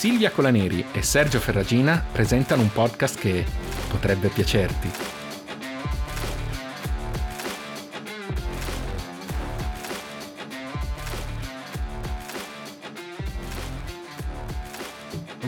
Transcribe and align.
Silvia 0.00 0.30
Colaneri 0.30 0.82
e 0.92 1.02
Sergio 1.02 1.38
Ferragina 1.40 2.02
presentano 2.10 2.62
un 2.62 2.72
podcast 2.72 3.18
che 3.18 3.44
potrebbe 3.86 4.28
piacerti. 4.28 4.90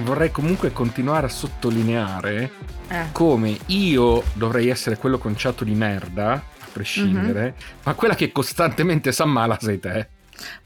Vorrei 0.03 0.31
comunque 0.31 0.71
continuare 0.71 1.25
a 1.25 1.31
sottolineare 1.31 2.51
Eh. 2.89 3.07
come 3.13 3.57
io 3.69 4.23
dovrei 4.35 4.69
essere 4.69 4.99
quello 4.99 5.17
conciato 5.17 5.65
di 5.65 5.73
merda, 5.73 6.33
a 6.33 6.67
prescindere, 6.71 7.55
ma 7.85 7.95
quella 7.95 8.15
che 8.15 8.31
costantemente 8.31 9.13
si 9.13 9.23
ammala 9.23 9.57
sei 9.59 9.81
te. 9.81 10.09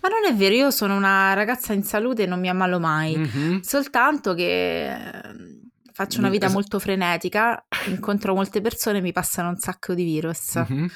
Ma 0.06 0.12
non 0.20 0.32
è 0.32 0.36
vero, 0.36 0.54
io 0.54 0.70
sono 0.70 0.96
una 0.96 1.32
ragazza 1.32 1.72
in 1.72 1.82
salute 1.82 2.22
e 2.22 2.26
non 2.26 2.38
mi 2.38 2.48
ammalo 2.48 2.78
mai. 2.78 3.16
Mhm. 3.16 3.60
Soltanto 3.60 4.34
che 4.34 4.86
eh, 4.86 5.00
faccio 5.92 6.20
una 6.20 6.28
vita 6.28 6.48
molto 6.48 6.78
frenetica, 6.78 7.66
incontro 7.88 8.32
molte 8.32 8.60
persone 8.60 8.98
e 8.98 9.00
mi 9.00 9.10
passano 9.10 9.48
un 9.48 9.56
sacco 9.56 9.94
di 9.94 10.04
virus. 10.04 10.54
Mhm. 10.54 10.88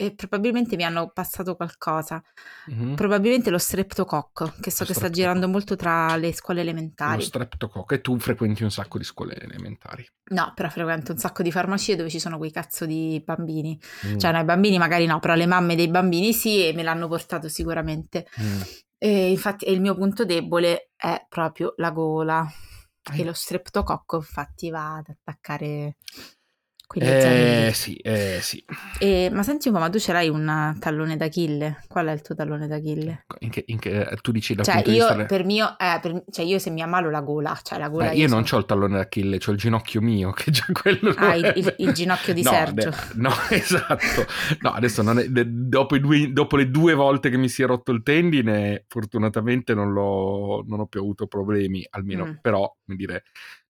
E 0.00 0.14
probabilmente 0.14 0.76
mi 0.76 0.84
hanno 0.84 1.10
passato 1.10 1.56
qualcosa. 1.56 2.22
Mhm. 2.68 2.94
Probabilmente 2.94 3.50
lo 3.50 3.58
streptococco, 3.58 4.54
che 4.58 4.70
so 4.70 4.84
Lo 4.84 4.88
che 4.88 4.94
sta 4.94 5.10
girando 5.10 5.46
molto 5.46 5.76
tra 5.76 6.16
le 6.16 6.32
scuole 6.32 6.62
Lo 6.62 6.70
elementari. 6.70 7.22
streptococco 7.22 7.92
e 7.92 8.00
tu 8.00 8.18
frequenti 8.18 8.62
un 8.62 8.70
sacco 8.70 8.96
di 8.96 9.04
scuole 9.04 9.36
elementari. 9.38 10.08
No, 10.30 10.52
però 10.54 10.70
frequento 10.70 11.12
un 11.12 11.18
sacco 11.18 11.42
di 11.42 11.52
farmacie 11.52 11.96
dove 11.96 12.08
ci 12.08 12.18
sono 12.18 12.38
quei 12.38 12.50
cazzo 12.50 12.86
di 12.86 13.22
bambini. 13.22 13.78
Mm. 14.06 14.16
Cioè, 14.16 14.32
no, 14.32 14.40
i 14.40 14.44
bambini 14.44 14.78
magari 14.78 15.04
no, 15.04 15.18
però 15.18 15.34
le 15.34 15.44
mamme 15.44 15.76
dei 15.76 15.88
bambini 15.88 16.32
sì 16.32 16.66
e 16.66 16.72
me 16.72 16.82
l'hanno 16.82 17.06
portato 17.06 17.50
sicuramente. 17.50 18.26
Mm. 18.40 18.60
E 18.96 19.30
infatti 19.30 19.70
il 19.70 19.82
mio 19.82 19.94
punto 19.94 20.24
debole 20.24 20.92
è 20.96 21.26
proprio 21.28 21.74
la 21.76 21.90
gola. 21.90 22.50
Eh. 23.12 23.20
E 23.20 23.24
lo 23.24 23.34
streptococco 23.34 24.16
infatti 24.16 24.70
va 24.70 24.96
ad 24.96 25.08
attaccare 25.08 25.96
Eh 26.92 27.70
sì, 27.72 27.94
eh 27.96 28.38
sì. 28.42 28.64
E- 28.98 29.30
ma 29.32 29.44
senti 29.44 29.68
un 29.68 29.74
po', 29.74 29.80
ma 29.80 29.88
tu 29.88 30.00
ce 30.00 30.12
l'hai 30.12 30.28
un 30.28 30.74
tallone 30.80 31.16
d'Achille? 31.16 31.84
Qual 31.86 32.06
è 32.08 32.12
il 32.12 32.20
tuo 32.20 32.34
tallone 32.34 32.66
d'Achille? 32.66 33.26
In 33.40 33.50
che, 33.50 33.62
in 33.68 33.78
che- 33.78 34.18
tu 34.20 34.32
dici 34.32 34.56
dal 34.56 34.64
Cioè 34.64 34.78
io, 34.78 35.06
vista... 35.06 35.24
per 35.26 35.44
mio, 35.44 35.76
eh, 35.78 35.98
per- 36.02 36.24
cioè 36.30 36.44
io 36.44 36.58
se 36.58 36.70
mi 36.70 36.82
ammalo 36.82 37.08
la 37.08 37.20
gola, 37.20 37.56
cioè 37.62 37.78
la 37.78 37.88
gola 37.88 38.08
Beh, 38.08 38.16
io 38.16 38.26
non 38.26 38.44
sono- 38.44 38.58
ho 38.58 38.62
il 38.62 38.66
tallone 38.66 38.96
d'Achille, 38.96 39.38
ho 39.46 39.50
il 39.52 39.56
ginocchio 39.56 40.00
mio, 40.00 40.30
che 40.34 40.50
già 40.50 40.64
quello 40.72 41.14
Ah, 41.16 41.36
il- 41.36 41.52
il- 41.54 41.74
il 41.78 41.92
ginocchio 41.92 42.34
di 42.34 42.42
No, 42.42 42.50
Sergio. 42.50 42.90
de- 42.90 42.96
no, 43.14 43.30
esatto. 43.50 44.26
No, 44.60 44.70
adesso 44.72 45.08
è- 45.08 45.28
de- 45.28 45.44
dopo, 45.48 45.94
i 45.94 46.00
due- 46.00 46.32
dopo 46.32 46.56
le 46.56 46.70
due 46.70 46.94
volte 46.94 47.30
che 47.30 47.36
mi 47.36 47.48
si 47.48 47.62
è 47.62 47.66
rotto 47.66 47.92
il 47.92 48.02
tendine, 48.02 48.84
fortunatamente 48.88 49.74
non, 49.74 49.92
l'ho, 49.92 50.64
non 50.66 50.80
ho 50.80 50.86
più 50.86 50.98
avuto 51.00 51.28
problemi, 51.28 51.86
almeno, 51.90 52.24
Mm. 52.26 52.32
però, 52.40 52.74
come 52.84 52.96
dire, 52.96 53.22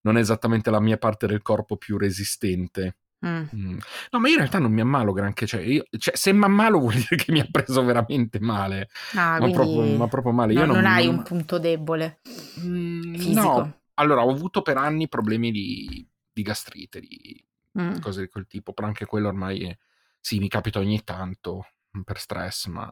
non 0.03 0.17
è 0.17 0.21
esattamente 0.21 0.71
la 0.71 0.81
mia 0.81 0.97
parte 0.97 1.27
del 1.27 1.43
corpo 1.43 1.77
più 1.77 1.99
resistente. 1.99 2.97
Mm. 3.27 3.45
Mm. 3.55 3.79
No, 4.13 4.19
ma 4.19 4.27
io 4.29 4.33
in 4.35 4.39
realtà 4.39 4.59
non 4.59 4.73
mi 4.73 4.81
ammalo 4.81 5.13
granché, 5.13 5.47
cioè, 5.47 5.61
io- 5.61 5.85
cioè, 5.99 6.17
se 6.17 6.33
mi 6.33 6.45
ammalo 6.45 6.79
vuol 6.81 6.95
dire 6.95 7.17
che 7.17 7.33
mi 7.33 7.41
ha 7.41 7.47
preso 7.51 7.85
veramente 7.85 8.41
male, 8.41 8.89
Ah, 9.15 9.39
ma, 9.39 9.51
proprio, 9.51 9.97
ma 9.97 10.09
proprio 10.09 10.33
male. 10.33 10.53
no- 10.55 10.61
io 10.61 10.67
non, 10.67 10.77
non, 10.77 10.87
hai 10.87 11.07
non- 11.07 11.17
un 11.17 11.23
punto 11.23 11.59
debole 11.59 12.21
Mm. 12.61 13.33
No, 13.33 13.81
allora 13.95 14.25
ho 14.25 14.31
avuto 14.31 14.63
per 14.63 14.77
anni 14.77 15.09
problemi 15.09 15.51
di, 15.51 16.07
di 16.33 16.43
gastrite, 16.43 17.01
di 17.01 17.45
Mm. 17.79 18.01
cose 18.01 18.23
di 18.23 18.29
quel 18.29 18.47
tipo, 18.49 18.73
però 18.73 18.89
anche 18.89 19.05
quello 19.07 19.29
ormai 19.29 19.63
è- 19.65 19.79
sì, 20.19 20.39
mi 20.41 20.49
capita 20.49 20.79
ogni 20.81 21.03
tanto 21.05 21.67
mm, 21.97 22.01
per 22.03 22.19
stress, 22.19 22.67
ma 22.67 22.89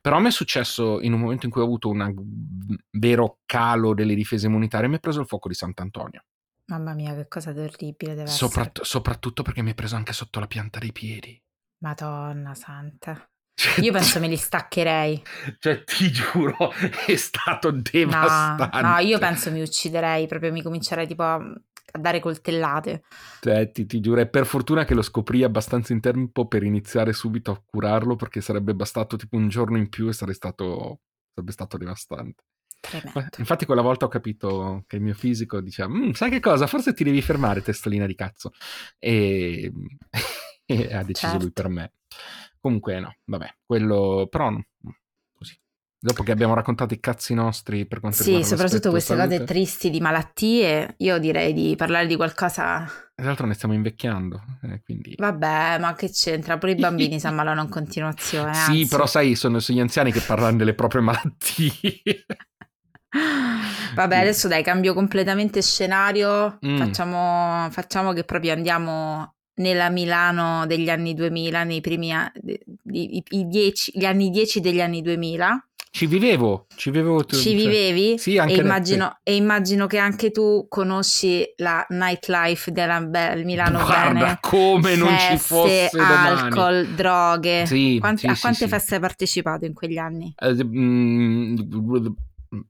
però 0.00 0.16
a 0.16 0.20
me 0.20 0.28
è 0.28 0.32
successo 0.32 1.00
in 1.00 1.12
un 1.12 1.20
momento 1.20 1.46
in 1.46 1.52
cui 1.52 1.60
ho 1.60 1.64
avuto 1.64 1.88
un 1.88 2.12
vero 2.92 3.38
calo 3.46 3.94
delle 3.94 4.14
difese 4.14 4.46
immunitarie, 4.46 4.88
mi 4.88 4.96
è 4.96 5.00
preso 5.00 5.20
il 5.20 5.26
fuoco 5.26 5.48
di 5.48 5.54
Sant'Antonio, 5.54 6.24
Mamma 6.70 6.94
mia, 6.94 7.14
che 7.14 7.26
cosa 7.26 7.52
terribile 7.52 8.14
deve 8.14 8.28
Soprat- 8.28 8.70
essere. 8.70 8.84
soprattutto 8.84 9.42
perché 9.42 9.62
mi 9.62 9.72
è 9.72 9.74
preso 9.74 9.96
anche 9.96 10.12
sotto 10.12 10.38
la 10.40 10.46
pianta 10.46 10.78
dei 10.78 10.92
piedi. 10.92 11.40
Madonna 11.78 12.54
santa. 12.54 13.28
Cioè, 13.54 13.84
Io 13.84 13.92
penso 13.92 14.20
me 14.20 14.28
li 14.28 14.36
staccherei. 14.36 15.22
cioè, 15.58 15.82
ti 15.84 16.10
giuro, 16.12 16.70
è 17.06 17.16
stato 17.16 17.70
No, 17.72 17.80
devastante. 17.82 18.80
no, 18.82 18.98
io 18.98 19.18
penso 19.18 19.50
mi 19.50 19.60
ucciderei, 19.62 20.26
proprio 20.26 20.52
mi 20.52 20.62
comincerei 20.62 21.06
tipo 21.06 21.22
a, 21.24 21.34
a 21.36 21.98
dare 21.98 22.20
coltellate. 22.20 23.02
Cioè, 23.40 23.70
ti, 23.72 23.86
ti 23.86 24.00
giuro, 24.00 24.20
e 24.20 24.28
per 24.28 24.46
fortuna 24.46 24.84
che 24.84 24.94
lo 24.94 25.02
scoprì 25.02 25.42
abbastanza 25.42 25.92
in 25.92 26.00
tempo 26.00 26.46
per 26.46 26.62
iniziare 26.62 27.12
subito 27.12 27.50
a 27.50 27.60
curarlo, 27.64 28.14
perché 28.14 28.40
sarebbe 28.40 28.74
bastato 28.74 29.16
tipo 29.16 29.36
un 29.36 29.48
giorno 29.48 29.76
in 29.76 29.88
più 29.88 30.06
e 30.08 30.12
sarebbe 30.12 30.36
stato, 30.36 31.00
sarebbe 31.34 31.52
stato 31.52 31.76
devastante. 31.78 32.44
Tremendo. 32.80 33.20
Infatti 33.36 33.66
quella 33.66 33.82
volta 33.82 34.06
ho 34.06 34.08
capito 34.08 34.84
che 34.86 34.96
il 34.96 35.02
mio 35.02 35.14
fisico 35.14 35.60
diceva, 35.60 35.88
"Mm, 35.90 36.10
sai 36.12 36.30
che 36.30 36.40
cosa, 36.40 36.66
forse 36.66 36.94
ti 36.94 37.04
devi 37.04 37.20
fermare, 37.22 37.62
testolina 37.62 38.06
di 38.06 38.14
cazzo. 38.14 38.52
E, 38.98 39.70
e 40.64 40.94
ha 40.94 41.02
deciso 41.02 41.28
Certo. 41.32 41.38
lui 41.42 41.52
per 41.52 41.68
me. 41.68 41.92
Comunque 42.58 43.00
no, 43.00 43.14
vabbè, 43.24 43.54
quello 43.64 44.26
però 44.30 44.50
no, 44.50 44.64
così. 45.32 45.58
Dopo 45.98 46.22
che 46.22 46.32
abbiamo 46.32 46.54
raccontato 46.54 46.94
i 46.94 47.00
cazzi 47.00 47.34
nostri 47.34 47.86
per 47.86 48.00
quanto 48.00 48.18
Sì, 48.18 48.24
riguarda 48.32 48.48
soprattutto 48.48 48.90
l'aspetto 48.90 48.90
queste 48.90 49.14
cose 49.14 49.28
salute, 49.28 49.44
tristi 49.52 49.90
di 49.90 50.00
malattie, 50.00 50.94
io 50.98 51.18
direi 51.18 51.52
di 51.52 51.74
parlare 51.76 52.06
di 52.06 52.16
qualcosa. 52.16 52.84
Tra 53.14 53.26
l'altro 53.26 53.46
ne 53.46 53.54
stiamo 53.54 53.74
invecchiando, 53.74 54.42
eh, 54.62 54.80
quindi... 54.82 55.14
Vabbè, 55.18 55.78
ma 55.78 55.94
che 55.94 56.10
c'entra? 56.10 56.56
Pure 56.56 56.72
i 56.72 56.76
bambini 56.80 57.20
si 57.20 57.26
ammalano 57.26 57.62
in 57.62 57.68
continuazione. 57.68 58.54
Sì, 58.54 58.70
anzi. 58.70 58.88
però 58.88 59.06
sai, 59.06 59.34
sono, 59.34 59.58
sono 59.58 59.76
gli 59.78 59.80
anziani 59.82 60.10
che 60.12 60.20
parlano 60.20 60.56
delle 60.56 60.74
proprie 60.74 61.02
malattie. 61.02 62.24
Vabbè, 63.94 64.16
adesso 64.18 64.48
dai, 64.48 64.62
cambio 64.62 64.94
completamente 64.94 65.62
scenario. 65.62 66.58
Mm. 66.64 66.76
Facciamo, 66.78 67.68
facciamo 67.70 68.12
che 68.12 68.24
proprio 68.24 68.52
andiamo 68.52 69.34
nella 69.60 69.90
Milano 69.90 70.64
degli 70.66 70.88
anni 70.88 71.12
2000, 71.14 71.64
nei 71.64 71.80
primi 71.80 72.12
anni, 72.12 72.32
i, 72.92 73.22
i 73.30 73.46
dieci- 73.46 73.92
gli 73.94 74.04
anni 74.04 74.30
10 74.30 74.60
degli 74.60 74.80
anni 74.80 75.02
2000. 75.02 75.64
Ci 75.92 76.06
vivevo, 76.06 76.66
ci 76.76 76.90
vivevo. 76.92 77.24
tu- 77.24 77.34
Ci 77.34 77.42
cioè- 77.50 77.54
vivevi? 77.56 78.16
Sì, 78.16 78.38
anche 78.38 78.54
e, 78.54 78.58
immagino, 78.58 79.18
e 79.24 79.34
immagino 79.34 79.88
che 79.88 79.98
anche 79.98 80.30
tu 80.30 80.66
conosci 80.68 81.44
la 81.56 81.84
nightlife 81.88 82.70
della 82.70 83.00
Be- 83.00 83.42
Milano 83.44 83.84
Guarda, 83.84 84.12
bene. 84.20 84.38
come 84.40 84.94
non 84.94 85.08
ci 85.18 85.26
Feste, 85.36 85.36
fosse 85.36 85.90
domani. 85.92 86.38
alcol, 86.42 86.86
droghe. 86.94 87.66
Sì, 87.66 87.96
Quanti- 87.98 88.20
sì, 88.20 88.26
a 88.28 88.36
quante 88.40 88.64
sì. 88.64 88.68
feste 88.68 88.94
hai 88.94 89.00
partecipato 89.00 89.64
in 89.64 89.74
quegli 89.74 89.98
anni? 89.98 90.32
Eh, 90.38 90.64
mm, 90.64 91.56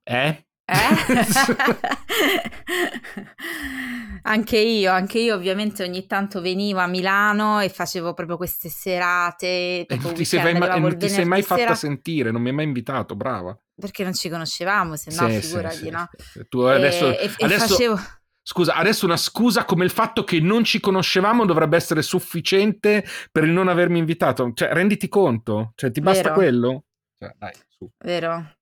eh? 0.03 0.45
Eh? 0.71 0.71
anche 4.23 4.59
io, 4.59 4.93
anche 4.93 5.19
io 5.19 5.35
ovviamente 5.35 5.83
ogni 5.83 6.07
tanto 6.07 6.41
venivo 6.41 6.79
a 6.79 6.87
Milano 6.87 7.59
e 7.61 7.69
facevo 7.69 8.15
proprio 8.15 8.37
queste 8.37 8.69
serate. 8.69 9.87
E 9.87 9.99
non 10.01 10.15
ti 10.15 10.25
sei, 10.25 10.39
arrivavo 10.41 10.79
non 10.79 10.97
ti 10.97 11.09
sei 11.09 11.25
mai 11.25 11.43
fatta 11.43 11.63
sera, 11.63 11.75
sentire, 11.75 12.31
non 12.31 12.41
mi 12.41 12.51
hai 12.51 12.55
mai 12.55 12.67
invitato, 12.67 13.17
brava. 13.17 13.59
Perché 13.75 14.05
non 14.05 14.15
ci 14.15 14.29
conoscevamo, 14.29 14.95
se 14.95 15.13
no 15.15 15.29
Sì, 15.29 15.41
figurati, 15.41 15.77
sì, 15.77 15.91
no? 15.91 16.09
sì. 16.17 16.47
Tu 16.49 16.61
adesso, 16.61 17.19
e 17.19 17.31
adesso- 17.39 17.67
facevo... 17.67 18.01
Scusa, 18.43 18.75
adesso 18.75 19.05
una 19.05 19.19
scusa 19.19 19.65
come 19.65 19.85
il 19.85 19.91
fatto 19.91 20.25
che 20.25 20.41
non 20.41 20.65
ci 20.65 20.81
conoscevamo 20.81 21.45
dovrebbe 21.45 21.77
essere 21.77 22.01
sufficiente 22.03 23.05
per 23.31 23.45
il 23.45 23.51
non 23.51 23.69
avermi 23.69 23.99
invitato. 23.99 24.51
Cioè, 24.55 24.73
renditi 24.73 25.09
conto? 25.09 25.73
Cioè, 25.77 25.91
ti 25.91 26.01
basta 26.01 26.23
Vero. 26.23 26.35
quello? 26.35 26.85
Cioè, 27.19 27.35
dai, 27.39 27.53
su. 27.69 27.89
Vero? 27.99 28.55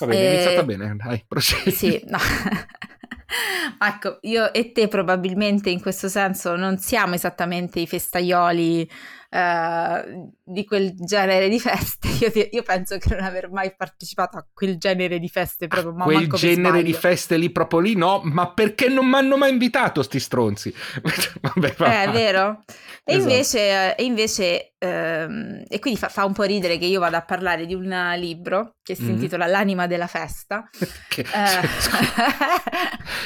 Vabbè, 0.00 0.12
è 0.12 0.16
Eh, 0.16 0.32
iniziata 0.34 0.62
bene, 0.64 0.96
dai, 0.96 1.24
procedi. 1.26 1.70
Sì, 1.70 2.02
no. 2.06 2.18
ecco, 3.80 4.18
io 4.22 4.52
e 4.52 4.72
te 4.72 4.88
probabilmente 4.88 5.70
in 5.70 5.80
questo 5.80 6.08
senso 6.08 6.56
non 6.56 6.78
siamo 6.78 7.14
esattamente 7.14 7.80
i 7.80 7.86
festaioli 7.86 8.88
eh, 9.34 10.30
di 10.44 10.64
quel 10.64 10.94
genere 10.94 11.48
di 11.48 11.58
feste. 11.58 12.08
Io, 12.24 12.48
io 12.52 12.62
penso 12.62 12.96
che 12.98 13.08
non 13.14 13.24
aver 13.24 13.50
mai 13.50 13.74
partecipato 13.74 14.36
a 14.36 14.46
quel 14.52 14.78
genere 14.78 15.18
di 15.18 15.28
feste 15.28 15.66
proprio, 15.66 15.92
ma 15.92 16.04
Quel 16.04 16.28
genere 16.28 16.82
di 16.82 16.92
feste 16.92 17.36
lì 17.36 17.50
proprio 17.50 17.80
lì, 17.80 17.96
no, 17.96 18.20
ma 18.24 18.52
perché 18.52 18.88
non 18.88 19.06
mi 19.08 19.16
hanno 19.16 19.36
mai 19.36 19.50
invitato 19.50 20.02
sti 20.02 20.20
stronzi? 20.20 20.72
Vabbè, 21.42 21.74
va 21.76 22.02
Eh, 22.02 22.04
è 22.04 22.10
vero? 22.10 22.62
E 23.02 23.14
Esatto. 23.16 23.30
invece, 23.32 23.96
e, 23.96 24.04
invece 24.04 24.72
ehm, 24.78 25.64
e 25.68 25.78
quindi 25.80 25.98
fa, 25.98 26.08
fa 26.08 26.24
un 26.24 26.32
po' 26.32 26.44
ridere 26.44 26.78
che 26.78 26.86
io 26.86 27.00
vada 27.00 27.18
a 27.18 27.24
parlare 27.24 27.66
di 27.66 27.74
un 27.74 28.14
libro 28.16 28.76
che 28.82 28.94
si 28.94 29.02
Mhm. 29.04 29.10
intitola 29.10 29.46
L'anima 29.46 29.86
della 29.86 30.06
festa. 30.06 30.68
Che- 31.08 31.20
Eh, 31.22 31.68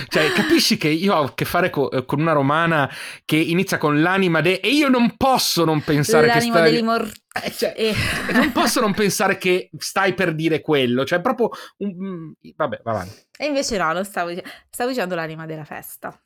Cioè, 0.09 0.33
capisci 0.33 0.77
che 0.77 0.89
io 0.89 1.15
ho 1.15 1.25
a 1.25 1.35
che 1.35 1.45
fare 1.45 1.71
co- 1.71 1.91
eh, 1.91 2.05
con 2.05 2.21
una 2.21 2.33
romana 2.33 2.91
che 3.25 3.37
inizia 3.37 3.79
con 3.79 4.01
l'anima 4.01 4.41
de... 4.41 4.61
E 4.61 4.69
io 4.71 4.89
non 4.89 5.17
posso 5.17 5.65
non 5.65 5.81
pensare 5.83 5.97
che 6.03 6.27
L'anima 6.27 6.57
stai... 6.57 6.71
degli 6.73 6.83
mortali. 6.83 7.13
Eh, 7.45 7.51
cioè, 7.53 7.75
E- 7.77 7.95
e 8.29 8.33
non 8.33 8.53
posso 8.53 8.81
non 8.81 8.95
pensare 8.95 9.39
che 9.39 9.71
stai 9.79 10.15
per 10.15 10.35
dire 10.35 10.61
quello. 10.61 11.05
Cioè, 11.05 11.21
proprio... 11.21 11.51
un- 11.79 11.95
mm, 11.97 12.31
Vabbè, 12.57 12.81
va 12.83 12.91
avanti. 12.91 13.27
E 13.37 13.47
invece 13.47 13.77
no, 13.79 13.93
lo 13.93 14.05
stavo 14.05 14.29
dicendo, 14.31 14.51
stavo 14.71 14.91
dicendo 14.91 15.15
l'anima 15.15 15.47
della 15.47 15.65
festa. 15.65 16.19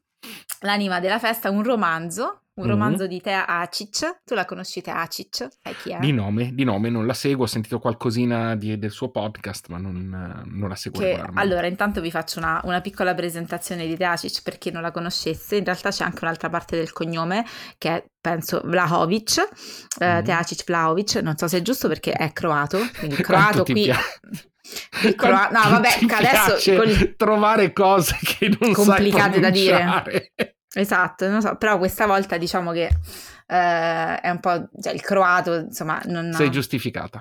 L'anima 0.60 1.00
della 1.00 1.18
festa 1.18 1.48
è 1.48 1.50
un 1.50 1.62
romanzo 1.62 2.41
un 2.54 2.66
romanzo 2.66 3.04
mm-hmm. 3.04 3.08
di 3.08 3.20
Tea 3.20 3.46
Acic. 3.46 4.20
Tu 4.24 4.34
la 4.34 4.44
conosci 4.44 4.82
Tea 4.82 5.00
Acic? 5.00 5.48
Sai 5.62 5.74
chi 5.82 5.92
è? 5.92 5.98
Di 5.98 6.12
nome, 6.12 6.54
di 6.54 6.64
nome, 6.64 6.90
non 6.90 7.06
la 7.06 7.14
seguo, 7.14 7.44
ho 7.44 7.48
sentito 7.48 7.78
qualcosina 7.78 8.54
di, 8.56 8.78
del 8.78 8.90
suo 8.90 9.10
podcast, 9.10 9.68
ma 9.68 9.78
non, 9.78 10.44
non 10.44 10.68
la 10.68 10.74
seguo. 10.74 11.00
Che, 11.00 11.22
allora, 11.34 11.66
intanto 11.66 12.00
vi 12.00 12.10
faccio 12.10 12.38
una, 12.38 12.60
una, 12.64 12.80
piccola 12.80 13.14
presentazione 13.14 13.86
di 13.86 13.96
Tea 13.96 14.12
Acic 14.12 14.42
per 14.42 14.58
chi 14.58 14.70
non 14.70 14.82
la 14.82 14.90
conoscesse. 14.90 15.56
In 15.56 15.64
realtà 15.64 15.90
c'è 15.90 16.04
anche 16.04 16.18
un'altra 16.22 16.50
parte 16.50 16.76
del 16.76 16.92
cognome 16.92 17.44
che 17.78 17.88
è, 17.88 18.04
penso, 18.20 18.60
Vlahovic, 18.64 19.38
mm. 19.38 20.18
uh, 20.18 20.22
Tea 20.22 20.38
Acic 20.38 20.64
Vlahovic, 20.64 21.14
non 21.16 21.36
so 21.36 21.48
se 21.48 21.58
è 21.58 21.62
giusto 21.62 21.88
perché 21.88 22.12
è 22.12 22.32
croato, 22.32 22.78
quindi 22.98 23.16
croato 23.22 23.64
qui... 23.64 23.90
Il 25.02 25.14
croa- 25.16 25.48
no, 25.50 25.70
vabbè, 25.70 25.88
adesso 26.08 26.74
con... 26.76 27.14
trovare 27.16 27.72
cose 27.72 28.16
che 28.22 28.54
non 28.60 28.72
complicate 28.72 29.40
da 29.40 29.50
dire. 29.50 30.32
Esatto, 30.74 31.28
non 31.28 31.42
so, 31.42 31.56
però 31.56 31.78
questa 31.78 32.06
volta 32.06 32.38
diciamo 32.38 32.72
che 32.72 32.88
eh, 33.46 34.20
è 34.20 34.30
un 34.30 34.40
po', 34.40 34.68
cioè 34.80 34.92
il 34.92 35.02
croato, 35.02 35.54
insomma, 35.54 36.00
non... 36.06 36.32
Sei 36.32 36.50
giustificata. 36.50 37.20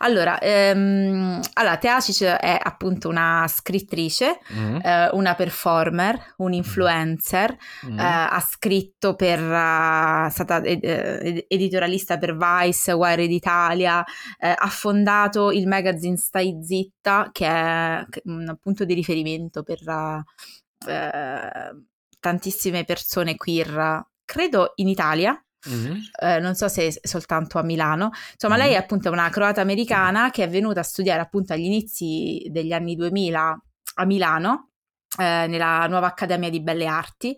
Allora, 0.00 0.38
ehm, 0.38 1.40
allora 1.54 1.76
Teacic 1.78 2.24
è 2.24 2.58
appunto 2.62 3.08
una 3.08 3.46
scrittrice, 3.48 4.38
mm. 4.52 4.76
eh, 4.82 5.08
una 5.12 5.34
performer, 5.34 6.34
un 6.38 6.52
influencer, 6.52 7.56
mm. 7.86 7.98
eh, 7.98 8.02
ha 8.02 8.40
scritto 8.46 9.14
per, 9.14 9.38
è 9.38 10.26
uh, 10.26 10.30
stata 10.30 10.60
ed, 10.62 10.84
ed, 10.84 11.44
editorialista 11.48 12.18
per 12.18 12.36
Vice, 12.36 12.92
Wired 12.92 13.30
Italia, 13.30 14.04
eh, 14.38 14.54
ha 14.54 14.68
fondato 14.68 15.50
il 15.50 15.66
magazine 15.66 16.18
Stai 16.18 16.58
Zitta 16.62 17.30
che 17.32 17.46
è 17.46 18.04
un 18.24 18.56
punto 18.60 18.84
di 18.84 18.92
riferimento 18.92 19.62
per... 19.62 19.78
Uh, 20.86 21.94
tantissime 22.26 22.84
persone 22.84 23.36
queer, 23.36 24.04
credo 24.24 24.72
in 24.76 24.88
Italia, 24.88 25.40
Mm-hmm. 25.68 25.96
Eh, 26.20 26.38
non 26.38 26.54
so 26.54 26.68
se 26.68 26.96
soltanto 27.02 27.58
a 27.58 27.62
Milano. 27.64 28.10
Insomma, 28.34 28.54
mm-hmm. 28.54 28.66
lei 28.66 28.74
è 28.74 28.78
appunto 28.78 29.10
una 29.10 29.28
croata 29.30 29.62
americana 29.62 30.30
che 30.30 30.44
è 30.44 30.48
venuta 30.48 30.78
a 30.78 30.84
studiare 30.84 31.20
appunto 31.20 31.54
agli 31.54 31.64
inizi 31.64 32.46
degli 32.50 32.72
anni 32.72 32.94
2000 32.94 33.62
a 33.94 34.04
Milano, 34.04 34.68
eh, 35.18 35.46
nella 35.48 35.88
nuova 35.88 36.06
Accademia 36.06 36.50
di 36.50 36.62
Belle 36.62 36.86
Arti. 36.86 37.36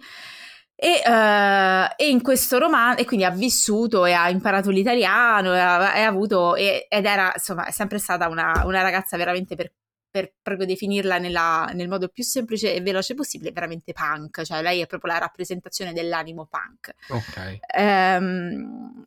E, 0.75 1.03
uh, 1.07 1.95
e, 1.97 2.11
in 2.11 2.21
questo 2.21 2.59
romanzo, 2.59 3.01
e 3.01 3.07
quindi 3.07 3.25
ha 3.25 3.31
vissuto 3.31 4.05
e 4.05 4.13
ha 4.13 4.29
imparato 4.29 4.69
l'italiano 4.69 5.55
e 5.55 5.59
ha, 5.59 5.97
e 5.97 6.03
ha 6.03 6.07
avuto, 6.07 6.55
e, 6.55 6.87
ed 6.87 7.07
era 7.07 7.33
insomma, 7.35 7.65
è 7.65 7.71
sempre 7.71 7.99
stata 7.99 8.29
una, 8.29 8.63
una 8.67 8.83
ragazza 8.83 9.17
veramente 9.17 9.57
per, 9.57 9.73
per 10.19 10.33
proprio 10.43 10.67
definirla 10.67 11.19
nella, 11.19 11.71
nel 11.75 11.89
modo 11.89 12.09
più 12.09 12.25
semplice 12.25 12.75
e 12.75 12.81
veloce 12.81 13.15
possibile, 13.15 13.53
veramente 13.53 13.93
punk, 13.93 14.43
cioè 14.43 14.63
lei 14.63 14.81
è 14.81 14.87
proprio 14.87 15.13
la 15.13 15.19
rappresentazione 15.19 15.93
dell'animo 15.93 16.47
punk. 16.47 16.93
Ok. 17.09 17.59
Um, 17.79 19.07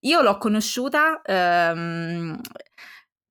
io 0.00 0.20
l'ho 0.20 0.38
conosciuta 0.38 1.20
um, 1.26 2.40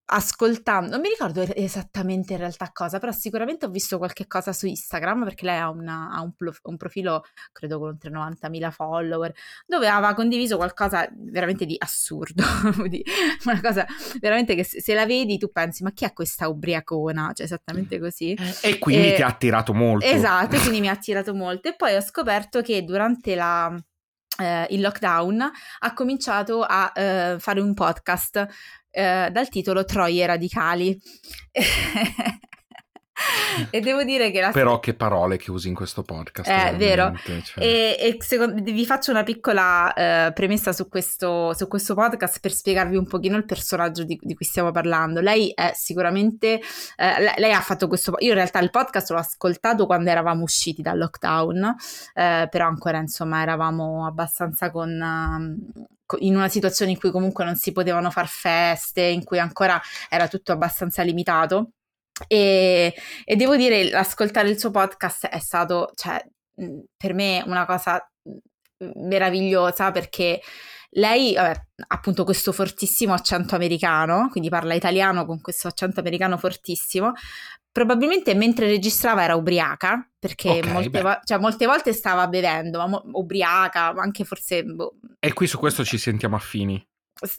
ascoltando, 0.09 0.91
non 0.91 1.01
mi 1.01 1.09
ricordo 1.09 1.41
esattamente 1.41 2.33
in 2.33 2.39
realtà 2.39 2.71
cosa, 2.71 2.97
però 2.97 3.11
sicuramente 3.11 3.65
ho 3.65 3.69
visto 3.69 3.97
qualche 3.97 4.25
cosa 4.25 4.53
su 4.53 4.65
Instagram 4.65 5.25
perché 5.25 5.45
lei 5.45 5.57
ha, 5.57 5.69
una, 5.69 6.11
ha 6.13 6.21
un, 6.21 6.31
un, 6.63 6.77
profilo, 6.77 7.25
credo 7.51 7.77
con 7.79 7.89
oltre 7.89 8.09
90.000 8.09 8.71
follower, 8.71 9.33
dove 9.65 9.89
aveva 9.89 10.13
condiviso 10.13 10.55
qualcosa 10.55 11.09
veramente 11.11 11.65
di 11.65 11.75
assurdo, 11.77 12.41
una 13.45 13.61
cosa 13.61 13.85
veramente 14.21 14.55
che 14.55 14.63
se, 14.63 14.81
se, 14.81 14.93
la 14.93 15.05
vedi 15.05 15.37
tu 15.37 15.51
pensi 15.51 15.83
ma 15.83 15.91
chi 15.91 16.05
è 16.05 16.13
questa 16.13 16.47
ubriacona? 16.47 17.31
Cioè 17.33 17.45
esattamente 17.45 17.99
così. 17.99 18.37
E 18.61 18.79
quindi 18.79 19.11
e, 19.11 19.15
ti 19.15 19.21
ha 19.21 19.27
attirato 19.27 19.73
molto. 19.73 20.05
Esatto, 20.05 20.57
quindi 20.59 20.79
mi 20.79 20.87
ha 20.87 20.93
attirato 20.97 21.33
molto 21.33 21.67
e 21.67 21.75
poi 21.75 21.95
ho 21.95 22.01
scoperto 22.01 22.61
che 22.61 22.83
durante 22.83 23.35
la... 23.35 23.75
Eh, 24.39 24.67
il 24.69 24.81
lockdown 24.81 25.41
ha 25.79 25.93
cominciato 25.95 26.61
a 26.61 26.91
eh, 26.93 27.37
fare 27.39 27.59
un 27.59 27.73
podcast 27.73 28.47
eh, 28.97 29.29
dal 29.31 29.47
titolo 29.47 29.85
Troie 29.85 30.25
radicali. 30.25 30.99
e 33.69 33.79
devo 33.79 34.03
dire 34.03 34.31
che 34.31 34.41
la... 34.41 34.49
Però 34.49 34.79
che 34.79 34.95
parole 34.95 35.37
che 35.37 35.51
usi 35.51 35.67
in 35.67 35.75
questo 35.75 36.01
podcast. 36.01 36.49
È 36.49 36.75
vero. 36.75 37.13
Cioè... 37.23 37.63
E, 37.63 37.95
e 37.99 38.17
secondo, 38.19 38.59
vi 38.59 38.85
faccio 38.87 39.11
una 39.11 39.21
piccola 39.21 39.93
uh, 39.95 40.33
premessa 40.33 40.73
su 40.73 40.89
questo, 40.89 41.53
su 41.53 41.67
questo, 41.67 41.93
podcast 41.93 42.39
per 42.39 42.51
spiegarvi 42.51 42.95
un 42.95 43.05
pochino 43.05 43.37
il 43.37 43.45
personaggio 43.45 44.03
di, 44.03 44.17
di 44.19 44.33
cui 44.33 44.45
stiamo 44.45 44.71
parlando. 44.71 45.21
Lei 45.21 45.51
è 45.53 45.73
sicuramente... 45.75 46.59
Uh, 46.97 47.21
lei, 47.21 47.33
lei, 47.37 47.53
ha 47.53 47.61
fatto 47.61 47.87
questo... 47.87 48.15
Io 48.17 48.29
in 48.29 48.35
realtà 48.35 48.57
il 48.59 48.71
podcast 48.71 49.11
l'ho 49.11 49.19
ascoltato 49.19 49.85
quando 49.85 50.09
eravamo 50.09 50.41
usciti 50.41 50.81
dal 50.81 50.97
lockdown, 50.97 51.63
uh, 51.63 52.49
però 52.49 52.65
ancora 52.65 52.97
insomma 52.97 53.43
eravamo 53.43 54.07
abbastanza 54.07 54.71
con... 54.71 55.95
In 56.19 56.35
una 56.35 56.47
situazione 56.49 56.91
in 56.91 56.97
cui 56.97 57.11
comunque 57.11 57.43
non 57.43 57.55
si 57.55 57.71
potevano 57.71 58.09
far 58.11 58.27
feste, 58.27 59.01
in 59.01 59.23
cui 59.23 59.39
ancora 59.39 59.81
era 60.09 60.27
tutto 60.27 60.51
abbastanza 60.51 61.03
limitato. 61.03 61.71
E, 62.27 62.93
e 63.25 63.35
devo 63.35 63.55
dire, 63.55 63.91
ascoltare 63.91 64.49
il 64.49 64.59
suo 64.59 64.71
podcast 64.71 65.27
è 65.27 65.39
stato, 65.39 65.91
cioè, 65.95 66.23
per 66.95 67.13
me 67.13 67.43
una 67.45 67.65
cosa 67.65 68.01
meravigliosa 68.95 69.91
perché 69.91 70.39
lei 70.91 71.35
ha 71.35 71.53
appunto 71.87 72.23
questo 72.23 72.51
fortissimo 72.51 73.13
accento 73.13 73.55
americano, 73.55 74.29
quindi 74.29 74.49
parla 74.49 74.73
italiano 74.73 75.25
con 75.25 75.41
questo 75.41 75.67
accento 75.67 75.99
americano 75.99 76.37
fortissimo. 76.37 77.11
Probabilmente 77.77 78.33
mentre 78.33 78.65
registrava 78.65 79.21
era 79.21 79.35
ubriaca, 79.35 80.09
perché 80.17 80.49
okay, 80.49 80.71
molte, 80.71 80.99
vo- 80.99 81.19
cioè, 81.23 81.37
molte, 81.37 81.67
volte 81.67 81.93
stava 81.93 82.27
bevendo, 82.27 82.79
ma 82.79 82.87
mo- 82.87 83.03
ubriaca, 83.11 83.89
anche 83.89 84.23
forse... 84.23 84.63
Boh. 84.63 84.95
E 85.19 85.31
qui 85.33 85.45
su 85.45 85.59
questo 85.59 85.85
ci 85.85 85.99
sentiamo 85.99 86.35
affini. 86.35 86.83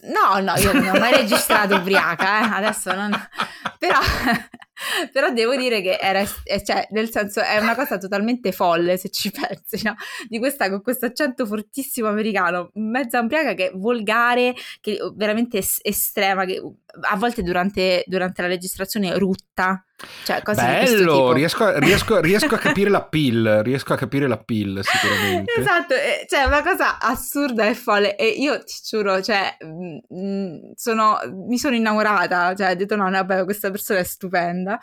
No, 0.03 0.39
no, 0.39 0.55
io 0.55 0.71
non 0.71 0.95
ho 0.95 0.97
mai 0.97 1.11
registrato 1.11 1.75
ubriaca, 1.75 2.39
eh? 2.39 2.53
adesso 2.53 2.95
non... 2.95 3.11
Però, 3.77 3.97
però 5.13 5.31
devo 5.31 5.55
dire 5.57 5.81
che 5.81 5.97
era, 5.99 6.25
cioè, 6.25 6.87
nel 6.91 7.09
senso, 7.09 7.41
è 7.41 7.57
una 7.59 7.75
cosa 7.75 7.97
totalmente 7.97 8.53
folle 8.53 8.97
se 8.97 9.09
ci 9.09 9.31
pensi, 9.35 9.85
no? 9.85 9.95
Di 10.27 10.39
questa, 10.39 10.69
con 10.69 10.81
questo 10.81 11.05
accento 11.05 11.45
fortissimo 11.45 12.07
americano, 12.07 12.71
mezza 12.75 13.19
ubriaca 13.19 13.53
che 13.55 13.71
è 13.71 13.71
volgare, 13.73 14.53
che 14.79 14.99
veramente 15.15 15.61
estrema, 15.81 16.45
che 16.45 16.61
a 17.09 17.15
volte 17.17 17.41
durante, 17.41 18.03
durante 18.05 18.41
la 18.41 18.47
registrazione 18.47 19.17
rutta 19.17 19.83
cioè, 20.23 20.41
Bello, 20.41 21.33
riesco 21.33 21.65
a, 21.65 21.77
riesco, 21.77 22.19
riesco 22.21 22.55
a, 22.55 22.57
capire 22.57 22.89
la 22.89 23.03
pill, 23.03 23.61
riesco 23.63 23.93
a 23.93 23.97
capire 23.97 24.27
la 24.27 24.37
pill 24.37 24.79
sicuramente. 24.79 25.53
Esatto, 25.57 25.93
cioè 26.27 26.43
una 26.43 26.63
cosa 26.63 26.99
assurda 26.99 27.67
e 27.67 27.73
folle. 27.73 28.15
E 28.15 28.27
io 28.27 28.63
ti 28.63 28.75
giuro, 28.83 29.21
cioè, 29.21 29.57
mm, 29.65 29.97
mm, 30.13 30.57
sono, 30.75 31.19
mi 31.47 31.57
sono 31.57 31.75
innamorata, 31.75 32.55
cioè 32.55 32.71
ho 32.71 32.75
detto 32.75 32.95
no, 32.95 33.09
vabbè, 33.09 33.43
questa 33.43 33.71
persona 33.71 33.99
è 33.99 34.03
stupenda, 34.03 34.79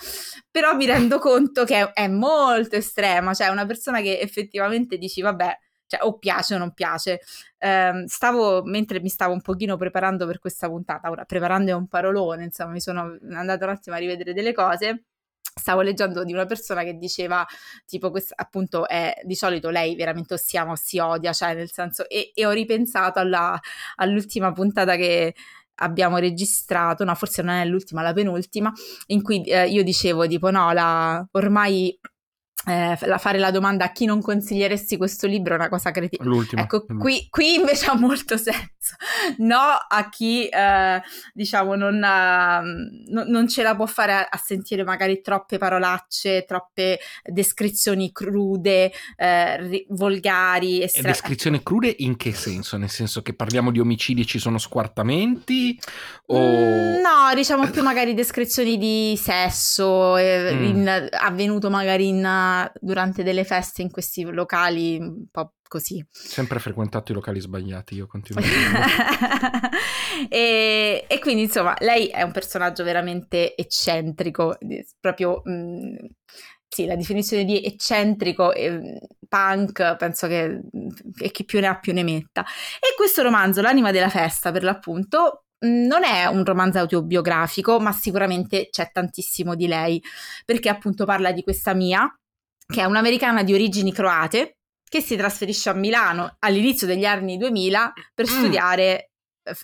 però 0.51 0.75
mi 0.75 0.85
rendo 0.85 1.19
conto 1.19 1.65
che 1.65 1.93
è, 1.93 2.09
molto 2.09 2.77
estrema, 2.77 3.33
cioè 3.33 3.49
una 3.49 3.67
persona 3.67 4.01
che 4.01 4.21
effettivamente 4.21 4.99
dici 4.99 5.23
vabbè, 5.23 5.59
cioè 5.87 6.01
o 6.05 6.19
piace 6.19 6.55
o 6.55 6.59
non 6.59 6.73
piace. 6.73 7.21
Eh, 7.59 8.05
stavo, 8.07 8.63
mentre 8.65 9.01
mi 9.01 9.09
stavo 9.09 9.33
un 9.33 9.41
pochino 9.41 9.77
preparando 9.77 10.27
per 10.27 10.39
questa 10.39 10.69
puntata, 10.69 11.11
ora 11.11 11.25
preparando 11.25 11.71
è 11.71 11.75
un 11.75 11.89
parolone, 11.89 12.45
insomma 12.45 12.73
mi 12.73 12.81
sono 12.81 13.19
andata 13.33 13.65
un 13.65 13.71
attimo 13.73 13.97
a 13.97 13.99
rivedere 13.99 14.33
delle 14.33 14.53
cose, 14.53 15.05
stavo 15.59 15.81
leggendo 15.81 16.23
di 16.23 16.33
una 16.33 16.45
persona 16.45 16.83
che 16.83 16.99
diceva 16.99 17.47
tipo 17.87 18.11
questo 18.11 18.35
appunto 18.37 18.87
è 18.87 19.15
di 19.25 19.35
solito 19.35 19.71
lei 19.71 19.97
veramente 19.97 20.35
o 20.35 20.37
si 20.37 20.59
ama 20.59 20.73
o 20.73 20.77
si 20.77 20.99
odia 20.99 21.33
cioè 21.33 21.55
nel 21.55 21.73
senso 21.73 22.07
e, 22.09 22.31
e 22.35 22.45
ho 22.45 22.51
ripensato 22.51 23.19
alla, 23.21 23.59
all'ultima 23.97 24.53
puntata 24.53 24.97
che 24.97 25.35
abbiamo 25.77 26.19
registrato 26.19 27.05
no 27.05 27.15
forse 27.15 27.43
non 27.43 27.55
è 27.55 27.65
l'ultima 27.65 28.03
la 28.03 28.13
penultima 28.13 28.71
in 29.07 29.23
cui 29.23 29.43
eh, 29.45 29.67
io 29.69 29.83
dicevo 29.83 30.27
tipo 30.27 30.51
no 30.51 30.73
la 30.73 31.27
ormai 31.33 31.99
eh, 32.69 32.97
fare 32.97 33.39
la 33.39 33.53
domanda 33.53 33.85
a 33.85 33.93
chi 33.93 34.07
non 34.07 34.21
consiglieresti 34.21 34.97
questo 34.97 35.29
libro 35.29 35.55
è 35.55 35.57
una 35.57 35.69
cosa 35.69 35.93
cretina. 35.93 36.25
L'ultima. 36.25 36.63
Ecco, 36.63 36.85
qui, 36.99 37.29
qui, 37.31 37.55
invece 37.55 37.87
ha 37.87 37.95
molto 37.95 38.37
senso. 38.37 38.95
No 39.39 39.57
a 39.89 40.09
chi, 40.09 40.49
eh, 40.49 41.01
diciamo, 41.33 41.77
non, 41.77 42.03
ha, 42.05 42.61
no, 42.61 43.25
non, 43.25 43.49
ce 43.49 43.63
la 43.63 43.77
può 43.77 43.87
fare 43.87 44.13
a, 44.13 44.29
a, 44.31 44.37
sentire 44.37 44.83
magari 44.83 45.21
troppe 45.21 45.59
parolacce, 45.59 46.45
troppe 46.45 46.99
descrizioni 47.25 48.11
crude, 48.11 48.93
eh, 49.17 49.57
ri- 49.69 49.87
volgari. 49.91 50.83
Estra- 50.83 51.03
descrizioni 51.03 51.63
crude 51.63 51.95
in 51.99 52.17
che 52.17 52.33
senso? 52.33 52.77
Nel 52.77 52.91
senso 52.91 53.23
che 53.23 53.33
parliamo 53.33 53.71
di 53.71 53.79
omicidi 53.79 54.23
e 54.23 54.25
ci 54.25 54.41
sono 54.41 54.59
squartamenti? 54.59 55.79
O... 56.27 56.39
Mm, 56.39 57.01
no, 57.01 57.35
diciamo 57.35 57.71
più 57.71 57.83
magari 57.83 58.15
descrizioni 58.15 58.77
di 58.77 59.17
sesso, 59.17 60.17
eh, 60.17 60.53
mm. 60.53 60.65
in, 60.65 61.09
avvenuto 61.13 61.71
magari 61.71 62.09
in 62.09 62.25
durante 62.81 63.23
delle 63.23 63.45
feste 63.45 63.83
in 63.83 63.91
questi 63.91 64.23
locali 64.25 64.97
un 64.99 65.27
po' 65.31 65.55
così. 65.69 66.05
Sempre 66.11 66.59
frequentato 66.59 67.13
i 67.13 67.15
locali 67.15 67.41
sbagliati, 67.41 67.95
io 67.95 68.07
continuo. 68.07 68.43
e, 70.29 71.05
e, 71.09 71.19
quindi 71.19 71.43
insomma, 71.43 71.75
lei 71.81 72.07
è 72.07 72.23
un 72.23 72.33
personaggio 72.33 72.85
veramente 72.85 73.55
eccentrico, 73.57 74.59
proprio... 75.01 75.43
Mh, 75.45 75.53
mm, 75.53 75.95
sì, 76.69 76.85
la 76.85 76.97
definizione 76.97 77.45
di 77.45 77.65
eccentrico 77.65 78.53
e 78.53 78.99
punk 79.29 79.97
penso 79.97 80.27
che, 80.27 80.61
che 81.17 81.31
chi 81.31 81.45
più 81.45 81.61
ne 81.61 81.69
ha 81.69 81.79
più 81.79 81.93
ne 81.93 82.03
metta. 82.03 82.43
E 82.43 82.95
questo 82.97 83.23
romanzo, 83.23 83.63
L'anima 83.63 83.93
della 83.93 84.11
festa, 84.11 84.53
per 84.53 84.63
l'appunto, 84.63 85.45
non 85.61 86.05
è 86.05 86.27
un 86.27 86.45
romanzo 86.45 86.79
autobiografico, 86.79 87.81
ma 87.81 87.93
sicuramente 87.93 88.69
c'è 88.71 88.91
tantissimo 88.93 89.55
di 89.55 89.67
lei, 89.67 90.03
perché 90.45 90.69
appunto 90.69 91.05
parla 91.05 91.33
di 91.33 91.43
questa 91.43 91.73
Mia, 91.73 92.07
che 92.67 92.81
è 92.81 92.85
un'americana 92.85 93.43
di 93.43 93.55
origini 93.55 93.93
croate, 93.93 94.59
che 94.89 95.01
si 95.01 95.17
trasferisce 95.17 95.71
a 95.71 95.75
Milano 95.75 96.37
all'inizio 96.41 96.87
degli 96.87 97.05
anni 97.05 97.37
2000 97.37 97.93
per 98.15 98.27
mm. 98.27 98.29
studiare 98.29 99.11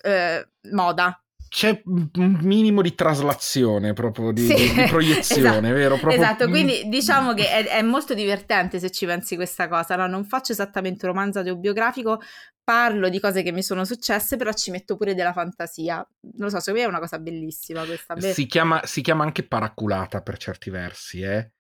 eh, 0.03 0.49
moda 0.71 1.23
c'è 1.53 1.83
un 1.85 2.39
minimo 2.41 2.81
di 2.81 2.95
traslazione 2.95 3.93
proprio 3.93 4.33
di, 4.33 4.47
sì, 4.47 4.55
di, 4.55 4.73
di 4.73 4.85
proiezione, 4.89 5.49
esatto, 5.49 5.75
vero? 5.75 5.99
Proprio... 5.99 6.19
Esatto, 6.19 6.49
quindi 6.49 6.89
diciamo 6.89 7.35
che 7.35 7.47
è, 7.47 7.67
è, 7.67 7.83
molto 7.83 8.15
divertente 8.15 8.79
se 8.79 8.91
ci 8.91 9.05
pensi 9.05 9.37
questa 9.37 9.69
cosa. 9.69 9.95
No? 9.97 10.07
Non 10.07 10.25
faccio 10.25 10.53
esattamente 10.53 11.05
un 11.05 11.13
romanzo 11.13 11.41
autobiografico, 11.41 12.23
parlo 12.65 13.11
di 13.11 13.21
cose 13.21 13.43
che 13.43 13.53
mi 13.53 13.63
sono 13.63 13.85
successe, 13.85 14.39
però 14.39 14.51
ci 14.55 14.71
metto 14.71 14.97
pure 14.97 15.15
della 15.15 15.35
fantasia. 15.35 15.97
Non 15.97 16.47
lo 16.47 16.49
so, 16.49 16.59
secondo 16.59 16.79
me 16.81 16.87
è 16.87 16.89
una 16.89 17.01
cosa 17.01 17.19
bellissima 17.19 17.85
questa. 17.85 18.19
Si 18.19 18.47
chiama, 18.47 18.81
si 18.87 19.03
chiama 19.03 19.25
anche 19.25 19.43
paraculata 19.43 20.23
per 20.23 20.39
certi 20.39 20.71
versi, 20.71 21.21
eh? 21.21 21.51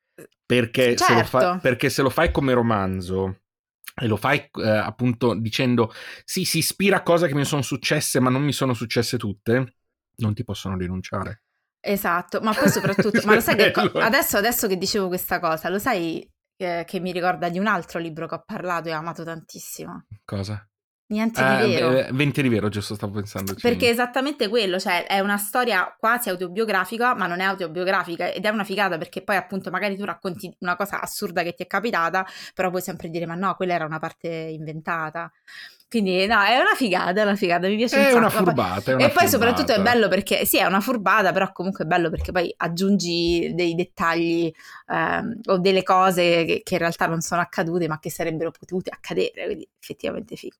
Perché, 0.44 0.96
certo. 0.96 1.04
se 1.04 1.14
lo 1.14 1.24
fa, 1.24 1.58
perché 1.58 1.88
se 1.88 2.02
lo 2.02 2.10
fai 2.10 2.30
come 2.30 2.52
romanzo 2.52 3.40
e 3.94 4.06
lo 4.06 4.16
fai 4.16 4.48
eh, 4.58 4.68
appunto 4.68 5.34
dicendo 5.34 5.92
sì, 6.24 6.44
si 6.44 6.58
ispira 6.58 6.96
a 6.96 7.02
cose 7.02 7.26
che 7.26 7.34
mi 7.34 7.44
sono 7.44 7.62
successe, 7.62 8.20
ma 8.20 8.30
non 8.30 8.42
mi 8.42 8.52
sono 8.52 8.74
successe 8.74 9.16
tutte 9.16 9.74
non 10.16 10.34
ti 10.34 10.44
possono 10.44 10.76
denunciare. 10.76 11.42
Esatto, 11.80 12.40
ma 12.40 12.52
poi 12.52 12.68
soprattutto, 12.68 13.20
ma 13.24 13.34
lo 13.34 13.40
sai 13.40 13.56
che 13.56 13.72
adesso, 14.00 14.36
adesso, 14.36 14.68
che 14.68 14.76
dicevo 14.76 15.08
questa 15.08 15.40
cosa, 15.40 15.68
lo 15.68 15.78
sai 15.78 16.28
che, 16.56 16.84
che, 16.86 17.00
mi 17.00 17.10
ricorda 17.10 17.48
di 17.48 17.58
un 17.58 17.66
altro 17.66 17.98
libro 17.98 18.28
che 18.28 18.36
ho 18.36 18.42
parlato 18.46 18.88
e 18.88 18.94
ho 18.94 18.98
amato 18.98 19.24
tantissimo? 19.24 20.06
Cosa? 20.24 20.64
Niente 21.12 21.42
eh, 21.42 21.66
di 21.66 21.74
vero. 21.74 22.08
Venti 22.12 22.40
di 22.40 22.48
vero, 22.48 22.70
giusto, 22.70 22.94
stavo 22.94 23.12
pensando. 23.12 23.54
Perché 23.60 23.88
è 23.88 23.90
esattamente 23.90 24.48
quello, 24.48 24.78
cioè 24.78 25.06
è 25.06 25.20
una 25.20 25.36
storia 25.36 25.94
quasi 25.98 26.30
autobiografica, 26.30 27.14
ma 27.14 27.26
non 27.26 27.40
è 27.40 27.44
autobiografica 27.44 28.32
ed 28.32 28.44
è 28.46 28.48
una 28.48 28.64
figata 28.64 28.96
perché 28.96 29.22
poi 29.22 29.36
appunto 29.36 29.70
magari 29.70 29.96
tu 29.96 30.04
racconti 30.04 30.50
una 30.60 30.74
cosa 30.74 31.02
assurda 31.02 31.42
che 31.42 31.52
ti 31.52 31.64
è 31.64 31.66
capitata, 31.66 32.26
però 32.54 32.70
puoi 32.70 32.80
sempre 32.80 33.10
dire 33.10 33.26
ma 33.26 33.34
no, 33.34 33.54
quella 33.54 33.74
era 33.74 33.84
una 33.84 33.98
parte 33.98 34.28
inventata. 34.28 35.30
Quindi 35.92 36.26
no, 36.26 36.40
è 36.40 36.56
una 36.56 36.74
figata, 36.74 37.20
è 37.20 37.22
una 37.22 37.36
figata, 37.36 37.68
mi 37.68 37.76
piace 37.76 38.08
è 38.08 38.12
un. 38.12 38.20
Una 38.20 38.30
furbata, 38.30 38.92
è 38.92 38.94
una 38.94 39.04
e 39.04 39.10
poi 39.10 39.26
furbata. 39.26 39.28
soprattutto 39.28 39.72
è 39.74 39.82
bello 39.82 40.08
perché, 40.08 40.46
sì 40.46 40.56
è 40.56 40.64
una 40.64 40.80
furbata, 40.80 41.32
però 41.32 41.52
comunque 41.52 41.84
è 41.84 41.86
bello 41.86 42.08
perché 42.08 42.32
poi 42.32 42.50
aggiungi 42.56 43.52
dei 43.54 43.74
dettagli 43.74 44.50
ehm, 44.88 45.40
o 45.44 45.58
delle 45.58 45.82
cose 45.82 46.46
che, 46.46 46.62
che, 46.64 46.72
in 46.72 46.78
realtà 46.78 47.06
non 47.08 47.20
sono 47.20 47.42
accadute 47.42 47.88
ma 47.88 47.98
che 47.98 48.10
sarebbero 48.10 48.50
potute 48.50 48.88
accadere, 48.88 49.44
quindi 49.44 49.68
effettivamente 49.78 50.34
figo. 50.34 50.56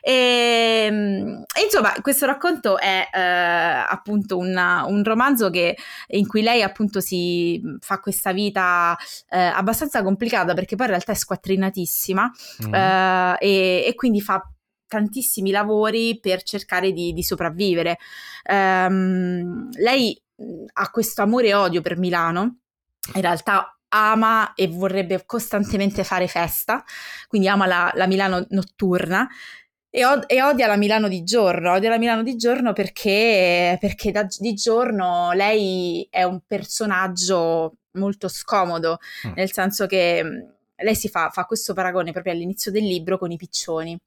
E, 0.00 0.84
ehm, 0.86 1.44
e 1.56 1.62
insomma 1.62 1.92
questo 2.00 2.26
racconto 2.26 2.78
è 2.78 3.08
eh, 3.12 3.18
appunto 3.18 4.36
una, 4.38 4.84
un 4.86 5.02
romanzo 5.04 5.50
che, 5.50 5.76
in 6.08 6.26
cui 6.26 6.42
lei 6.42 6.62
appunto 6.62 7.00
si 7.00 7.60
fa 7.80 8.00
questa 8.00 8.32
vita 8.32 8.96
eh, 9.30 9.38
abbastanza 9.38 10.02
complicata 10.02 10.54
perché 10.54 10.76
poi 10.76 10.86
in 10.86 10.92
realtà 10.92 11.12
è 11.12 11.16
squattrinatissima 11.16 12.30
mm. 12.66 12.74
eh, 12.74 13.36
e, 13.40 13.84
e 13.86 13.94
quindi 13.94 14.20
fa 14.20 14.42
tantissimi 14.88 15.50
lavori 15.50 16.18
per 16.18 16.42
cercare 16.42 16.92
di, 16.92 17.12
di 17.12 17.22
sopravvivere. 17.22 17.98
Um, 18.50 19.68
lei 19.72 20.20
ha 20.72 20.90
questo 20.90 21.22
amore 21.22 21.48
e 21.48 21.54
odio 21.54 21.80
per 21.80 21.98
Milano, 21.98 22.58
in 23.14 23.20
realtà 23.20 23.78
ama 23.90 24.54
e 24.54 24.68
vorrebbe 24.68 25.22
costantemente 25.24 26.04
fare 26.04 26.26
festa, 26.26 26.84
quindi 27.28 27.48
ama 27.48 27.66
la, 27.66 27.92
la 27.94 28.06
Milano 28.06 28.44
notturna. 28.50 29.28
E, 29.98 30.04
od- 30.04 30.26
e, 30.28 30.40
odia 30.40 30.68
la 30.68 30.76
Milano 30.76 31.08
di 31.08 31.24
giorno, 31.24 31.72
odia 31.72 31.90
la 31.90 31.98
Milano 31.98 32.22
di 32.22 32.36
giorno 32.36 32.72
perché, 32.72 33.76
perché 33.80 34.12
da, 34.12 34.24
di 34.38 34.54
giorno 34.54 35.32
lei 35.32 36.06
è 36.08 36.22
un 36.22 36.38
personaggio 36.46 37.78
molto 37.94 38.28
scomodo, 38.28 38.98
mm. 39.26 39.32
nel 39.34 39.50
senso 39.52 39.86
che 39.86 40.22
lei 40.76 40.94
si 40.94 41.08
fa, 41.08 41.30
fa 41.30 41.46
questo 41.46 41.74
paragone 41.74 42.12
proprio 42.12 42.32
all'inizio 42.32 42.70
del 42.70 42.84
libro 42.84 43.18
con 43.18 43.32
i 43.32 43.36
piccioni. 43.36 43.98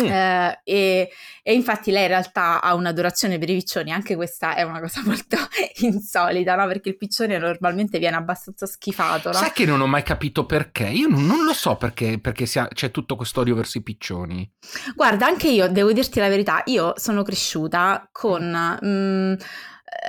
Mm. 0.00 0.06
Eh, 0.06 0.60
e, 0.64 1.10
e, 1.42 1.54
infatti 1.54 1.92
lei 1.92 2.02
in 2.02 2.08
realtà 2.08 2.60
ha 2.60 2.74
un'adorazione 2.74 3.38
per 3.38 3.48
i 3.48 3.54
piccioni, 3.54 3.92
anche 3.92 4.16
questa 4.16 4.56
è 4.56 4.62
una 4.62 4.80
cosa 4.80 5.02
molto 5.06 5.36
insolita, 5.80 6.56
no? 6.56 6.66
Perché 6.66 6.88
il 6.90 6.96
piccione 6.96 7.38
normalmente 7.38 7.98
viene 7.98 8.16
abbastanza 8.16 8.66
schifato, 8.66 9.30
no? 9.30 9.34
Sai 9.38 9.52
che 9.52 9.64
non 9.64 9.80
ho 9.80 9.86
mai 9.86 10.02
capito 10.02 10.46
perché? 10.46 10.86
Io 10.88 11.08
non, 11.08 11.24
non 11.24 11.44
lo 11.44 11.52
so 11.52 11.76
perché, 11.76 12.18
perché 12.18 12.48
ha, 12.58 12.66
c'è 12.66 12.90
tutto 12.90 13.14
questo 13.16 13.40
odio 13.40 13.54
verso 13.54 13.78
i 13.78 13.82
piccioni. 13.82 14.50
Guarda, 14.94 15.26
anche 15.26 15.48
io, 15.48 15.68
devo 15.68 15.92
dirti 15.92 16.18
la 16.18 16.28
verità, 16.28 16.62
io 16.66 16.94
sono 16.96 17.22
cresciuta 17.22 18.08
con... 18.10 18.78
Mm, 18.84 19.34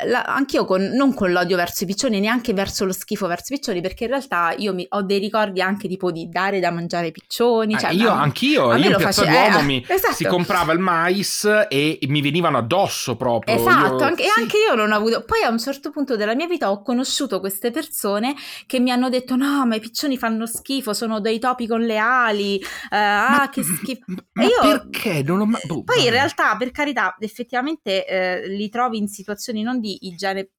la, 0.06 0.24
anch'io 0.24 0.66
con, 0.66 0.82
non 0.82 1.14
con 1.14 1.32
l'odio 1.32 1.56
verso 1.56 1.84
i 1.84 1.88
piccioni, 1.88 2.20
neanche 2.20 2.54
verso 2.54 2.86
lo 2.86 2.92
schifo 2.92 3.28
verso 3.28 3.54
i 3.54 3.58
piccioni, 3.58 3.82
perché 3.82 4.04
in 4.06 4.10
realtà 4.10 4.54
io 4.58 4.74
mi, 4.74 4.86
ho 4.90 5.02
dei 5.02 5.20
ricordi 5.20 5.62
anche 5.62 5.88
tipo 5.88 6.12
di 6.12 6.28
dare 6.30 6.60
da 6.60 6.72
mangiare 6.72 7.06
ai 7.06 7.12
piccioni. 7.12 7.78
Cioè, 7.78 7.92
eh, 7.92 7.96
io, 7.96 8.10
no, 8.10 8.16
anch'io, 8.16 8.76
io 8.76 8.90
in 8.90 8.96
Piazza 8.98 9.24
face... 9.24 9.60
Eh, 9.60 9.64
mi, 9.64 9.84
esatto. 9.88 10.14
si 10.14 10.26
comprava 10.26 10.74
il 10.74 10.80
mais 10.80 11.46
e 11.70 12.00
mi 12.08 12.22
venivano 12.22 12.58
addosso 12.58 13.16
proprio. 13.16 13.56
Esatto, 13.56 13.98
io, 13.98 14.04
anche, 14.04 14.24
sì. 14.24 14.40
anche, 14.40 14.58
io 14.70 14.76
non 14.76 14.92
ho 14.92 14.96
avuto... 14.96 15.24
Poi 15.24 15.44
a 15.44 15.50
un 15.50 15.60
certo 15.60 15.92
punto 15.92 16.16
della 16.16 16.36
mia 16.36 16.48
vita 16.48 16.72
ho 16.72 16.82
conosciuto 16.82 17.40
queste 17.40 17.72
persone 17.72 18.36
che 18.66 18.80
mi 18.80 18.92
hanno 18.92 19.10
detto 19.10 19.36
no, 19.36 19.66
ma 19.66 19.76
i 19.76 19.80
piccioni 19.80 20.18
fanno 20.18 20.46
schifo, 20.46 20.94
sono 20.94 21.20
dei 21.20 21.40
topi 21.40 21.68
con 21.68 21.82
le 21.82 21.98
ali, 21.98 22.60
uh, 22.62 22.88
ah, 22.90 23.50
che 23.52 23.64
schifo. 23.64 24.04
Ma 24.34 24.44
io, 24.44 24.62
perché? 24.62 25.24
Non 25.24 25.42
ho 25.42 25.46
mai... 25.46 25.62
Boh, 25.66 25.84
poi 25.84 26.04
in 26.04 26.10
realtà, 26.10 26.56
per 26.58 26.72
carità, 26.72 27.16
effettivamente 27.20 28.06
eh, 28.06 28.48
li 28.50 28.70
trovi 28.70 28.98
in 28.98 29.08
situazioni 29.08 29.62
non 29.62 29.75
di 29.80 30.08
igiene 30.08 30.50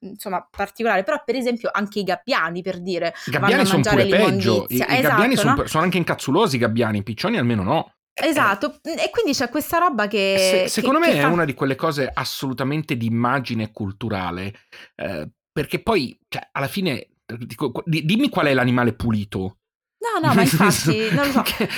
insomma 0.00 0.46
particolare, 0.48 1.02
però 1.02 1.22
per 1.24 1.36
esempio 1.36 1.70
anche 1.72 2.00
i 2.00 2.04
gabbiani 2.04 2.62
per 2.62 2.80
dire 2.80 3.14
I 3.26 3.30
gabbiani 3.30 3.66
sono 3.66 3.82
pure 3.82 4.06
peggio, 4.06 4.66
i, 4.68 4.74
esatto, 4.74 4.92
i 4.92 5.00
gabbiani 5.02 5.34
no? 5.34 5.40
sono, 5.40 5.66
sono, 5.66 5.82
anche 5.82 5.98
incazzulosi 5.98 6.56
i 6.56 6.58
gabbiani, 6.58 6.98
i 6.98 7.02
piccioni 7.02 7.36
almeno 7.36 7.62
no. 7.62 7.94
Esatto, 8.12 8.80
e 8.82 9.08
quindi 9.10 9.32
c'è 9.32 9.48
questa 9.48 9.78
roba 9.78 10.06
che... 10.06 10.36
Se, 10.38 10.68
secondo 10.68 11.00
che, 11.00 11.06
me 11.06 11.12
che 11.12 11.18
è 11.20 11.22
fa... 11.22 11.28
una 11.28 11.44
di 11.44 11.54
quelle 11.54 11.74
cose 11.74 12.10
assolutamente 12.12 12.96
di 12.96 13.06
immagine 13.06 13.72
culturale, 13.72 14.52
eh, 14.96 15.28
perché 15.50 15.80
poi, 15.82 16.18
cioè, 16.28 16.48
alla 16.52 16.66
fine, 16.66 17.08
dico, 17.38 17.72
dimmi 17.86 18.28
qual 18.28 18.46
è 18.46 18.54
l'animale 18.54 18.92
pulito. 18.92 19.59
No, 20.00 20.26
no, 20.26 20.32
ma 20.32 20.40
infatti 20.40 21.08
non 21.12 21.26
lo 21.26 21.32
so. 21.32 21.42
che, 21.42 21.68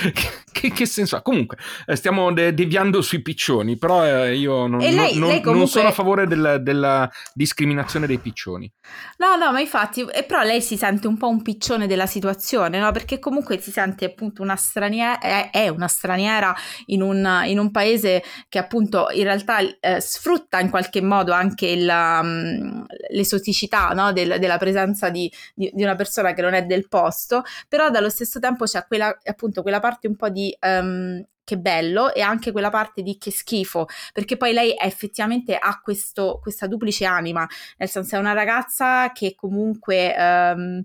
che, 0.49 0.71
che, 0.71 0.85
senso 0.85 1.17
ha? 1.17 1.21
Comunque, 1.21 1.57
eh, 1.85 1.97
stiamo 1.97 2.31
de- 2.31 2.53
deviando 2.53 3.01
sui 3.01 3.21
piccioni, 3.21 3.77
però 3.77 4.05
eh, 4.05 4.37
io 4.37 4.65
non, 4.65 4.79
lei, 4.79 4.93
non, 4.93 5.01
lei 5.03 5.17
comunque... 5.19 5.51
non, 5.51 5.67
sono 5.67 5.89
a 5.89 5.91
favore 5.91 6.25
del, 6.25 6.59
della 6.61 7.11
discriminazione 7.33 8.07
dei 8.07 8.19
piccioni. 8.19 8.71
No, 9.17 9.35
no, 9.35 9.51
ma 9.51 9.59
infatti, 9.59 10.05
e 10.09 10.23
però 10.23 10.41
lei 10.41 10.61
si 10.61 10.77
sente 10.77 11.05
un 11.05 11.17
po' 11.17 11.27
un 11.27 11.41
piccione 11.41 11.85
della 11.85 12.05
situazione, 12.05 12.79
no? 12.79 12.91
Perché 12.91 13.19
comunque 13.19 13.59
si 13.59 13.71
sente 13.71 14.05
appunto 14.05 14.41
una 14.41 14.55
straniera, 14.55 15.19
è, 15.19 15.49
è 15.51 15.67
una 15.67 15.89
straniera 15.89 16.55
in 16.85 17.01
un, 17.01 17.41
in 17.45 17.59
un, 17.59 17.71
paese 17.71 18.23
che 18.47 18.57
appunto 18.57 19.07
in 19.11 19.23
realtà 19.23 19.57
eh, 19.59 19.99
sfrutta 19.99 20.61
in 20.61 20.69
qualche 20.69 21.01
modo 21.01 21.33
anche 21.33 21.67
il, 21.67 21.89
um, 21.89 22.85
l'esoticità 23.09 23.89
no? 23.89 24.13
Del, 24.13 24.37
della 24.39 24.57
presenza 24.57 25.09
di, 25.09 25.29
di, 25.53 25.69
di 25.73 25.83
una 25.83 25.95
persona 25.95 26.33
che 26.33 26.41
non 26.41 26.53
è 26.53 26.63
del 26.63 26.87
posto, 26.87 27.43
però 27.67 27.89
dallo 27.89 28.11
stesso 28.13 28.39
tempo 28.39 28.65
c'è 28.65 28.85
quella, 28.87 29.15
appunto, 29.23 29.61
quella 29.61 29.79
parte 29.79 30.07
un 30.07 30.15
po' 30.15 30.29
di 30.29 30.55
um, 30.61 31.23
che 31.43 31.57
bello 31.57 32.13
e 32.13 32.21
anche 32.21 32.51
quella 32.51 32.69
parte 32.69 33.01
di 33.01 33.17
che 33.17 33.31
schifo, 33.31 33.87
perché 34.13 34.37
poi 34.37 34.53
lei 34.53 34.75
effettivamente 34.79 35.55
ha 35.57 35.79
questo, 35.81 36.39
questa 36.41 36.67
duplice 36.67 37.05
anima, 37.05 37.47
nel 37.77 37.89
senso 37.89 38.15
è 38.15 38.19
una 38.19 38.33
ragazza 38.33 39.11
che 39.11 39.35
comunque 39.35 40.15
um, 40.17 40.83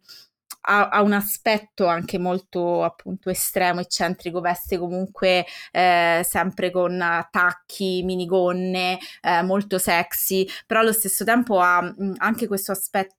ha, 0.63 0.89
ha, 0.89 1.03
un 1.03 1.13
aspetto 1.13 1.87
anche 1.87 2.19
molto 2.19 2.85
appunto 2.85 3.31
estremo, 3.31 3.81
eccentrico, 3.81 4.41
veste 4.41 4.79
comunque 4.79 5.47
eh, 5.71 6.23
sempre 6.25 6.71
con 6.71 6.99
tacchi, 7.31 8.03
minigonne, 8.03 8.99
eh, 9.23 9.43
molto 9.43 9.79
sexy, 9.79 10.47
però 10.67 10.81
allo 10.81 10.93
stesso 10.93 11.25
tempo 11.25 11.59
ha 11.61 11.83
mh, 11.83 12.15
anche 12.19 12.47
questo 12.47 12.73
aspetto 12.73 13.18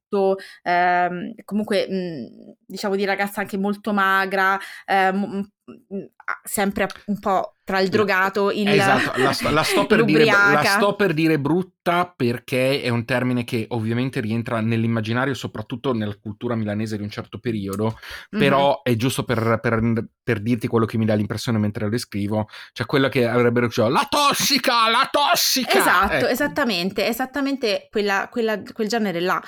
ehm, 0.64 1.34
comunque 1.46 1.88
mh, 1.88 2.56
diciamo 2.66 2.96
di 2.96 3.06
ragazza 3.06 3.42
anche 3.42 3.58
molto 3.58 3.94
magra, 3.94 4.58
eh, 4.86 5.12
m- 5.12 5.48
sempre 6.44 6.88
un 7.06 7.20
po' 7.20 7.56
tra 7.64 7.80
il 7.80 7.90
drogato 7.90 8.52
il 8.52 8.68
esatto 8.68 9.20
la 9.20 9.32
sto, 9.32 9.50
la, 9.50 9.64
sto 9.64 9.86
dire, 10.04 10.26
la 10.26 10.64
sto, 10.64 10.96
per 10.96 11.14
dire, 11.14 11.40
brutta 11.40 12.12
perché 12.16 12.82
è 12.82 12.90
un 12.90 13.06
termine 13.06 13.44
che 13.44 13.66
ovviamente 13.70 14.20
rientra 14.20 14.60
nell'immaginario 14.62 15.34
soprattutto 15.34 15.94
nella 15.94 16.16
cultura 16.20 16.56
milanese 16.56 16.98
di 16.98 17.04
un 17.04 17.10
certo 17.10 17.40
periodo 17.40 17.98
mm-hmm. 18.36 18.44
però 18.44 18.82
è 18.82 18.96
giusto 18.96 19.24
per, 19.24 19.60
per, 19.62 20.06
per, 20.24 20.42
dirti 20.42 20.68
quello 20.68 20.86
che 20.86 20.98
mi 20.98 21.06
dà 21.06 21.14
l'impressione 21.14 21.58
mentre 21.58 21.86
lo 21.86 21.92
descrivo 21.92 22.48
cioè 22.72 22.86
quello 22.86 23.10
che 23.10 23.28
avrebbero 23.28 23.68
detto 23.68 23.88
la 23.88 24.08
tossica 24.10 24.90
la 24.90 25.08
tossica 25.12 25.78
esatto 25.78 26.14
ecco. 26.14 26.28
esattamente 26.28 27.08
esattamente 27.08 27.88
quella, 27.92 28.28
quella, 28.32 28.62
quel 28.62 28.88
genere 28.88 29.20
là 29.20 29.42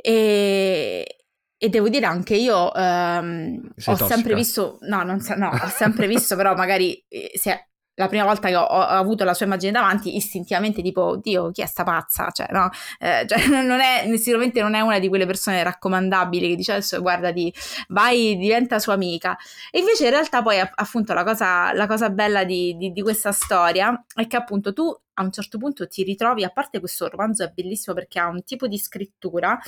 e 0.00 1.20
e 1.62 1.68
devo 1.68 1.90
dire 1.90 2.06
anche 2.06 2.36
io 2.36 2.72
ehm, 2.72 3.60
ho 3.62 3.72
tossica. 3.74 4.06
sempre 4.06 4.34
visto, 4.34 4.78
no, 4.80 5.02
non 5.02 5.20
so, 5.20 5.34
no, 5.34 5.50
ho 5.50 5.68
sempre 5.68 6.06
visto, 6.06 6.34
però 6.34 6.54
magari 6.54 7.04
eh, 7.06 7.32
se 7.34 7.70
la 8.00 8.08
prima 8.08 8.24
volta 8.24 8.48
che 8.48 8.56
ho, 8.56 8.62
ho 8.62 8.80
avuto 8.80 9.24
la 9.24 9.34
sua 9.34 9.44
immagine 9.44 9.72
davanti, 9.72 10.16
istintivamente 10.16 10.80
tipo, 10.80 11.02
oddio, 11.02 11.50
chi 11.50 11.60
è 11.60 11.66
sta 11.66 11.84
pazza? 11.84 12.30
Cioè, 12.30 12.46
no, 12.50 12.70
eh, 12.98 13.26
cioè, 13.28 13.46
non 13.46 13.80
è, 13.80 14.10
sicuramente 14.16 14.62
non 14.62 14.72
è 14.72 14.80
una 14.80 14.98
di 14.98 15.08
quelle 15.08 15.26
persone 15.26 15.62
raccomandabili 15.62 16.48
che 16.48 16.56
dice 16.56 16.72
adesso 16.72 16.98
guardati, 17.02 17.52
vai, 17.88 18.38
diventa 18.38 18.78
sua 18.78 18.94
amica. 18.94 19.36
E 19.70 19.80
invece 19.80 20.04
in 20.04 20.10
realtà 20.12 20.40
poi 20.40 20.58
appunto 20.58 21.12
la 21.12 21.24
cosa, 21.24 21.74
la 21.74 21.86
cosa 21.86 22.08
bella 22.08 22.44
di, 22.44 22.74
di, 22.78 22.90
di 22.90 23.02
questa 23.02 23.32
storia 23.32 24.02
è 24.14 24.26
che 24.26 24.36
appunto 24.36 24.72
tu 24.72 24.98
a 25.20 25.22
un 25.22 25.30
certo 25.30 25.58
punto 25.58 25.86
ti 25.86 26.02
ritrovi, 26.02 26.44
a 26.44 26.50
parte 26.50 26.80
questo 26.80 27.08
romanzo 27.08 27.44
è 27.44 27.52
bellissimo 27.54 27.94
perché 27.94 28.18
ha 28.18 28.28
un 28.28 28.42
tipo 28.42 28.66
di 28.66 28.78
scrittura 28.78 29.58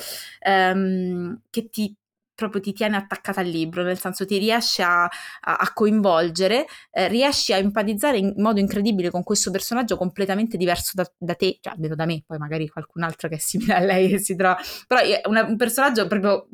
ehm, 0.40 1.42
che 1.50 1.68
ti 1.68 1.94
proprio 2.34 2.60
ti 2.60 2.72
tiene 2.72 2.96
attaccata 2.96 3.40
al 3.40 3.46
libro, 3.46 3.82
nel 3.82 3.98
senso 3.98 4.24
ti 4.24 4.38
riesce 4.38 4.82
a, 4.82 5.04
a, 5.04 5.10
a 5.40 5.72
coinvolgere, 5.72 6.66
eh, 6.90 7.08
riesci 7.08 7.52
a 7.52 7.56
empatizzare 7.56 8.18
in 8.18 8.34
modo 8.36 8.60
incredibile 8.60 9.10
con 9.10 9.22
questo 9.22 9.50
personaggio 9.50 9.96
completamente 9.96 10.56
diverso 10.56 10.92
da, 10.94 11.10
da, 11.16 11.34
te, 11.34 11.58
cioè 11.60 11.74
almeno 11.74 11.94
da 11.94 12.06
me, 12.06 12.22
poi 12.26 12.38
magari 12.38 12.68
qualcun 12.68 13.02
altro 13.02 13.28
che 13.28 13.36
è 13.36 13.38
simile 13.38 13.74
a 13.74 13.80
lei 13.80 14.08
che 14.08 14.18
si 14.20 14.34
trova, 14.34 14.58
però 14.86 15.00
è 15.00 15.20
una, 15.26 15.44
un 15.44 15.56
personaggio 15.56 16.06
proprio 16.06 16.48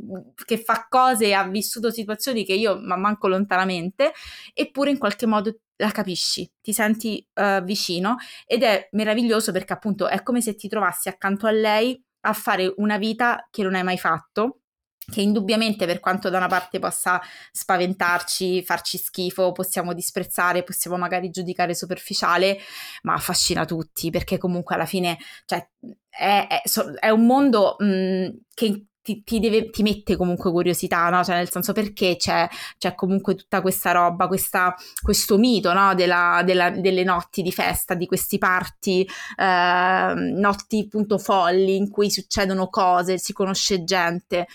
che 0.44 0.58
fa 0.58 0.86
cose 0.88 1.26
e 1.26 1.32
ha 1.32 1.46
vissuto 1.48 1.90
situazioni 1.90 2.44
che 2.44 2.54
io 2.54 2.78
ma 2.80 2.96
manco 2.96 3.28
lontanamente, 3.28 4.12
eppure 4.52 4.90
in 4.90 4.98
qualche 4.98 5.26
modo 5.26 5.60
la 5.76 5.90
capisci, 5.92 6.50
ti 6.60 6.72
senti 6.72 7.24
uh, 7.34 7.62
vicino 7.62 8.16
ed 8.46 8.64
è 8.64 8.88
meraviglioso 8.92 9.52
perché 9.52 9.72
appunto 9.72 10.08
è 10.08 10.22
come 10.24 10.40
se 10.40 10.56
ti 10.56 10.66
trovassi 10.66 11.08
accanto 11.08 11.46
a 11.46 11.52
lei 11.52 12.02
a 12.22 12.32
fare 12.32 12.72
una 12.78 12.98
vita 12.98 13.46
che 13.48 13.62
non 13.62 13.76
hai 13.76 13.84
mai 13.84 13.96
fatto 13.96 14.62
che 15.10 15.22
indubbiamente 15.22 15.86
per 15.86 16.00
quanto 16.00 16.28
da 16.28 16.36
una 16.36 16.48
parte 16.48 16.78
possa 16.78 17.20
spaventarci, 17.50 18.62
farci 18.62 18.98
schifo, 18.98 19.52
possiamo 19.52 19.94
disprezzare, 19.94 20.62
possiamo 20.62 20.96
magari 20.98 21.30
giudicare 21.30 21.74
superficiale, 21.74 22.58
ma 23.02 23.14
affascina 23.14 23.64
tutti 23.64 24.10
perché 24.10 24.38
comunque 24.38 24.74
alla 24.74 24.86
fine 24.86 25.18
cioè, 25.46 25.66
è, 26.10 26.46
è, 26.48 26.62
è, 27.00 27.08
un 27.08 27.26
mondo 27.26 27.76
mh, 27.78 28.28
che 28.52 28.88
ti, 29.08 29.22
ti, 29.22 29.40
deve, 29.40 29.70
ti, 29.70 29.82
mette 29.82 30.16
comunque 30.16 30.50
curiosità, 30.50 31.08
no? 31.08 31.24
Cioè, 31.24 31.36
nel 31.36 31.50
senso 31.50 31.72
perché 31.72 32.16
c'è, 32.16 32.46
c'è 32.76 32.94
comunque 32.94 33.34
tutta 33.34 33.62
questa 33.62 33.92
roba, 33.92 34.26
questa, 34.26 34.74
questo 35.00 35.38
mito, 35.38 35.72
no? 35.72 35.94
Della, 35.94 36.42
della, 36.44 36.68
delle 36.68 37.04
notti 37.04 37.40
di 37.40 37.52
festa, 37.52 37.94
di 37.94 38.06
questi 38.06 38.36
party, 38.36 39.06
eh, 39.36 40.12
notti 40.14 40.84
appunto 40.84 41.16
folli 41.16 41.76
in 41.76 41.88
cui 41.88 42.10
succedono 42.10 42.68
cose, 42.68 43.16
si 43.16 43.32
conosce 43.32 43.84
gente. 43.84 44.46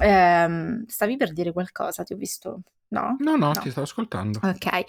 Ehm, 0.00 0.84
stavi 0.86 1.16
per 1.16 1.32
dire 1.32 1.52
qualcosa? 1.52 2.02
Ti 2.02 2.12
ho 2.12 2.16
visto. 2.16 2.62
No? 2.92 3.16
No, 3.20 3.36
no, 3.36 3.46
no. 3.46 3.52
ti 3.52 3.70
stavo 3.70 3.86
ascoltando. 3.86 4.38
Ok. 4.42 4.84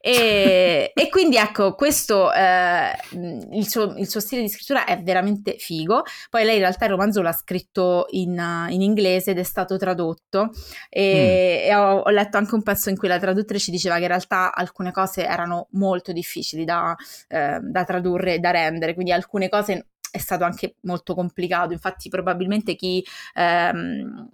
E, 0.00 0.92
e 0.94 1.08
quindi 1.08 1.36
ecco, 1.36 1.74
questo, 1.74 2.32
eh, 2.32 2.92
il, 3.10 3.68
suo, 3.68 3.96
il, 3.96 4.08
suo, 4.08 4.20
stile 4.20 4.42
di 4.42 4.48
scrittura 4.48 4.84
è 4.84 5.02
veramente 5.02 5.56
figo. 5.58 6.04
Poi 6.30 6.44
lei 6.44 6.54
in 6.54 6.60
realtà 6.60 6.84
il 6.84 6.92
romanzo 6.92 7.20
l'ha 7.20 7.32
scritto 7.32 8.06
in, 8.10 8.40
in 8.68 8.80
inglese 8.80 9.32
ed 9.32 9.38
è 9.38 9.42
stato 9.42 9.76
tradotto. 9.76 10.50
E, 10.88 11.64
mm. 11.64 11.70
e 11.70 11.74
ho, 11.74 11.98
ho, 11.98 12.10
letto 12.10 12.36
anche 12.36 12.54
un 12.54 12.62
pezzo 12.62 12.90
in 12.90 12.96
cui 12.96 13.08
la 13.08 13.18
traduttrice 13.18 13.72
diceva 13.72 13.96
che 13.96 14.02
in 14.02 14.08
realtà 14.08 14.54
alcune 14.54 14.92
cose 14.92 15.26
erano 15.26 15.66
molto 15.72 16.12
difficili 16.12 16.64
da, 16.64 16.94
eh, 17.26 17.58
da 17.60 17.84
tradurre 17.84 18.34
e 18.34 18.38
da 18.38 18.52
rendere. 18.52 18.94
Quindi 18.94 19.10
alcune 19.10 19.48
cose 19.48 19.88
è 20.12 20.18
stato 20.18 20.44
anche 20.44 20.76
molto 20.82 21.12
complicato. 21.16 21.72
Infatti, 21.72 22.08
probabilmente 22.08 22.76
chi. 22.76 23.04
Ehm, 23.34 24.28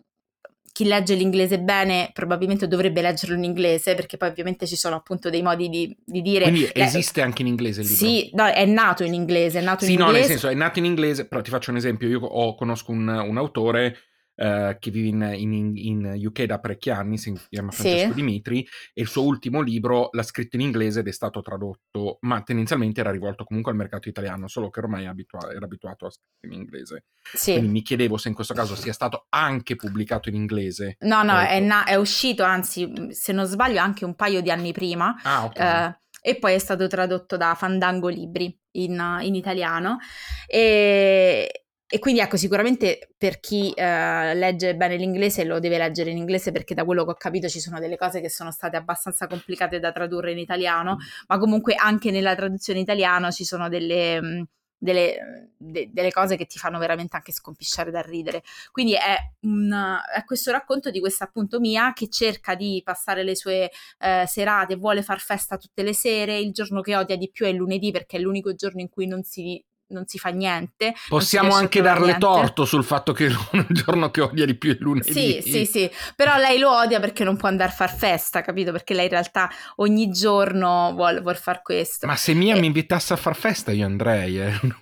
chi 0.74 0.86
legge 0.86 1.14
l'inglese 1.14 1.60
bene 1.60 2.10
probabilmente 2.12 2.66
dovrebbe 2.66 3.00
leggerlo 3.00 3.36
in 3.36 3.44
inglese 3.44 3.94
perché 3.94 4.16
poi 4.16 4.30
ovviamente 4.30 4.66
ci 4.66 4.74
sono 4.74 4.96
appunto 4.96 5.30
dei 5.30 5.40
modi 5.40 5.68
di, 5.68 5.96
di 6.04 6.20
dire 6.20 6.46
quindi 6.46 6.68
esiste 6.72 7.22
anche 7.22 7.42
in 7.42 7.48
inglese 7.48 7.82
il 7.82 7.86
libro? 7.86 8.04
sì, 8.04 8.30
no, 8.32 8.46
è 8.46 8.64
nato 8.64 9.04
in 9.04 9.14
inglese 9.14 9.60
è 9.60 9.62
nato 9.62 9.84
sì, 9.84 9.92
in 9.92 10.00
no, 10.00 10.06
inglese. 10.06 10.28
nel 10.28 10.38
senso 10.38 10.48
è 10.48 10.54
nato 10.54 10.80
in 10.80 10.86
inglese 10.86 11.28
però 11.28 11.42
ti 11.42 11.50
faccio 11.50 11.70
un 11.70 11.76
esempio 11.76 12.08
io 12.08 12.18
ho, 12.18 12.56
conosco 12.56 12.90
un, 12.90 13.06
un 13.06 13.38
autore 13.38 13.96
Uh, 14.36 14.76
che 14.80 14.90
vive 14.90 15.08
in, 15.08 15.52
in, 15.52 15.76
in, 15.76 16.26
UK 16.26 16.42
da 16.42 16.58
parecchi 16.58 16.90
anni, 16.90 17.18
si 17.18 17.32
chiama 17.48 17.70
Francesco 17.70 18.08
sì. 18.08 18.14
Dimitri, 18.14 18.66
e 18.92 19.02
il 19.02 19.06
suo 19.06 19.22
ultimo 19.22 19.60
libro 19.60 20.08
l'ha 20.10 20.24
scritto 20.24 20.56
in 20.56 20.62
inglese 20.62 21.00
ed 21.00 21.06
è 21.06 21.12
stato 21.12 21.40
tradotto, 21.40 22.18
ma 22.22 22.42
tendenzialmente 22.42 22.98
era 22.98 23.12
rivolto 23.12 23.44
comunque 23.44 23.70
al 23.70 23.78
mercato 23.78 24.08
italiano, 24.08 24.48
solo 24.48 24.70
che 24.70 24.80
ormai 24.80 25.06
abitua- 25.06 25.52
era 25.52 25.64
abituato 25.64 26.06
a 26.06 26.10
scrivere 26.10 26.60
in 26.60 26.66
inglese. 26.66 27.04
Sì. 27.32 27.52
Quindi 27.52 27.70
mi 27.70 27.82
chiedevo 27.82 28.16
se 28.16 28.28
in 28.28 28.34
questo 28.34 28.54
caso 28.54 28.74
sia 28.74 28.92
stato 28.92 29.26
anche 29.28 29.76
pubblicato 29.76 30.28
in 30.28 30.34
inglese. 30.34 30.96
No, 31.00 31.22
no, 31.22 31.38
è, 31.38 31.60
na- 31.60 31.84
è, 31.84 31.94
uscito, 31.94 32.42
anzi, 32.42 33.10
se 33.10 33.32
non 33.32 33.46
sbaglio, 33.46 33.80
anche 33.80 34.04
un 34.04 34.16
paio 34.16 34.40
di 34.40 34.50
anni 34.50 34.72
prima. 34.72 35.14
Ah, 35.22 35.44
ok. 35.44 35.58
Uh, 35.58 36.02
e 36.26 36.36
poi 36.36 36.54
è 36.54 36.58
stato 36.58 36.86
tradotto 36.86 37.36
da 37.36 37.54
Fandango 37.54 38.08
Libri 38.08 38.58
in, 38.72 39.18
in 39.20 39.34
italiano. 39.34 39.98
E, 40.46 41.63
e 41.94 42.00
quindi 42.00 42.20
ecco, 42.20 42.36
sicuramente 42.36 43.10
per 43.16 43.38
chi 43.38 43.70
eh, 43.70 44.34
legge 44.34 44.74
bene 44.74 44.96
l'inglese 44.96 45.44
lo 45.44 45.60
deve 45.60 45.78
leggere 45.78 46.10
in 46.10 46.16
inglese 46.16 46.50
perché 46.50 46.74
da 46.74 46.84
quello 46.84 47.04
che 47.04 47.12
ho 47.12 47.14
capito 47.14 47.46
ci 47.46 47.60
sono 47.60 47.78
delle 47.78 47.96
cose 47.96 48.20
che 48.20 48.28
sono 48.28 48.50
state 48.50 48.76
abbastanza 48.76 49.28
complicate 49.28 49.78
da 49.78 49.92
tradurre 49.92 50.32
in 50.32 50.38
italiano, 50.38 50.96
mm. 50.96 50.98
ma 51.28 51.38
comunque 51.38 51.76
anche 51.76 52.10
nella 52.10 52.34
traduzione 52.34 52.80
italiana 52.80 53.30
ci 53.30 53.44
sono 53.44 53.68
delle, 53.68 54.20
mm, 54.20 54.42
delle, 54.76 55.50
de, 55.56 55.88
delle, 55.92 56.10
cose 56.10 56.36
che 56.36 56.46
ti 56.46 56.58
fanno 56.58 56.80
veramente 56.80 57.14
anche 57.14 57.30
scompisciare 57.30 57.92
da 57.92 58.00
ridere. 58.00 58.42
Quindi 58.72 58.94
è, 58.94 59.16
un, 59.42 59.96
è, 60.16 60.24
questo 60.24 60.50
racconto 60.50 60.90
di 60.90 60.98
questa 60.98 61.26
appunto 61.26 61.60
Mia 61.60 61.92
che 61.92 62.08
cerca 62.08 62.56
di 62.56 62.82
passare 62.84 63.22
le 63.22 63.36
sue 63.36 63.70
eh, 64.00 64.24
serate, 64.26 64.74
vuole 64.74 65.04
far 65.04 65.20
festa 65.20 65.56
tutte 65.58 65.84
le 65.84 65.94
sere, 65.94 66.40
il 66.40 66.50
giorno 66.50 66.80
che 66.80 66.96
odia 66.96 67.16
di 67.16 67.30
più 67.30 67.46
è 67.46 67.50
il 67.50 67.56
lunedì 67.56 67.92
perché 67.92 68.16
è 68.16 68.20
l'unico 68.20 68.52
giorno 68.56 68.80
in 68.80 68.88
cui 68.88 69.06
non 69.06 69.22
si 69.22 69.64
non 69.94 70.06
si 70.06 70.18
fa 70.18 70.30
niente. 70.30 70.94
Possiamo 71.08 71.54
anche 71.54 71.80
darle 71.80 72.06
niente. 72.06 72.20
torto 72.20 72.64
sul 72.64 72.84
fatto 72.84 73.12
che 73.12 73.24
il 73.52 73.66
giorno 73.70 74.10
che 74.10 74.20
odia 74.20 74.44
di 74.44 74.56
più 74.56 74.74
è 74.74 74.76
lunedì. 74.80 75.12
Sì, 75.12 75.42
sì, 75.42 75.64
sì, 75.64 75.90
però 76.14 76.36
lei 76.36 76.58
lo 76.58 76.70
odia 76.70 77.00
perché 77.00 77.24
non 77.24 77.36
può 77.36 77.48
andare 77.48 77.70
a 77.70 77.74
far 77.74 77.94
festa, 77.94 78.42
capito? 78.42 78.72
Perché 78.72 78.94
lei 78.94 79.04
in 79.04 79.10
realtà 79.10 79.50
ogni 79.76 80.10
giorno 80.10 80.92
vuole, 80.94 81.20
vuole 81.20 81.36
far 81.36 81.62
questo. 81.62 82.06
Ma 82.06 82.16
se 82.16 82.34
Mia 82.34 82.56
e... 82.56 82.60
mi 82.60 82.66
invitasse 82.66 83.12
a 83.12 83.16
far 83.16 83.36
festa 83.36 83.70
io 83.70 83.86
andrei, 83.86 84.40
eh. 84.40 84.60
no, 84.62 84.80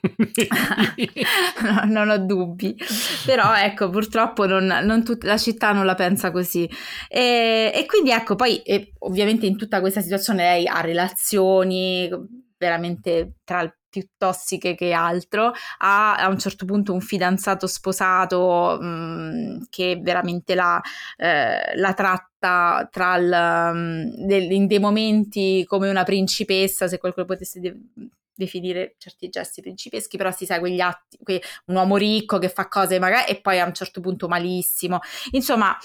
non 1.87 2.09
ho 2.09 2.19
dubbi. 2.19 2.75
Però 3.25 3.55
ecco, 3.55 3.91
purtroppo 3.91 4.47
non, 4.47 4.67
non 4.67 5.05
tut- 5.05 5.25
la 5.25 5.39
città 5.39 5.73
non 5.73 5.85
la 5.85 5.95
pensa 5.95 6.31
così. 6.31 6.69
E, 7.09 7.71
e 7.75 7.87
quindi 7.87 8.11
ecco, 8.11 8.35
poi 8.35 8.63
ovviamente 9.01 9.47
in 9.47 9.57
tutta 9.57 9.81
questa 9.81 10.01
situazione 10.01 10.43
lei 10.43 10.67
ha 10.67 10.81
relazioni 10.81 12.11
veramente 12.57 13.35
tra 13.45 13.63
il 13.63 13.75
più 13.93 14.09
tossiche 14.17 14.75
che 14.75 14.93
altro, 14.93 15.53
ha 15.79 16.17
a 16.17 16.29
un 16.29 16.39
certo 16.39 16.65
punto 16.65 16.95
un 16.95 17.03
fidanzato 17.03 17.67
sposato 17.67 18.79
mh, 18.81 18.87
mm, 18.87 19.63
che 19.69 20.01
veramente 20.03 20.55
la, 20.55 20.81
eh, 21.19 21.77
la 21.77 21.93
tratta 21.93 22.89
tra 22.91 23.17
il, 23.17 23.31
um, 23.75 24.27
del, 24.27 24.51
in 24.51 24.67
dei 24.67 24.79
momenti 24.79 25.65
come 25.67 25.91
una 25.91 26.05
principessa, 26.05 26.89
se 26.89 26.99
qualcuno 26.99 27.27
potesse 27.27 27.61
de- 27.61 27.77
definire 28.35 28.95
certi 28.99 29.29
gesti 29.29 29.61
principeschi, 29.61 30.17
però 30.17 30.31
si 30.31 30.47
segue 30.47 30.71
gli 30.71 30.81
atti, 30.81 31.19
un 31.67 31.77
uomo 31.77 31.97
ricco 31.97 32.39
che 32.39 32.49
fa 32.49 32.69
cose 32.69 32.99
magari 32.99 33.31
e 33.31 33.41
poi 33.41 33.61
a 33.61 33.67
un 33.67 33.75
certo 33.75 34.01
punto 34.01 34.29
malissimo. 34.29 35.01
Insomma, 35.33 35.77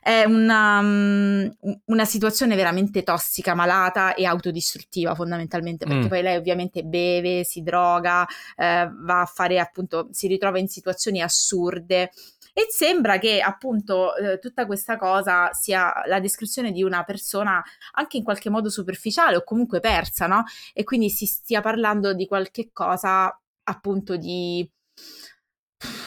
è 0.00 0.24
una, 0.24 0.80
um, 0.80 1.56
una 1.86 2.04
situazione 2.04 2.54
veramente 2.56 3.02
tossica, 3.02 3.54
malata 3.54 4.14
e 4.14 4.26
autodistruttiva 4.26 5.14
fondamentalmente, 5.14 5.86
perché 5.86 6.04
mm. 6.04 6.08
poi 6.08 6.22
lei 6.22 6.36
ovviamente 6.36 6.82
beve, 6.82 7.42
si 7.44 7.62
droga, 7.62 8.26
eh, 8.56 8.90
va 8.92 9.20
a 9.22 9.26
fare 9.26 9.58
appunto, 9.58 10.08
si 10.10 10.26
ritrova 10.26 10.58
in 10.58 10.68
situazioni 10.68 11.22
assurde 11.22 12.10
e 12.56 12.66
sembra 12.70 13.18
che 13.18 13.40
appunto 13.40 14.14
eh, 14.14 14.38
tutta 14.38 14.64
questa 14.64 14.96
cosa 14.96 15.52
sia 15.52 15.92
la 16.06 16.20
descrizione 16.20 16.70
di 16.70 16.84
una 16.84 17.02
persona 17.02 17.60
anche 17.94 18.16
in 18.16 18.22
qualche 18.22 18.48
modo 18.48 18.70
superficiale 18.70 19.36
o 19.36 19.42
comunque 19.42 19.80
persa, 19.80 20.28
no? 20.28 20.44
E 20.72 20.84
quindi 20.84 21.10
si 21.10 21.26
stia 21.26 21.60
parlando 21.60 22.14
di 22.14 22.26
qualche 22.26 22.70
cosa 22.72 23.36
appunto 23.64 24.16
di 24.16 24.66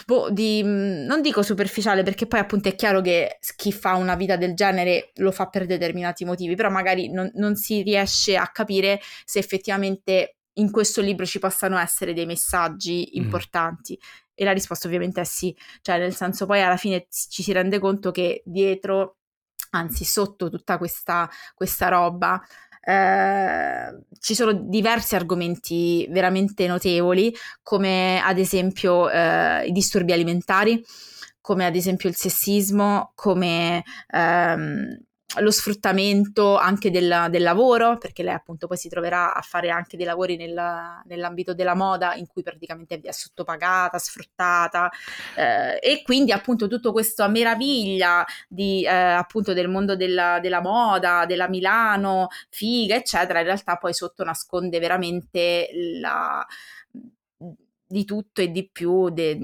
boh, 0.06 0.30
di, 0.30 0.62
non 0.64 1.20
dico 1.20 1.42
superficiale 1.42 2.02
perché 2.02 2.26
poi 2.26 2.40
appunto 2.40 2.68
è 2.68 2.74
chiaro 2.74 3.02
che 3.02 3.38
chi 3.56 3.70
fa 3.70 3.96
una 3.96 4.14
vita 4.14 4.36
del 4.36 4.54
genere 4.54 5.10
lo 5.16 5.32
fa 5.32 5.48
per 5.48 5.66
determinati 5.66 6.24
motivi, 6.24 6.54
però 6.54 6.70
magari 6.70 7.12
non, 7.12 7.30
non 7.34 7.56
si 7.56 7.82
riesce 7.82 8.36
a 8.36 8.48
capire 8.48 9.00
se 9.26 9.38
effettivamente 9.38 10.36
in 10.54 10.70
questo 10.70 11.00
libro 11.02 11.26
ci 11.26 11.38
possano 11.38 11.78
essere 11.78 12.14
dei 12.14 12.26
messaggi 12.26 13.10
mm. 13.10 13.22
importanti. 13.22 13.98
Mm. 14.00 14.27
E 14.40 14.44
la 14.44 14.52
risposta 14.52 14.86
ovviamente 14.86 15.20
è 15.20 15.24
sì, 15.24 15.54
cioè 15.82 15.98
nel 15.98 16.14
senso 16.14 16.46
poi 16.46 16.62
alla 16.62 16.76
fine 16.76 17.08
ci 17.10 17.42
si 17.42 17.50
rende 17.50 17.80
conto 17.80 18.12
che 18.12 18.40
dietro, 18.44 19.16
anzi 19.70 20.04
sotto 20.04 20.48
tutta 20.48 20.78
questa, 20.78 21.28
questa 21.56 21.88
roba, 21.88 22.40
eh, 22.80 23.98
ci 24.20 24.36
sono 24.36 24.52
diversi 24.52 25.16
argomenti 25.16 26.06
veramente 26.10 26.68
notevoli, 26.68 27.34
come 27.64 28.22
ad 28.22 28.38
esempio 28.38 29.10
eh, 29.10 29.66
i 29.66 29.72
disturbi 29.72 30.12
alimentari, 30.12 30.84
come 31.40 31.66
ad 31.66 31.74
esempio 31.74 32.08
il 32.08 32.14
sessismo, 32.14 33.10
come 33.16 33.82
ehm, 34.14 34.98
lo 35.40 35.50
sfruttamento 35.50 36.56
anche 36.56 36.90
del, 36.90 37.26
del, 37.30 37.42
lavoro, 37.42 37.98
perché 37.98 38.22
lei 38.22 38.32
appunto 38.32 38.66
poi 38.66 38.78
si 38.78 38.88
troverà 38.88 39.34
a 39.34 39.42
fare 39.42 39.68
anche 39.68 39.98
dei 39.98 40.06
lavori 40.06 40.36
nel, 40.36 40.58
nell'ambito 41.04 41.52
della 41.52 41.74
moda 41.74 42.14
in 42.14 42.26
cui 42.26 42.42
praticamente 42.42 42.98
è 43.02 43.12
sottopagata, 43.12 43.98
sfruttata 43.98 44.90
eh, 45.36 45.78
e 45.82 46.02
quindi 46.02 46.32
appunto 46.32 46.66
tutto 46.66 46.92
questo 46.92 47.28
meraviglia 47.28 48.24
di, 48.48 48.82
eh, 48.84 48.88
appunto 48.88 49.52
del 49.52 49.68
mondo 49.68 49.96
della, 49.96 50.40
della, 50.40 50.62
moda, 50.62 51.26
della 51.26 51.48
Milano, 51.48 52.28
figa 52.48 52.96
eccetera, 52.96 53.40
in 53.40 53.44
realtà 53.44 53.76
poi 53.76 53.92
sotto 53.92 54.24
nasconde 54.24 54.78
veramente 54.78 55.68
la 56.00 56.44
di 57.90 58.04
tutto 58.04 58.42
e 58.42 58.50
di 58.50 58.68
più 58.70 59.08
de, 59.08 59.38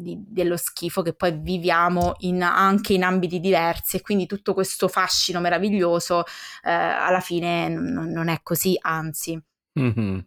di, 0.00 0.16
dello 0.26 0.56
schifo 0.56 1.02
che 1.02 1.14
poi 1.14 1.38
viviamo 1.40 2.14
in, 2.18 2.42
anche 2.42 2.92
in 2.92 3.02
ambiti 3.02 3.40
diversi 3.40 3.96
e 3.96 4.00
quindi 4.00 4.26
tutto 4.26 4.54
questo 4.54 4.88
fascino 4.88 5.40
meraviglioso 5.40 6.24
eh, 6.62 6.70
alla 6.70 7.20
fine 7.20 7.68
n- 7.68 8.10
non 8.10 8.28
è 8.28 8.40
così, 8.42 8.76
anzi. 8.80 9.40
Mm-hmm. 9.78 10.18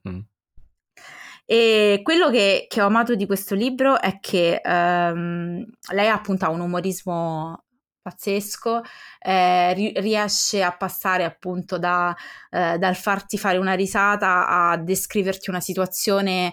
E 1.46 2.00
quello 2.04 2.30
che, 2.30 2.66
che, 2.70 2.82
ho 2.82 2.86
amato 2.86 3.16
di 3.16 3.26
questo 3.26 3.56
libro 3.56 4.00
è 4.00 4.20
che 4.20 4.62
ehm, 4.64 5.66
lei 5.92 6.08
appunto 6.08 6.46
ha 6.46 6.50
un 6.50 6.62
umorismo 6.62 7.66
pazzesco, 8.02 8.82
eh, 9.20 9.74
ri- 9.74 9.94
riesce 9.98 10.64
a 10.64 10.72
passare 10.72 11.24
appunto 11.24 11.78
da, 11.78 12.16
eh, 12.50 12.78
dal 12.78 12.96
farti 12.96 13.38
fare 13.38 13.58
una 13.58 13.74
risata 13.74 14.48
a 14.48 14.78
descriverti 14.78 15.50
una 15.50 15.60
situazione 15.60 16.52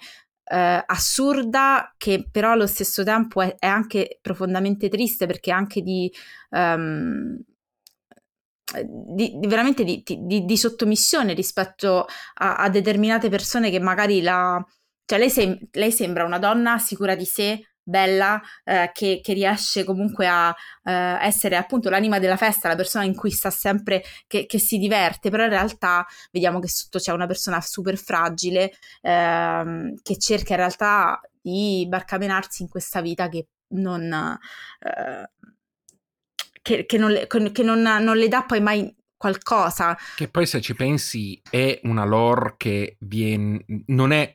eh, 0.50 0.82
assurda 0.86 1.94
che 1.96 2.26
però 2.30 2.52
allo 2.52 2.66
stesso 2.66 3.04
tempo 3.04 3.42
è, 3.42 3.56
è, 3.58 3.66
anche 3.66 4.18
profondamente 4.22 4.88
triste 4.88 5.26
perché 5.26 5.50
anche 5.50 5.82
di, 5.82 6.12
um, 6.50 7.38
di, 9.14 9.36
di 9.38 9.46
veramente 9.46 9.84
di, 9.84 10.02
di, 10.04 10.56
sottomissione 10.56 11.34
rispetto 11.34 12.06
a, 12.34 12.56
a, 12.56 12.68
determinate 12.70 13.28
persone 13.28 13.70
che 13.70 13.80
magari 13.80 14.22
la... 14.22 14.62
Cioè 15.04 15.18
lei, 15.18 15.30
sem- 15.30 15.58
lei 15.72 15.92
sembra 15.92 16.24
una 16.24 16.38
donna 16.38 16.78
sicura 16.78 17.14
di 17.14 17.24
sé, 17.24 17.60
bella 17.88 18.40
eh, 18.64 18.90
che, 18.92 19.20
che, 19.22 19.32
riesce 19.32 19.84
comunque 19.84 20.26
a 20.26 20.54
eh, 20.84 21.18
essere 21.22 21.56
appunto 21.56 21.88
l'anima 21.88 22.18
della 22.18 22.36
festa, 22.36 22.68
la 22.68 22.76
persona 22.76 23.04
in 23.04 23.14
cui 23.14 23.30
sta 23.30 23.50
sempre, 23.50 24.02
che, 24.26 24.46
che, 24.46 24.58
si 24.58 24.78
diverte, 24.78 25.30
però 25.30 25.44
in 25.44 25.50
realtà 25.50 26.06
vediamo 26.30 26.60
che 26.60 26.68
sotto 26.68 26.98
c'è 26.98 27.12
una 27.12 27.26
persona 27.26 27.60
super 27.60 27.96
fragile 27.96 28.72
ehm, 29.00 29.94
che 30.02 30.18
cerca 30.18 30.52
in 30.52 30.58
realtà 30.58 31.20
di 31.40 31.86
barcamenarsi 31.88 32.62
in 32.62 32.68
questa 32.68 33.00
vita 33.00 33.28
che 33.28 33.46
non... 33.68 34.38
Eh, 34.80 35.30
che, 36.60 36.84
che, 36.84 36.98
non, 36.98 37.12
le, 37.12 37.26
che 37.26 37.62
non, 37.62 37.80
non 37.80 38.16
le 38.16 38.28
dà 38.28 38.42
poi 38.42 38.60
mai 38.60 38.94
qualcosa. 39.18 39.98
Che 40.16 40.28
poi 40.28 40.46
se 40.46 40.62
ci 40.62 40.74
pensi 40.74 41.38
è 41.50 41.80
una 41.82 42.04
lore 42.04 42.54
che 42.56 42.96
viene... 43.00 43.62
non 43.86 44.12
è... 44.12 44.34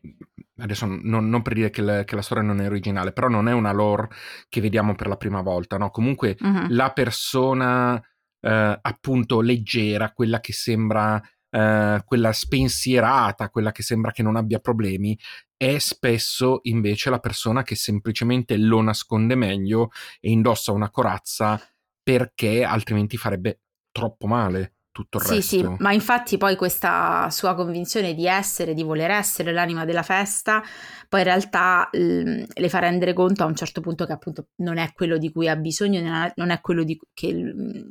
Adesso 0.58 0.86
non, 0.86 1.30
non 1.30 1.42
per 1.42 1.54
dire 1.54 1.72
che 1.72 1.82
la, 1.82 2.04
che 2.04 2.16
la, 2.16 2.22
storia 2.22 2.44
non 2.44 2.62
è 2.62 2.68
originale, 2.68 3.12
però 3.12 3.28
non 3.28 3.48
è 3.48 3.54
una 3.54 3.72
lore 3.72 4.10
che 4.50 4.62
vediamo 4.62 4.94
per 4.94 5.08
la 5.08 5.18
prima 5.18 5.42
volta, 5.42 5.78
no? 5.78 5.90
Comunque 5.90 6.38
uh-huh. 6.40 6.68
la 6.70 6.92
persona 6.92 8.00
eh, 8.40 8.80
appunto 8.80 9.42
leggera, 9.42 10.12
quella 10.12 10.40
che 10.40 10.54
sembra... 10.54 11.20
Uh, 11.54 12.02
quella 12.06 12.34
spensierata, 12.34 13.52
quella 13.52 13.72
che 13.72 13.84
sembra 13.84 14.12
che 14.12 14.24
non 14.24 14.38
abbia 14.38 14.58
problemi, 14.58 15.16
è 15.56 15.78
spesso 15.78 16.62
invece 16.64 17.12
la 17.12 17.20
persona 17.20 17.62
che 17.62 17.76
semplicemente 17.76 18.58
lo 18.58 18.82
nasconde 18.82 19.36
meglio 19.36 19.92
e 20.20 20.32
indossa 20.32 20.72
una 20.72 20.90
corazza 20.90 21.62
perché 22.02 22.64
altrimenti 22.64 23.18
farebbe 23.18 23.62
troppo 23.94 24.28
male 24.28 24.73
tutto 24.94 25.18
il 25.18 25.24
sì, 25.24 25.34
resto. 25.34 25.56
Sì, 25.58 25.76
ma 25.80 25.92
infatti 25.92 26.38
poi 26.38 26.56
questa 26.56 27.28
sua 27.32 27.56
convinzione 27.56 28.14
di 28.14 28.28
essere, 28.28 28.74
di 28.74 28.84
voler 28.84 29.10
essere 29.12 29.52
l'anima 29.52 29.84
della 29.84 30.04
festa, 30.04 30.64
poi 31.10 31.22
in 31.22 31.26
realtà 31.26 31.90
l- 31.92 32.44
le 32.48 32.70
fa 32.70 32.80
rendere 32.80 33.12
conto 33.12 33.44
a 33.44 33.48
un 33.48 33.56
certo 33.56 33.82
punto 33.82 34.06
che 34.06 34.14
appunto 34.14 34.48
non 34.58 34.78
è 34.78 34.94
quello 34.94 35.18
di 35.18 35.32
cui 35.32 35.50
ha 35.50 35.56
bisogno, 35.56 36.32
non 36.36 36.50
è 36.52 36.62
quello 36.62 36.84
di, 36.84 36.98
che 37.14 37.34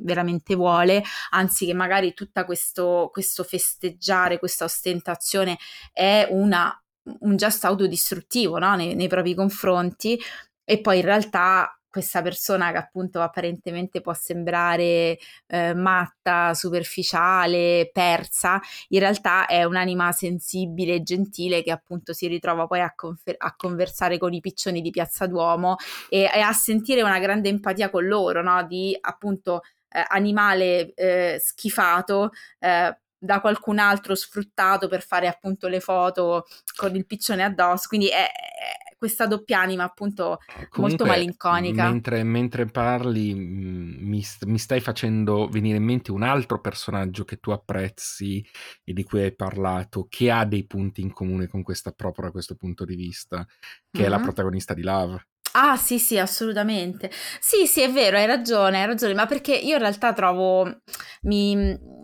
veramente 0.01 0.55
vuole, 0.55 1.03
anzi 1.31 1.65
che 1.65 1.73
magari 1.73 2.13
tutto 2.13 2.43
questo, 2.45 3.09
questo 3.11 3.43
festeggiare, 3.43 4.39
questa 4.39 4.63
ostentazione 4.63 5.57
è 5.91 6.25
una, 6.31 6.73
un 7.19 7.35
gesto 7.35 7.67
autodistruttivo 7.67 8.57
no? 8.57 8.75
nei, 8.75 8.95
nei 8.95 9.09
propri 9.09 9.35
confronti 9.35 10.17
e 10.63 10.79
poi 10.79 10.99
in 10.99 11.05
realtà 11.05 11.77
questa 11.93 12.23
persona 12.23 12.71
che 12.71 12.77
appunto 12.77 13.21
apparentemente 13.21 14.01
può 14.01 14.15
sembrare 14.15 15.19
eh, 15.45 15.75
matta, 15.75 16.55
superficiale, 16.55 17.91
persa, 17.93 18.59
in 18.87 18.99
realtà 18.99 19.45
è 19.45 19.63
un'anima 19.63 20.11
sensibile 20.11 20.95
e 20.95 21.03
gentile 21.03 21.61
che 21.61 21.69
appunto 21.69 22.11
si 22.11 22.25
ritrova 22.25 22.65
poi 22.65 22.81
a, 22.81 22.91
confer- 22.95 23.35
a 23.37 23.53
conversare 23.55 24.17
con 24.17 24.33
i 24.33 24.39
piccioni 24.39 24.81
di 24.81 24.89
Piazza 24.89 25.27
Duomo 25.27 25.75
e, 26.09 26.31
e, 26.33 26.39
a 26.39 26.51
sentire 26.51 27.03
una 27.03 27.19
grande 27.19 27.49
empatia 27.49 27.91
con 27.91 28.07
loro, 28.07 28.41
no? 28.41 28.65
di 28.65 28.97
appunto 28.99 29.61
eh, 29.89 30.03
animale 30.07 30.95
eh, 30.95 31.37
schifato 31.39 32.31
eh, 32.57 32.97
da 33.19 33.39
qualcun 33.39 33.77
altro 33.77 34.15
sfruttato 34.15 34.87
per 34.87 35.03
fare 35.03 35.27
appunto 35.27 35.67
le 35.67 35.79
foto 35.79 36.47
con 36.75 36.95
il 36.95 37.05
piccione 37.05 37.43
addosso, 37.43 37.87
quindi 37.87 38.07
è, 38.09 38.25
è 38.25 38.82
questa 39.03 39.27
doppia 39.27 39.59
anima 39.59 39.83
appunto 39.83 40.39
Comunque, 40.47 40.79
molto 40.79 41.05
malinconica. 41.05 41.89
Mentre, 41.89 42.23
mentre 42.23 42.65
parli 42.67 43.35
mm, 43.35 43.97
mi, 43.99 44.23
mi, 44.45 44.57
stai 44.57 44.79
facendo 44.79 45.49
venire 45.49 45.75
in 45.75 45.83
mente 45.83 46.13
un 46.13 46.23
altro 46.23 46.61
personaggio 46.61 47.25
che 47.25 47.41
tu 47.41 47.51
apprezzi 47.51 48.41
e 48.81 48.93
di 48.93 49.03
cui 49.03 49.23
hai 49.23 49.35
parlato, 49.35 50.07
che 50.07 50.31
ha 50.31 50.45
dei 50.45 50.65
punti 50.65 51.01
in 51.01 51.11
comune 51.11 51.49
con 51.49 51.63
questa 51.63 51.91
proprio 51.91 52.27
da 52.27 52.31
questo 52.31 52.55
punto 52.55 52.85
di 52.85 52.95
vista, 52.95 53.45
che 53.91 53.99
uh-huh. 53.99 54.05
è 54.05 54.07
la 54.07 54.19
protagonista 54.21 54.73
di 54.73 54.83
Love. 54.83 55.27
Ah, 55.55 55.77
sì, 55.77 55.99
sì, 55.99 56.17
assolutamente. 56.17 57.11
Sì, 57.39 57.67
sì, 57.67 57.81
è 57.83 57.91
vero, 57.91 58.17
hai 58.17 58.25
ragione, 58.25 58.79
hai 58.81 58.87
ragione, 58.87 59.13
ma 59.13 59.27
perché 59.27 59.53
io 59.53 59.73
in 59.75 59.79
realtà 59.81 60.11
trovo, 60.11 60.81
mi, 61.23 61.55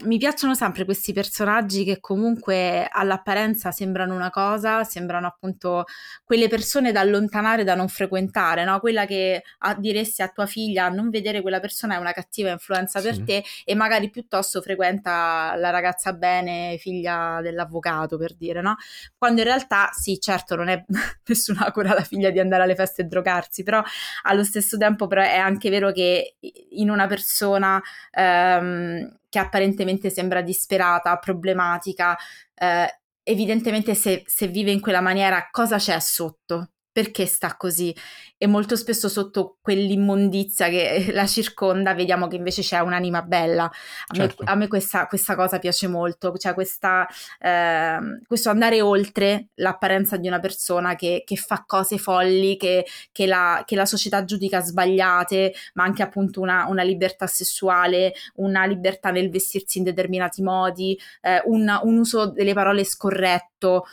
mi 0.03 0.17
piacciono 0.19 0.53
sempre 0.53 0.85
questi 0.85 1.13
personaggi 1.13 1.83
che 1.83 1.99
comunque 1.99 2.88
all'apparenza 2.91 3.71
sembrano 3.71 4.13
una 4.13 4.29
cosa, 4.29 4.83
sembrano 4.83 5.25
appunto 5.25 5.85
quelle 6.23 6.47
persone 6.47 6.91
da 6.91 6.99
allontanare, 6.99 7.63
da 7.63 7.73
non 7.73 7.88
frequentare, 7.88 8.63
no? 8.65 8.79
Quella 8.79 9.07
che 9.07 9.41
a, 9.59 9.73
diresti 9.73 10.21
a 10.21 10.27
tua 10.27 10.45
figlia 10.45 10.88
non 10.89 11.09
vedere 11.09 11.41
quella 11.41 11.59
persona 11.59 11.95
è 11.95 11.97
una 11.97 12.12
cattiva 12.12 12.51
influenza 12.51 13.01
per 13.01 13.19
te 13.23 13.43
e 13.65 13.73
magari 13.73 14.12
piuttosto 14.12 14.62
frequenta 14.62 15.55
la 15.55 15.71
ragazza 15.71 16.13
bene, 16.13 16.77
figlia 16.77 17.39
dell'avvocato, 17.41 18.15
per 18.17 18.35
dire, 18.35 18.62
no? 18.62 18.75
Quando 19.17 19.41
in 19.41 19.47
realtà, 19.47 19.89
sì, 19.91 20.19
certo, 20.19 20.55
non 20.55 20.67
è 20.67 20.85
nessuna 21.25 21.71
cura 21.71 21.93
la 21.95 22.03
figlia 22.03 22.29
di 22.29 22.39
andare 22.39 22.62
alle 22.63 22.75
feste 22.75 23.05
drogate 23.07 23.38
curarsi, 23.39 23.63
però 23.63 23.82
allo 24.23 24.43
stesso 24.43 24.78
tempo 24.78 25.08
però 25.08 25.21
è 25.21 25.38
anche 25.38 25.69
vero 25.69 25.91
che 25.91 26.36
in 26.71 26.89
una 26.89 27.08
persona 27.08 27.82
ehm, 28.12 29.19
che 29.30 29.39
apparentemente 29.39 30.10
sembra 30.10 30.41
disperata, 30.41 31.17
problematica, 31.17 32.17
eh, 32.56 32.99
evidentemente 33.23 33.95
se, 33.95 34.23
se 34.25 34.47
vive 34.47 34.71
in 34.71 34.82
quella 34.82 35.02
maniera 35.02 35.47
cosa 35.52 35.78
c'è 35.78 35.99
sotto? 35.99 36.71
Perché 36.91 37.25
sta 37.25 37.56
così 37.56 37.95
e 38.41 38.47
molto 38.47 38.75
spesso 38.75 39.10
sotto 39.10 39.58
quell'immondizia 39.62 40.69
che 40.69 41.10
la 41.12 41.28
circonda 41.28 41.93
vediamo 41.93 42.28
che 42.28 42.38
invece 42.38 42.62
c'è 42.62 42.80
un'anima 42.80 43.21
bella. 43.21 43.65
A 43.65 44.15
certo. 44.15 44.43
me, 44.43 44.52
a 44.52 44.56
me 44.56 44.67
questa, 44.67 45.08
questa, 45.08 45.36
cosa 45.36 45.60
piace 45.60 45.88
molto, 45.88 46.36
cioè 46.38 46.54
questa, 46.54 47.06
eh, 47.39 47.97
questo 48.25 48.49
andare 48.49 48.82
oltre 48.82 49.49
l'apparenza 49.56 50.15
di 50.15 50.28
una 50.28 50.39
persona 50.39 50.95
che, 50.95 51.23
che 51.25 51.36
fa 51.36 51.63
cose 51.67 51.97
folli, 51.97 52.56
che, 52.56 52.86
che, 53.12 53.28
la, 53.28 53.63
che, 53.65 53.75
la, 53.75 53.86
società 53.86 54.23
giudica 54.23 54.62
sbagliate, 54.62 55.54
ma 55.73 55.84
anche 55.84 56.02
appunto 56.02 56.39
una, 56.39 56.65
una, 56.69 56.84
libertà 56.84 57.28
sessuale, 57.28 58.13
una 58.36 58.65
libertà 58.65 59.12
nel 59.12 59.30
vestirsi 59.30 59.80
in 59.80 59.84
determinati 59.84 60.41
modi, 60.41 60.97
eh, 61.21 61.41
un, 61.45 61.78
un 61.84 61.97
uso 61.97 62.32
delle 62.32 62.54
parole 62.54 62.86
scorretto 62.86 63.84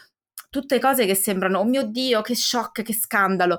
tutte 0.60 0.78
cose 0.78 1.06
che 1.06 1.14
sembrano, 1.14 1.58
oh 1.60 1.64
mio 1.64 1.84
Dio, 1.84 2.22
che 2.22 2.34
shock, 2.34 2.82
che 2.82 2.94
scandalo. 2.94 3.58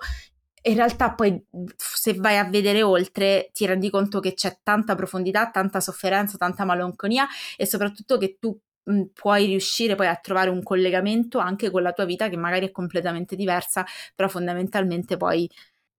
In 0.64 0.76
realtà 0.76 1.14
poi 1.14 1.42
se 1.76 2.14
vai 2.16 2.38
a 2.38 2.50
vedere 2.50 2.82
oltre 2.82 3.52
ti 3.54 3.66
rendi 3.66 3.90
conto 3.90 4.20
che 4.20 4.34
c'è 4.34 4.60
tanta 4.64 4.96
profondità, 4.96 5.50
tanta 5.52 5.80
sofferenza, 5.80 6.38
tanta 6.38 6.66
malinconia 6.66 7.28
e 7.56 7.66
soprattutto 7.66 8.18
che 8.18 8.38
tu 8.40 8.60
puoi 9.14 9.46
riuscire 9.46 9.96
poi 9.96 10.08
a 10.08 10.16
trovare 10.16 10.50
un 10.50 10.64
collegamento 10.64 11.40
anche 11.40 11.70
con 11.70 11.82
la 11.84 11.92
tua 11.94 12.06
vita 12.06 12.30
che 12.30 12.38
magari 12.38 12.68
è 12.68 12.72
completamente 12.72 13.36
diversa, 13.36 13.86
però 14.16 14.28
fondamentalmente 14.28 15.18
poi 15.18 15.50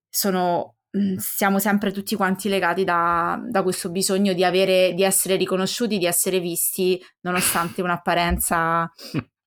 sono 0.09 0.75
siamo 1.19 1.59
sempre 1.59 1.93
tutti 1.93 2.17
quanti 2.17 2.49
legati 2.49 2.83
da, 2.83 3.39
da, 3.47 3.63
questo 3.63 3.91
bisogno 3.91 4.33
di, 4.33 4.43
avere, 4.43 4.95
di 4.95 5.03
essere 5.03 5.37
riconosciuti, 5.37 5.99
di 5.99 6.07
essere 6.07 6.41
visti, 6.41 7.01
nonostante 7.21 7.83
un'apparenza 7.83 8.91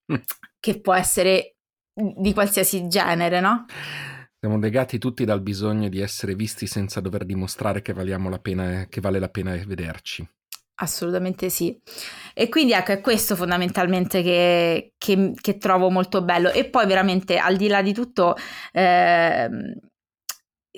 che 0.62 0.80
può 0.80 0.94
essere 0.94 1.56
di 1.94 2.32
qualsiasi 2.32 2.88
genere, 2.88 3.42
no? 3.42 3.66
Siamo 4.40 4.58
legati 4.58 4.98
tutti 4.98 5.26
dal 5.26 5.42
bisogno 5.42 5.90
di 5.90 6.00
essere 6.00 6.36
visti 6.36 6.66
senza 6.66 7.02
dover 7.02 7.26
dimostrare 7.26 7.82
che, 7.82 7.94
la 8.30 8.40
pena, 8.40 8.86
che 8.88 9.02
vale 9.02 9.20
la 9.20 9.30
pena 9.30 9.54
vederci. 9.66 10.26
Assolutamente 10.76 11.50
sì. 11.50 11.80
E 12.34 12.50
quindi 12.50 12.74
ecco, 12.74 12.92
è 12.92 13.02
questo 13.02 13.36
fondamentalmente 13.36 14.24
che, 14.24 14.94
che, 14.98 15.34
che 15.40 15.58
trovo 15.58 15.92
molto 15.92 16.24
bello. 16.24 16.50
E 16.52 16.70
poi 16.70 16.88
veramente, 16.88 17.38
al 17.38 17.56
di 17.56 17.68
là 17.68 17.84
di 17.84 17.94
tutto, 17.94 18.36
eh, 18.72 19.50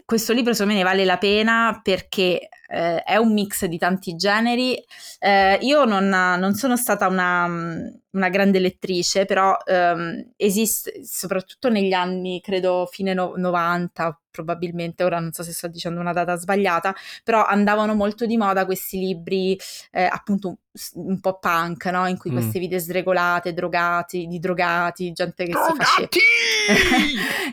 questo 0.05 0.33
libro 0.33 0.53
secondo 0.53 0.73
me 0.73 0.79
ne 0.79 0.85
vale 0.85 1.05
la 1.05 1.17
pena 1.17 1.79
perché 1.83 2.49
eh, 2.67 3.03
è 3.03 3.17
un 3.17 3.33
mix 3.33 3.65
di 3.65 3.77
tanti 3.77 4.15
generi. 4.15 4.83
Eh, 5.19 5.57
io 5.61 5.85
non, 5.85 6.07
non, 6.09 6.53
sono 6.55 6.75
stata 6.75 7.07
una, 7.07 7.45
una 7.45 8.29
grande 8.29 8.59
lettrice, 8.59 9.25
però 9.25 9.55
ehm, 9.65 10.33
esiste, 10.35 11.05
soprattutto 11.05 11.69
negli 11.69 11.93
anni, 11.93 12.41
credo, 12.41 12.87
fine 12.91 13.13
no, 13.13 13.33
90, 13.35 14.19
probabilmente, 14.33 15.03
ora 15.03 15.19
non 15.19 15.31
so 15.31 15.43
se 15.43 15.53
sto 15.53 15.67
dicendo 15.67 15.99
una 15.99 16.11
data 16.11 16.35
sbagliata, 16.35 16.93
però 17.23 17.45
andavano 17.45 17.93
molto 17.93 18.25
di 18.25 18.35
moda 18.35 18.65
questi 18.65 18.97
libri, 18.97 19.57
eh, 19.91 20.05
appunto 20.05 20.57
un, 20.95 21.19
po' 21.19 21.37
punk, 21.37 21.85
no? 21.85 22.07
In 22.07 22.17
cui 22.17 22.31
mm. 22.31 22.33
queste 22.33 22.57
vite 22.57 22.79
sregolate, 22.79 23.53
drogati, 23.53 24.25
di 24.25 24.39
drogati, 24.39 25.11
gente 25.11 25.45
che 25.45 25.51
drogati! 25.51 26.07
si 26.09 26.73
faceva 26.73 27.03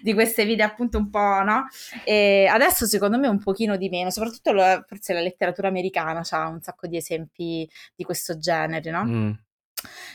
di 0.03 0.15
queste 0.15 0.47
vite 0.47 0.63
appunto 0.63 0.97
un 0.97 1.11
po', 1.11 1.43
no? 1.43 1.67
E 2.05 2.47
adesso 2.51 2.87
secondo 2.87 3.19
me 3.19 3.29
un 3.29 3.39
pochino 3.39 3.77
di 3.77 3.91
meno, 3.91 4.11
soprattutto 4.11 4.53
lo, 4.53 4.85
forse 4.87 5.13
la 5.13 5.21
letteratura 5.21 5.69
americana 5.69 6.23
ha 6.31 6.49
un 6.49 6.63
sacco 6.63 6.87
di 6.87 6.97
esempi 6.97 7.69
di 7.95 8.05
questo 8.05 8.39
genere, 8.39 8.91
no? 8.91 9.05
Mm. 9.05 9.31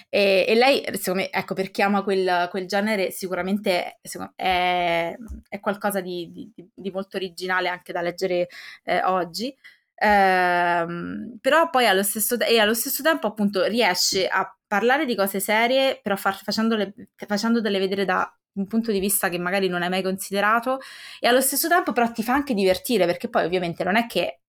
E, 0.10 0.46
e, 0.48 0.56
lei, 0.56 0.84
secondo 0.94 1.22
me, 1.22 1.32
ecco, 1.32 1.54
per 1.54 1.72
chi 1.72 1.82
ama 1.82 2.04
quel, 2.04 2.48
quel 2.50 2.68
genere, 2.68 3.12
sicuramente 3.12 4.00
è, 4.36 5.16
è 5.50 5.60
qualcosa 5.60 6.02
di, 6.02 6.32
di, 6.32 6.70
di, 6.74 6.92
molto 6.92 7.18
originale 7.18 7.70
anche 7.70 7.92
da 7.94 8.02
leggere 8.02 8.48
eh, 8.84 9.04
oggi. 9.04 9.56
Ehm, 9.98 11.38
però 11.42 11.70
poi 11.70 11.88
allo 11.88 12.04
stesso, 12.04 12.38
e 12.40 12.60
allo 12.60 12.74
stesso 12.74 13.02
tempo, 13.04 13.28
appunto, 13.28 13.64
riesce 13.66 14.28
a 14.28 14.56
parlare 14.68 15.06
di 15.06 15.16
cose 15.16 15.40
serie, 15.40 16.00
però 16.02 16.16
far, 16.16 16.36
facendole, 16.36 16.94
facendole 17.16 17.80
vedere 17.80 18.06
da 18.06 18.30
un 18.54 18.68
punto 18.68 18.92
di 18.92 19.00
vista 19.00 19.30
che 19.30 19.38
magari 19.38 19.68
non 19.68 19.82
hai 19.84 19.90
mai 19.90 20.02
considerato, 20.02 20.80
e 21.20 21.28
allo 21.28 21.42
stesso 21.42 21.68
tempo, 21.68 21.92
però, 21.92 22.12
ti 22.12 22.24
fa 22.24 22.34
anche 22.34 22.54
divertire 22.54 23.06
perché 23.06 23.30
poi, 23.30 23.46
ovviamente, 23.46 23.84
non 23.84 23.96
è 23.96 24.06
che. 24.08 24.40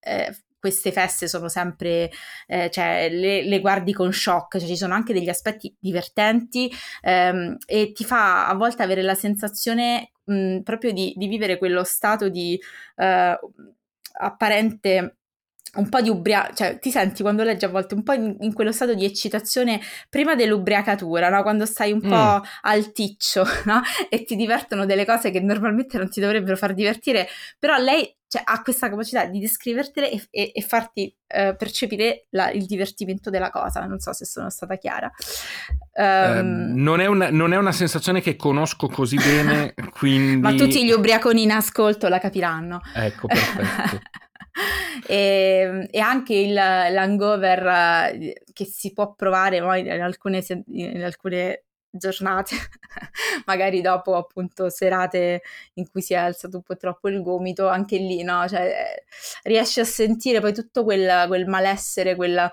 Eh, 0.00 0.34
queste 0.60 0.92
feste 0.92 1.26
sono 1.26 1.48
sempre, 1.48 2.10
eh, 2.46 2.70
cioè 2.70 3.08
le, 3.10 3.42
le, 3.42 3.60
guardi 3.60 3.92
con 3.92 4.12
shock, 4.12 4.58
cioè 4.58 4.68
ci 4.68 4.76
sono 4.76 4.94
anche 4.94 5.12
degli 5.12 5.28
aspetti 5.28 5.74
divertenti 5.78 6.70
ehm, 7.02 7.56
e 7.66 7.92
ti 7.92 8.04
fa 8.04 8.46
a 8.46 8.54
volte 8.54 8.82
avere 8.82 9.02
la 9.02 9.14
sensazione 9.14 10.12
mh, 10.24 10.60
proprio 10.60 10.92
di, 10.92 11.14
di, 11.16 11.26
vivere 11.26 11.58
quello 11.58 11.82
stato 11.82 12.28
di 12.28 12.60
eh, 12.96 13.38
apparente 14.12 15.16
un 15.74 15.88
po' 15.88 16.00
di 16.00 16.08
ubriacatura, 16.08 16.54
cioè 16.54 16.78
ti 16.78 16.90
senti 16.90 17.22
quando 17.22 17.42
leggi 17.42 17.64
a 17.64 17.68
volte 17.68 17.94
un 17.94 18.02
po' 18.02 18.12
in, 18.12 18.36
in 18.40 18.52
quello 18.52 18.72
stato 18.72 18.94
di 18.94 19.04
eccitazione 19.04 19.80
prima 20.08 20.34
dell'ubriacatura, 20.34 21.28
no? 21.28 21.42
quando 21.42 21.64
stai 21.66 21.92
un 21.92 22.00
mm. 22.04 22.08
po' 22.08 22.42
al 22.62 22.92
ticcio 22.92 23.44
no? 23.66 23.80
e 24.08 24.24
ti 24.24 24.36
divertono 24.36 24.86
delle 24.86 25.04
cose 25.04 25.30
che 25.30 25.40
normalmente 25.40 25.98
non 25.98 26.08
ti 26.08 26.20
dovrebbero 26.20 26.56
far 26.56 26.74
divertire, 26.74 27.28
però 27.58 27.76
lei 27.76 28.14
cioè, 28.30 28.42
ha 28.44 28.62
questa 28.62 28.88
capacità 28.88 29.24
di 29.24 29.40
descrivertele 29.40 30.08
e, 30.08 30.28
e, 30.30 30.52
e 30.54 30.62
farti 30.62 31.12
uh, 31.34 31.56
percepire 31.56 32.26
la, 32.30 32.52
il 32.52 32.64
divertimento 32.64 33.28
della 33.28 33.50
cosa. 33.50 33.84
Non 33.86 33.98
so 33.98 34.12
se 34.12 34.24
sono 34.24 34.50
stata 34.50 34.76
chiara. 34.76 35.10
Um, 35.94 36.70
uh, 36.70 36.80
non, 36.80 37.00
è 37.00 37.06
una, 37.06 37.28
non, 37.30 37.52
è 37.52 37.56
una, 37.56 37.72
sensazione 37.72 38.20
che 38.20 38.36
conosco 38.36 38.86
così 38.86 39.16
bene, 39.16 39.74
quindi... 39.98 40.36
Ma 40.36 40.54
tutti 40.54 40.84
gli 40.84 40.92
ubriaconi 40.92 41.42
in 41.42 41.50
ascolto 41.50 42.06
la 42.06 42.20
capiranno. 42.20 42.80
Ecco, 42.94 43.26
perfetto. 43.26 44.00
e, 45.06 45.14
ehm, 45.14 45.86
e, 45.90 45.98
anche 46.00 46.34
il, 46.34 46.52
l'hangover 46.52 48.12
uh, 48.12 48.32
che 48.52 48.64
si 48.64 48.92
può 48.92 49.14
provare 49.14 49.60
poi 49.60 49.80
in 49.80 50.00
alcune, 50.00 50.44
in 50.68 51.02
alcune 51.02 51.64
giornate, 51.90 52.54
magari 53.46 53.80
dopo 53.80 54.16
appunto 54.16 54.70
serate 54.70 55.42
in 55.74 55.88
cui 55.90 56.02
si 56.02 56.14
è 56.14 56.16
alzato 56.16 56.56
un 56.58 56.62
po' 56.62 56.76
troppo 56.76 57.08
il 57.08 57.22
gomito, 57.22 57.68
anche 57.68 57.96
lì, 57.98 58.22
no? 58.22 58.46
Cioè, 58.48 59.02
riesci 59.44 59.80
a 59.80 59.84
sentire 59.84 60.40
poi 60.40 60.54
tutto 60.54 60.84
quel, 60.84 61.26
quel 61.26 61.46
malessere, 61.46 62.14
quella, 62.14 62.50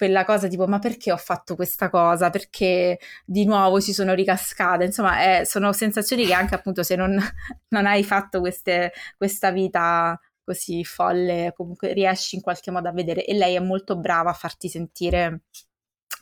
quella 0.00 0.24
cosa 0.24 0.48
tipo 0.48 0.66
ma 0.66 0.78
perché 0.78 1.12
ho 1.12 1.16
fatto 1.16 1.54
questa 1.54 1.90
cosa, 1.90 2.30
perché 2.30 2.98
di 3.24 3.44
nuovo 3.44 3.80
si 3.80 3.92
sono 3.92 4.14
ricascate, 4.14 4.84
insomma 4.84 5.40
eh, 5.40 5.44
sono 5.44 5.72
sensazioni 5.72 6.24
che 6.26 6.32
anche 6.34 6.54
appunto 6.54 6.82
se 6.82 6.96
non, 6.96 7.18
non 7.68 7.86
hai 7.86 8.02
fatto 8.04 8.40
queste, 8.40 8.92
questa 9.16 9.50
vita 9.50 10.18
così 10.50 10.84
folle 10.84 11.52
comunque 11.56 11.92
riesci 11.92 12.34
in 12.34 12.42
qualche 12.42 12.72
modo 12.72 12.88
a 12.88 12.92
vedere 12.92 13.24
e 13.24 13.34
lei 13.34 13.54
è 13.54 13.60
molto 13.60 13.96
brava 13.96 14.30
a 14.30 14.34
farti 14.34 14.68
sentire 14.68 15.42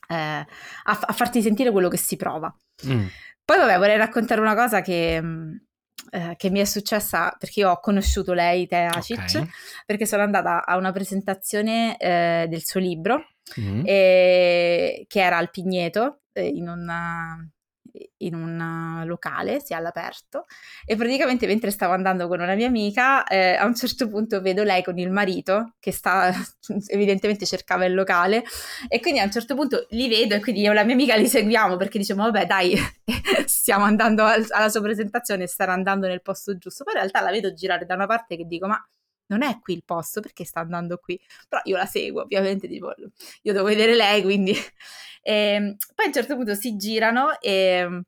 eh, 0.08 0.14
a, 0.14 0.46
a, 0.84 1.12
farti 1.12 1.40
sentire 1.40 1.70
quello 1.70 1.88
che 1.88 1.96
si 1.96 2.16
prova. 2.16 2.54
Mm. 2.86 3.06
Poi 3.42 3.56
vabbè, 3.56 3.78
vorrei 3.78 3.96
raccontare 3.96 4.40
una 4.40 4.54
cosa 4.54 4.82
che, 4.82 5.20
mm, 5.20 5.54
eh, 6.10 6.34
che 6.36 6.50
mi 6.50 6.60
è 6.60 6.64
successa 6.64 7.34
perché 7.38 7.60
io 7.60 7.70
ho 7.70 7.80
conosciuto 7.80 8.34
lei, 8.34 8.66
Tea 8.66 8.90
Acic, 8.90 9.18
okay. 9.18 9.48
perché 9.86 10.04
sono 10.04 10.22
andata 10.22 10.64
a 10.64 10.76
una 10.76 10.92
presentazione 10.92 11.96
eh, 11.96 12.46
del 12.48 12.64
suo 12.64 12.80
libro 12.80 13.28
mm. 13.58 13.84
che 13.84 15.06
era 15.08 15.38
al 15.38 15.50
Pigneto, 15.50 16.20
eh, 16.32 16.46
in 16.46 16.68
una 16.68 17.48
in 18.18 18.34
un 18.34 19.02
locale, 19.06 19.60
sia 19.60 19.76
all'aperto, 19.76 20.46
e 20.84 20.96
praticamente 20.96 21.46
mentre 21.46 21.70
stavo 21.70 21.92
andando 21.92 22.28
con 22.28 22.40
una 22.40 22.54
mia 22.54 22.66
amica, 22.66 23.24
eh, 23.24 23.54
a 23.54 23.64
un 23.64 23.74
certo 23.74 24.08
punto 24.08 24.40
vedo 24.40 24.62
lei 24.62 24.82
con 24.82 24.98
il 24.98 25.10
marito 25.10 25.74
che 25.78 25.92
sta, 25.92 26.32
evidentemente 26.88 27.46
cercava 27.46 27.84
il 27.84 27.94
locale, 27.94 28.44
e 28.88 29.00
quindi 29.00 29.20
a 29.20 29.24
un 29.24 29.30
certo 29.30 29.54
punto 29.54 29.86
li 29.90 30.08
vedo 30.08 30.34
e 30.34 30.40
quindi 30.40 30.62
io 30.62 30.72
e 30.72 30.74
la 30.74 30.84
mia 30.84 30.94
amica 30.94 31.16
li 31.16 31.28
seguiamo 31.28 31.76
perché 31.76 31.98
diciamo, 31.98 32.24
vabbè 32.24 32.46
dai, 32.46 32.76
stiamo 33.46 33.84
andando 33.84 34.24
al, 34.24 34.44
alla 34.50 34.68
sua 34.68 34.80
presentazione, 34.80 35.46
starà 35.46 35.72
andando 35.72 36.06
nel 36.06 36.22
posto 36.22 36.56
giusto, 36.58 36.84
poi 36.84 36.94
in 36.94 37.00
realtà 37.00 37.20
la 37.20 37.30
vedo 37.30 37.52
girare 37.52 37.86
da 37.86 37.94
una 37.94 38.06
parte 38.06 38.36
che 38.36 38.44
dico, 38.44 38.66
ma 38.66 38.82
non 39.28 39.42
è 39.42 39.58
qui 39.60 39.74
il 39.74 39.84
posto 39.84 40.20
perché 40.20 40.44
sta 40.44 40.60
andando 40.60 40.98
qui 40.98 41.20
però 41.48 41.62
io 41.64 41.76
la 41.76 41.86
seguo 41.86 42.22
ovviamente 42.22 42.68
tipo, 42.68 42.92
io 43.42 43.52
devo 43.52 43.64
vedere 43.64 43.94
lei 43.94 44.22
quindi 44.22 44.52
e, 45.22 45.32
ehm, 45.54 45.76
poi 45.94 46.04
a 46.04 46.08
un 46.08 46.14
certo 46.14 46.36
punto 46.36 46.54
si 46.54 46.76
girano 46.76 47.40
e, 47.40 48.02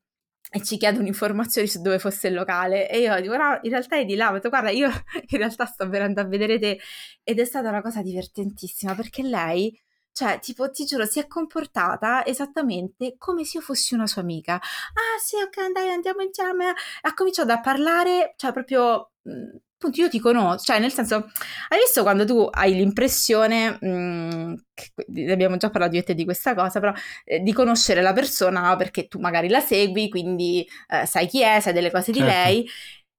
e, 0.50 0.62
ci 0.62 0.76
chiedono 0.76 1.06
informazioni 1.06 1.66
su 1.68 1.80
dove 1.80 1.98
fosse 1.98 2.28
il 2.28 2.34
locale 2.34 2.90
e 2.90 3.00
io 3.00 3.20
dico 3.20 3.36
no 3.36 3.58
in 3.62 3.70
realtà 3.70 3.96
è 3.96 4.04
di 4.04 4.16
là 4.16 4.30
ho 4.30 4.32
detto 4.34 4.48
guarda 4.48 4.70
io 4.70 4.88
in 5.28 5.38
realtà 5.38 5.66
sto 5.66 5.88
venendo 5.88 6.20
a 6.20 6.24
vedere 6.24 6.58
te 6.58 6.80
ed 7.22 7.38
è 7.38 7.44
stata 7.44 7.68
una 7.68 7.82
cosa 7.82 8.02
divertentissima 8.02 8.94
perché 8.94 9.22
lei 9.22 9.78
cioè, 10.12 10.38
tipo, 10.40 10.70
ti 10.70 10.84
giuro, 10.84 11.06
si 11.06 11.18
è 11.20 11.26
comportata 11.26 12.26
esattamente 12.26 13.14
come 13.16 13.44
se 13.44 13.58
io 13.58 13.62
fossi 13.64 13.94
una 13.94 14.06
sua 14.06 14.22
amica. 14.22 14.54
Ah, 14.56 15.18
sì, 15.22 15.36
ok, 15.36 15.72
dai, 15.72 15.88
andiamo 15.90 16.20
insieme. 16.22 16.74
Ha 17.02 17.14
cominciato 17.14 17.52
a 17.52 17.60
parlare, 17.60 18.34
cioè, 18.36 18.52
proprio 18.52 19.12
mhmm, 19.22 19.56
appunto 19.80 20.02
io 20.02 20.10
ti 20.10 20.20
conosco, 20.20 20.64
cioè 20.64 20.78
nel 20.78 20.92
senso, 20.92 21.30
hai 21.68 21.78
visto 21.78 22.02
quando 22.02 22.26
tu 22.26 22.46
hai 22.50 22.74
l'impressione, 22.74 23.78
mh, 23.80 23.88
mm, 23.88 24.54
che, 24.74 25.32
abbiamo 25.32 25.56
già 25.56 25.70
parlato 25.70 25.94
io 25.94 26.02
e 26.02 26.04
te 26.04 26.14
di 26.14 26.24
questa 26.24 26.54
cosa, 26.54 26.80
però 26.80 26.92
eh, 27.24 27.40
di 27.40 27.52
conoscere 27.54 28.02
la 28.02 28.12
persona 28.12 28.76
perché 28.76 29.08
tu 29.08 29.18
magari 29.18 29.48
la 29.48 29.60
segui, 29.60 30.10
quindi 30.10 30.66
eh, 30.88 31.06
sai 31.06 31.26
chi 31.26 31.42
è, 31.42 31.60
sai 31.60 31.72
delle 31.72 31.90
cose 31.90 32.12
di 32.12 32.18
certo. 32.18 32.34
lei. 32.34 32.68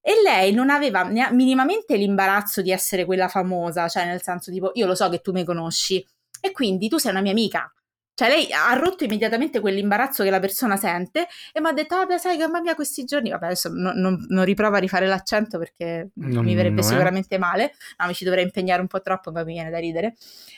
E 0.04 0.14
lei 0.24 0.52
non 0.52 0.68
aveva 0.68 1.04
minimamente 1.30 1.96
l'imbarazzo 1.96 2.60
di 2.60 2.72
essere 2.72 3.04
quella 3.04 3.28
famosa, 3.28 3.88
cioè 3.88 4.04
nel 4.04 4.20
senso 4.20 4.50
tipo 4.50 4.72
io 4.74 4.86
lo 4.86 4.96
so 4.96 5.08
che 5.08 5.20
tu 5.20 5.30
mi 5.30 5.44
conosci 5.44 6.04
e 6.40 6.50
quindi 6.50 6.88
tu 6.88 6.98
sei 6.98 7.12
una 7.12 7.20
mia 7.20 7.30
amica, 7.30 7.72
cioè 8.14 8.28
lei 8.28 8.52
ha 8.52 8.72
rotto 8.74 9.04
immediatamente 9.04 9.60
quell'imbarazzo 9.60 10.22
che 10.22 10.30
la 10.30 10.40
persona 10.40 10.76
sente 10.76 11.26
e 11.52 11.60
mi 11.60 11.68
ha 11.68 11.72
detto, 11.72 11.96
vabbè 11.96 12.18
sai 12.18 12.36
che 12.36 12.44
mamma 12.44 12.60
mia 12.60 12.74
questi 12.74 13.04
giorni, 13.04 13.30
vabbè 13.30 13.46
adesso 13.46 13.70
non, 13.72 13.96
non, 13.96 14.24
non 14.28 14.44
riprovo 14.44 14.76
a 14.76 14.78
rifare 14.78 15.06
l'accento 15.06 15.58
perché 15.58 16.10
non, 16.14 16.44
mi 16.44 16.54
verrebbe 16.54 16.82
sicuramente 16.82 17.38
male, 17.38 17.72
no 17.98 18.06
mi 18.06 18.14
ci 18.14 18.24
dovrei 18.24 18.44
impegnare 18.44 18.80
un 18.80 18.86
po' 18.86 19.00
troppo 19.00 19.30
ma 19.32 19.44
mi 19.44 19.54
viene 19.54 19.70
da 19.70 19.78
ridere. 19.78 20.14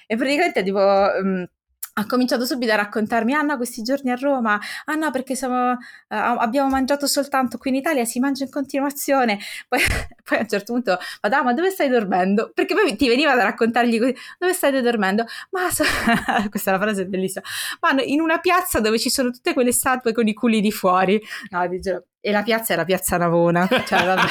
E 0.07 0.17
praticamente 0.17 0.62
tipo... 0.62 0.81
Um, 0.81 1.47
ha 1.94 2.07
cominciato 2.07 2.44
subito 2.44 2.72
a 2.72 2.76
raccontarmi, 2.76 3.35
ah 3.35 3.42
no, 3.42 3.57
questi 3.57 3.83
giorni 3.83 4.11
a 4.11 4.16
Roma, 4.16 4.59
ah 4.87 4.94
no, 4.94 5.11
perché 5.11 5.35
siamo, 5.37 5.72
uh, 5.72 5.76
abbiamo 6.09 6.68
mangiato 6.68 7.07
soltanto 7.07 7.57
qui 7.59 7.70
in 7.70 7.76
Italia, 7.76 8.04
si 8.04 8.18
mangia 8.18 8.44
in 8.44 8.50
continuazione. 8.50 9.38
Poi, 9.68 9.80
poi 10.24 10.38
a 10.38 10.40
un 10.40 10.48
certo 10.48 10.72
punto, 10.72 10.98
vado, 11.20 11.37
ah, 11.37 11.42
ma 11.42 11.52
dove 11.52 11.70
stai 11.70 11.88
dormendo? 11.88 12.50
Perché 12.54 12.74
poi 12.74 12.96
ti 12.96 13.09
veniva 13.09 13.35
da 13.35 13.42
raccontargli 13.44 13.98
così, 13.98 14.14
dove 14.38 14.52
stai 14.52 14.80
dormendo? 14.80 15.24
Ma, 15.50 15.70
so... 15.70 15.85
questa 16.50 16.72
è 16.72 16.74
una 16.74 16.83
frase 16.83 17.07
bellissima, 17.07 17.44
ma 17.80 18.02
in 18.02 18.20
una 18.20 18.38
piazza 18.38 18.80
dove 18.80 18.98
ci 18.98 19.11
sono 19.11 19.30
tutte 19.30 19.52
quelle 19.52 19.72
statue 19.72 20.12
con 20.12 20.26
i 20.26 20.33
culi 20.35 20.61
di 20.61 20.72
fuori. 20.72 21.20
No, 21.50 21.66
dicevo, 21.68 22.04
e 22.26 22.30
la 22.30 22.42
piazza 22.42 22.72
era 22.72 22.87
Piazza 22.87 23.18
Navona, 23.18 23.68
cioè, 23.84 24.02
vabbè, 24.02 24.22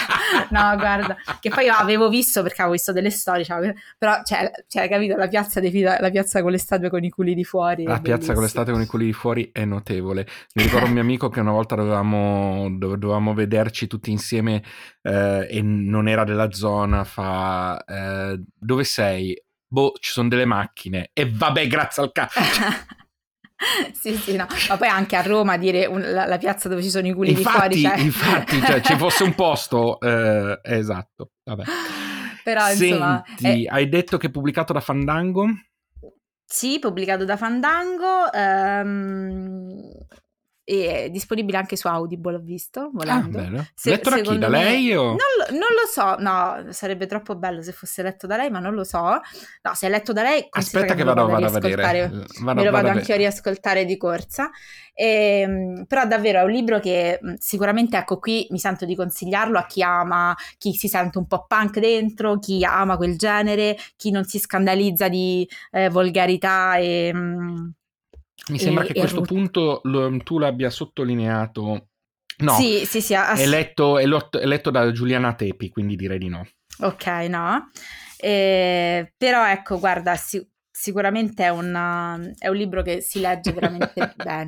no, 0.50 0.76
guarda, 0.78 1.16
che 1.40 1.50
poi 1.50 1.66
io 1.66 1.74
avevo 1.74 2.10
visto 2.10 2.42
perché 2.42 2.62
avevo 2.62 2.74
visto 2.74 2.92
delle 2.92 3.12
storie, 3.12 3.44
cioè, 3.44 3.72
però, 4.00 4.20
cioè, 4.24 4.50
cioè, 4.68 4.90
capito, 4.90 5.16
la 5.16 5.28
piazza, 5.28 5.60
dei, 5.60 5.80
la 5.80 6.10
piazza 6.10 6.42
con 6.42 6.50
le 6.50 6.58
statue 6.58 6.90
con 6.90 7.04
i 7.04 7.12
culi 7.12 7.36
di 7.36 7.44
fuori. 7.44 7.84
La 7.84 8.02
piazza 8.02 8.34
con 8.34 8.42
le 8.42 8.50
statue 8.50 8.74
con 8.74 8.82
i 8.82 8.88
culi 8.88 9.06
di 9.06 9.14
fuori 9.14 9.52
è 9.54 9.64
notevole. 9.64 10.26
Mi 10.56 10.64
ricordo 10.64 10.88
un 10.88 10.94
mio 10.94 11.02
amico 11.02 11.30
che 11.30 11.40
una 11.40 11.52
volta 11.52 11.76
dovevamo, 11.76 12.68
dovevamo 12.76 13.36
vederci 13.36 13.86
tutti 13.86 14.10
insieme 14.10 14.64
eh, 15.04 15.48
e 15.48 15.62
non 15.62 16.08
era 16.08 16.24
della 16.24 16.52
zona, 16.52 17.04
fa, 17.04 17.84
eh, 17.86 18.42
dove 18.58 18.84
sei? 18.86 19.40
Boh, 19.68 19.94
ci 20.00 20.10
sono 20.10 20.30
delle 20.30 20.46
macchine. 20.46 21.12
E 21.14 21.30
vabbè, 21.32 21.68
grazie 21.68 22.02
al 22.02 22.12
cazzo. 22.12 22.40
sì, 23.94 24.16
sì, 24.16 24.36
no. 24.36 24.48
Ma 24.70 24.78
poi 24.78 24.88
anche 24.88 25.16
a 25.16 25.22
Roma 25.22 25.58
dire 25.58 25.86
un, 25.86 26.02
la, 26.02 26.26
la, 26.26 26.38
piazza 26.38 26.70
dove 26.70 26.82
ci 26.82 26.90
sono 26.90 27.08
i 27.08 27.14
culi 27.14 27.32
infatti, 27.32 27.76
di 27.76 27.82
fuori. 27.82 27.96
Cioè... 27.96 28.06
Infatti, 28.06 28.62
cioè, 28.62 28.82
ci 28.82 28.96
fosse 28.98 29.24
un 29.24 29.36
posto, 29.36 30.00
eh, 30.02 30.60
esatto. 30.64 31.32
Vabbè. 31.44 31.64
Però, 32.44 32.66
Senti, 32.68 32.88
insomma, 32.88 33.24
è... 33.42 33.64
hai 33.68 33.90
detto 33.90 34.18
che 34.18 34.28
è 34.28 34.32
pubblicato 34.32 34.74
da 34.74 34.82
Fandango? 34.82 35.48
Sì, 36.46 36.78
pubblicato 36.80 37.26
da 37.26 37.38
Fandango. 37.38 38.30
Um, 38.32 40.03
e 40.66 41.06
è 41.06 41.10
disponibile 41.10 41.58
anche 41.58 41.76
su 41.76 41.88
Audible, 41.88 42.36
ho 42.36 42.40
visto, 42.40 42.90
volendo. 42.94 43.40
Ah. 43.40 43.66
Se, 43.74 43.90
letto 43.90 44.10
da 44.10 44.22
chi? 44.22 44.38
Da 44.38 44.48
me... 44.48 44.64
lei 44.64 44.96
o? 44.96 45.04
Non 45.04 45.16
lo, 45.16 45.52
non 45.52 45.60
lo, 45.60 45.88
so, 45.92 46.16
no, 46.20 46.72
sarebbe 46.72 47.06
troppo 47.06 47.36
bello 47.36 47.62
se 47.62 47.74
fosse 47.74 48.02
letto 48.02 48.28
da 48.28 48.38
lei, 48.38 48.50
ma 48.50 48.60
non 48.60 48.74
lo 48.74 48.84
so. 48.84 49.02
No, 49.02 49.74
se 49.74 49.88
è 49.88 49.90
letto 49.90 50.14
da 50.14 50.24
lei... 50.24 50.46
Aspetta 50.50 50.94
che, 50.94 51.04
vado, 51.04 51.28
vado 51.28 51.46
a 51.46 51.60
vedere. 51.60 52.08
Vado, 52.40 52.60
me 52.60 52.64
lo 52.64 52.72
vado, 52.72 52.88
anche 52.88 53.14
a 53.14 53.18
riascoltare 53.18 53.84
di 53.84 53.98
corsa. 53.98 54.50
E, 54.94 55.40
ehm, 55.42 55.86
però 55.86 56.06
davvero 56.06 56.40
è 56.40 56.44
un 56.44 56.52
libro 56.52 56.80
che 56.80 57.20
sicuramente, 57.40 57.98
ecco, 57.98 58.20
qui 58.20 58.48
mi 58.52 58.60
sento 58.60 58.86
di 58.86 58.96
consigliarlo 58.96 59.58
a 59.58 59.66
chi 59.66 59.82
ama, 59.82 60.36
chi 60.58 60.74
si 60.74 60.88
sente 60.88 61.18
un 61.18 61.28
po' 61.28 61.46
punk 61.46 61.80
dentro, 61.80 62.40
chi 62.40 62.64
ama 62.64 62.96
quel 62.96 63.18
genere, 63.18 63.76
chi 63.98 64.12
non 64.12 64.24
si 64.24 64.40
scandalizza 64.40 65.10
di 65.10 65.48
eh, 65.72 65.90
volgarità 65.90 66.78
e... 66.78 67.14
Mh, 67.14 67.74
mi 68.50 68.60
sembra 68.60 68.84
e, 68.84 68.88
che 68.88 68.94
a 68.94 69.02
questo 69.02 69.22
punto 69.22 69.82
lo, 69.84 70.18
tu 70.18 70.40
l'abbia 70.40 70.70
sottolineato. 70.70 71.88
No, 72.36 72.54
sì, 72.54 72.86
sì, 72.86 73.00
sì, 73.02 73.14
ass- 73.14 73.40
è, 73.40 73.46
letto, 73.46 74.00
è, 74.00 74.06
lot, 74.06 74.38
è 74.38 74.46
letto 74.46 74.72
da 74.72 74.92
Giuliana 74.92 75.34
Tepi, 75.36 75.70
quindi 75.70 75.96
direi 75.96 76.18
di 76.18 76.30
no. 76.30 76.46
Ok, 76.80 77.06
no. 77.30 77.70
Eh, 78.18 79.14
però 79.16 79.48
ecco, 79.48 79.80
guarda, 79.80 80.16
si- 80.16 80.46
sicuramente 80.76 81.44
è, 81.44 81.50
una, 81.50 82.20
è, 82.40 82.48
un 82.48 82.56
libro 82.56 82.82
che 82.82 83.00
si 83.00 83.20
legge 83.20 83.54
veramente 83.54 83.94
bene. 84.18 84.48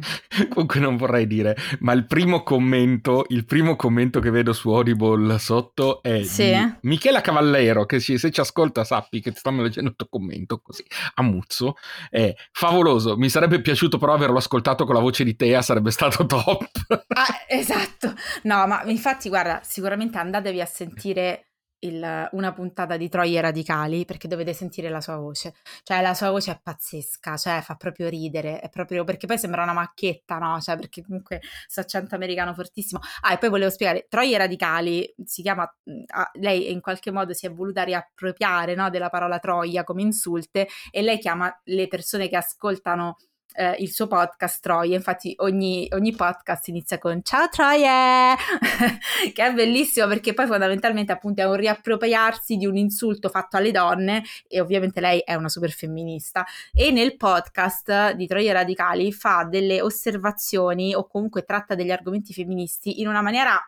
Comunque 0.50 0.80
non 0.80 0.98
vorrei 0.98 1.28
dire, 1.28 1.56
ma 1.80 1.94
il 1.94 2.08
primo 2.08 2.42
commento, 2.42 3.26
il 3.30 3.46
primo 3.46 3.76
commento 3.76 4.20
che 4.20 4.32
vedo 4.32 4.52
su 4.52 4.72
Audible 4.72 5.38
sotto 5.38 6.02
è 6.02 6.24
sì. 6.24 6.52
Michela 6.82 7.22
Cavallero, 7.22 7.86
che 7.86 8.00
se 8.00 8.32
ci 8.32 8.40
ascolta 8.40 8.84
sappi 8.84 9.22
che 9.22 9.32
ti 9.32 9.38
stanno 9.38 9.62
leggendo 9.62 9.92
il 9.92 9.96
tuo 9.96 10.08
commento 10.10 10.60
così, 10.60 10.84
a 11.14 11.22
muzzo, 11.22 11.76
è 12.10 12.34
favoloso, 12.52 13.16
mi 13.18 13.30
sarebbe 13.30 13.62
piaciuto 13.62 14.00
però 14.00 14.14
averlo 14.14 14.38
ascoltato 14.38 14.84
con 14.86 14.96
la 14.96 15.02
voce 15.02 15.24
di 15.24 15.36
Tea, 15.36 15.62
sarebbe 15.62 15.92
stato 15.92 16.26
top. 16.28 16.70
ah, 16.90 17.46
esatto, 17.48 18.14
no, 18.44 18.66
ma 18.66 18.84
infatti 18.86 19.30
guarda, 19.30 19.62
sicuramente 19.64 20.18
andatevi 20.18 20.60
a 20.60 20.66
sentire 20.66 21.50
il, 21.80 22.30
una 22.32 22.54
puntata 22.54 22.98
di 22.98 23.10
Troie 23.10 23.40
Radicali 23.42 24.06
perché 24.06 24.28
dovete 24.28 24.54
sentire 24.54 24.90
la 24.90 25.02
sua 25.02 25.18
voce. 25.18 25.54
Cioè, 25.84 26.02
la 26.02 26.14
sua 26.14 26.32
voce 26.32 26.52
è 26.52 26.60
pazzesca, 26.62 27.38
cioè 27.38 27.62
fa 27.62 27.76
proprio 27.76 28.10
ridere, 28.10 28.60
è 28.60 28.70
proprio 28.70 29.04
perché 29.04 29.28
poi 29.28 29.38
sembra 29.38 29.64
una 29.64 29.74
macchietta, 29.74 30.38
no? 30.38 30.60
Cioè, 30.60 30.76
perché 30.76 31.04
comunque 31.04 31.42
sto 31.68 31.82
accento 31.82 32.16
americano 32.16 32.54
fortissimo. 32.54 33.02
Ah, 33.22 33.34
e 33.34 33.38
poi 33.38 33.50
volevo 33.50 33.70
spiegare, 33.70 34.08
Troie 34.10 34.38
Radicali 34.38 35.14
si 35.24 35.42
chiama, 35.42 35.64
ah, 35.64 36.30
lei 36.34 36.72
in 36.72 36.82
qualche 36.82 37.12
modo 37.12 37.34
si 37.34 37.46
è 37.46 37.52
voluta 37.52 37.84
riappropriare 37.84 38.76
no, 38.76 38.90
della 38.90 39.10
parola 39.10 39.40
Troia 39.40 39.84
come 39.84 40.02
insulte 40.02 40.68
e 40.92 41.02
lei 41.02 41.20
chiama 41.20 41.54
le 41.66 41.88
persone 41.88 42.28
che 42.28 42.38
ascoltano 42.38 43.18
eh, 43.56 43.76
il 43.80 43.92
suo 43.92 44.08
podcast 44.08 44.62
Troie, 44.62 44.96
infatti 44.96 45.34
ogni, 45.38 45.88
ogni, 45.92 46.14
podcast 46.14 46.68
inizia 46.68 46.98
con 46.98 47.22
ciao 47.24 47.48
Troie, 47.50 48.36
che 49.34 49.46
è 49.46 49.54
bellissimo 49.54 50.08
perché 50.08 50.34
poi 50.34 50.48
fondamentalmente 50.48 51.12
appunto 51.12 51.42
è 51.42 51.46
un 51.46 51.56
riappropriarsi 51.56 52.58
di 52.58 52.66
un 52.66 52.78
insulto 52.78 53.30
fatto 53.30 53.58
alle 53.58 53.72
donne 53.72 54.24
e 54.48 54.60
ovviamente 54.60 55.00
lei 55.00 55.20
è 55.20 55.36
una 55.36 55.50
super 55.50 55.72
femminista 55.72 56.46
e 56.74 56.92
nel 56.92 57.18
podcast 57.18 58.14
di 58.14 58.28
Troie 58.28 58.52
Radicali 58.52 59.12
fa 59.12 59.48
delle 59.50 59.82
osservazioni 59.82 60.94
o 60.94 61.08
comunque 61.08 61.44
tratta 61.44 61.76
degli 61.76 61.92
argomenti 61.92 62.34
femministi 62.34 63.02
in 63.02 63.08
una 63.08 63.22
maniera 63.22 63.60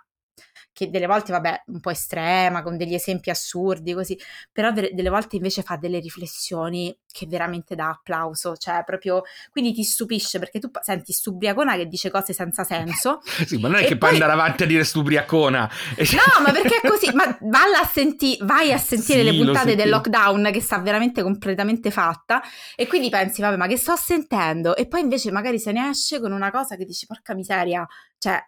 che 0.77 0.91
delle 0.91 1.07
volte, 1.07 1.31
vabbè, 1.31 1.63
un 1.67 1.79
po' 1.79 1.89
estrema, 1.89 2.61
con 2.61 2.77
degli 2.77 2.93
esempi 2.93 3.31
assurdi, 3.31 3.95
così, 3.95 4.15
però 4.51 4.71
delle 4.71 5.09
volte 5.09 5.35
invece 5.35 5.63
fa 5.63 5.75
delle 5.75 5.97
riflessioni 5.97 6.95
che 7.11 7.25
veramente 7.25 7.73
dà 7.73 7.89
applauso, 7.89 8.55
cioè 8.57 8.83
proprio, 8.85 9.23
quindi 9.49 9.73
ti 9.73 9.81
stupisce 9.81 10.37
perché 10.37 10.59
tu 10.59 10.69
senti 10.81 11.13
stubriacona 11.13 11.75
che 11.77 11.87
dice 11.87 12.11
cose 12.11 12.31
senza 12.31 12.63
senso. 12.63 13.21
sì, 13.43 13.57
ma 13.57 13.69
non 13.69 13.77
è 13.77 13.85
che 13.85 13.97
poi... 13.97 13.97
puoi 13.97 14.11
andare 14.11 14.33
avanti 14.33 14.63
a 14.63 14.65
dire 14.67 14.83
stubriacona. 14.83 15.67
no, 15.97 16.43
ma 16.43 16.51
perché 16.51 16.79
è 16.79 16.87
così? 16.87 17.11
Ma 17.11 17.23
a 17.23 17.85
senti- 17.91 18.37
vai 18.43 18.71
a 18.71 18.77
sentire 18.77 19.23
sì, 19.23 19.31
le 19.31 19.43
puntate 19.43 19.73
del 19.73 19.89
lockdown 19.89 20.51
che 20.53 20.61
sta 20.61 20.77
veramente 20.77 21.23
completamente 21.23 21.89
fatta 21.89 22.39
e 22.75 22.85
quindi 22.85 23.09
pensi, 23.09 23.41
vabbè, 23.41 23.57
ma 23.57 23.65
che 23.65 23.77
sto 23.77 23.95
sentendo? 23.95 24.75
E 24.75 24.87
poi 24.87 25.01
invece 25.01 25.31
magari 25.31 25.57
se 25.57 25.71
ne 25.71 25.89
esce 25.89 26.19
con 26.19 26.31
una 26.31 26.51
cosa 26.51 26.75
che 26.75 26.85
dici, 26.85 27.07
porca 27.07 27.33
miseria, 27.33 27.83
cioè 28.19 28.39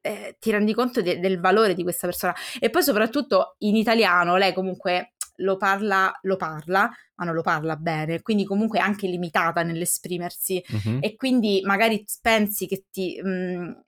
eh, 0.00 0.36
ti 0.38 0.50
rendi 0.50 0.74
conto 0.74 1.02
de- 1.02 1.18
del 1.18 1.40
valore 1.40 1.74
di 1.74 1.82
questa 1.82 2.06
persona. 2.06 2.34
E 2.58 2.70
poi 2.70 2.82
soprattutto 2.82 3.56
in 3.58 3.76
italiano 3.76 4.36
lei 4.36 4.52
comunque 4.52 5.14
lo 5.38 5.56
parla, 5.56 6.12
lo 6.22 6.36
parla, 6.36 6.90
ma 7.16 7.24
non 7.24 7.34
lo 7.34 7.42
parla 7.42 7.76
bene, 7.76 8.22
quindi 8.22 8.44
comunque 8.44 8.78
è 8.78 8.82
anche 8.82 9.06
limitata 9.06 9.62
nell'esprimersi 9.62 10.62
uh-huh. 10.66 10.98
e 11.00 11.16
quindi 11.16 11.60
magari 11.64 12.04
pensi 12.20 12.66
che 12.66 12.84
ti... 12.90 13.20
Mh, 13.22 13.82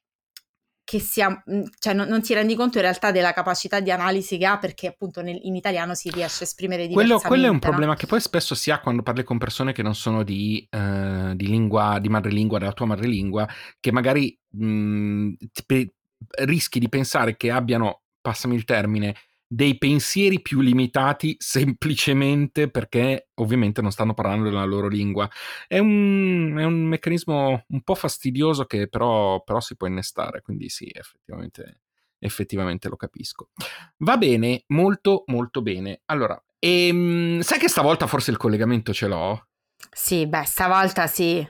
che 0.91 0.99
sia, 0.99 1.41
cioè 1.79 1.95
non, 1.95 2.09
non, 2.09 2.21
ti 2.21 2.35
rendi 2.35 2.57
conto 2.57 2.79
in 2.79 2.83
realtà 2.83 3.13
della 3.13 3.33
capacità 3.33 3.79
di 3.79 3.93
analisi 3.93 4.37
che 4.39 4.45
ha 4.45 4.59
perché 4.59 4.89
appunto 4.89 5.23
nel, 5.23 5.39
in 5.43 5.55
italiano 5.55 5.95
si 5.95 6.11
riesce 6.11 6.43
a 6.43 6.47
esprimere 6.47 6.89
diversamente. 6.89 7.29
Quello, 7.29 7.29
quello 7.29 7.47
è 7.47 7.49
un 7.49 7.61
problema 7.61 7.95
che 7.95 8.07
poi 8.07 8.21
spesso 8.21 8.57
si 8.57 8.73
ha 8.73 8.81
quando 8.81 9.05
parli 9.05 9.23
con 9.23 9.39
persone 9.39 9.73
che 9.73 9.85
non 9.85 9.95
sono 9.95 10.25
di, 10.25 10.67
uh, 10.69 11.33
di 11.37 11.47
lingua, 11.47 12.01
di 12.01 12.09
madrelingua, 12.09 12.59
della 12.59 12.73
tua 12.73 12.87
madrelingua, 12.87 13.49
che 13.79 13.93
magari 13.93 14.37
mh, 14.49 15.33
ti, 15.53 15.95
rischi 16.43 16.79
di 16.79 16.89
pensare 16.89 17.37
che 17.37 17.51
abbiano, 17.51 18.03
passami 18.21 18.55
il 18.55 18.65
termine, 18.65 19.15
dei 19.53 19.77
pensieri 19.79 20.41
più 20.41 20.61
limitati 20.61 21.35
semplicemente 21.41 22.71
perché 22.71 23.31
ovviamente 23.35 23.83
non 23.83 23.91
stanno 23.91 24.15
parlando 24.15 24.45
nella 24.45 24.65
loro 24.65 24.87
lingua. 24.87 25.29
È 25.67 25.79
un, 25.79 26.55
è 26.57 26.65
un 26.65 26.85
meccanismo 26.85 27.65
un 27.67 27.83
po' 27.83 27.95
fastidioso 27.97 28.65
che 28.65 28.89
però, 28.89 29.43
però, 29.43 29.59
si 29.61 29.77
può 29.77 29.89
innestare, 29.89 30.41
quindi 30.41 30.69
sì, 30.69 30.89
effettivamente, 30.93 31.81
effettivamente 32.19 32.89
lo 32.89 32.97
capisco. 32.97 33.51
Va 33.99 34.17
bene, 34.17 34.65
molto 34.69 35.25
molto 35.27 35.63
bene. 35.63 36.03
Allora, 36.07 36.41
ehm, 36.61 37.41
sai 37.41 37.59
che 37.59 37.69
stavolta 37.69 38.07
forse 38.07 38.31
il 38.31 38.37
collegamento 38.37 38.93
ce 38.93 39.09
l'ho? 39.09 39.47
Sì, 39.91 40.29
beh, 40.29 40.45
stavolta 40.45 41.09
sì. 41.09 41.45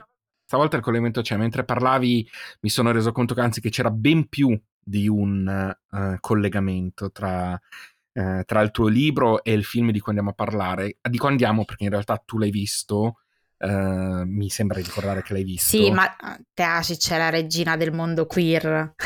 Stavolta 0.51 0.75
il 0.75 0.83
collegamento 0.83 1.21
c'è, 1.21 1.37
mentre 1.37 1.63
parlavi 1.63 2.29
mi 2.59 2.69
sono 2.69 2.91
reso 2.91 3.13
conto 3.13 3.33
che 3.33 3.39
anzi 3.39 3.61
che 3.61 3.69
c'era 3.69 3.89
ben 3.89 4.27
più 4.27 4.49
di 4.77 5.07
un 5.07 5.73
uh, 5.89 6.15
collegamento 6.19 7.09
tra, 7.09 7.53
uh, 7.53 8.41
tra, 8.43 8.59
il 8.59 8.71
tuo 8.71 8.87
libro 8.87 9.45
e 9.45 9.53
il 9.53 9.63
film 9.63 9.91
di 9.91 9.99
cui 9.99 10.09
andiamo 10.09 10.31
a 10.31 10.33
parlare. 10.33 10.97
Di 11.09 11.17
cui 11.17 11.29
andiamo 11.29 11.63
perché 11.63 11.85
in 11.85 11.91
realtà 11.91 12.21
tu 12.25 12.37
l'hai 12.37 12.51
visto, 12.51 13.19
uh, 13.59 14.23
mi 14.25 14.49
sembra 14.49 14.79
di 14.79 14.83
ricordare 14.83 15.23
che 15.23 15.31
l'hai 15.31 15.45
visto. 15.45 15.69
Sì, 15.69 15.89
ma 15.89 16.13
Teaci 16.53 16.97
c'è 16.97 17.17
la 17.17 17.29
regina 17.29 17.77
del 17.77 17.93
mondo 17.93 18.25
queer. 18.25 18.93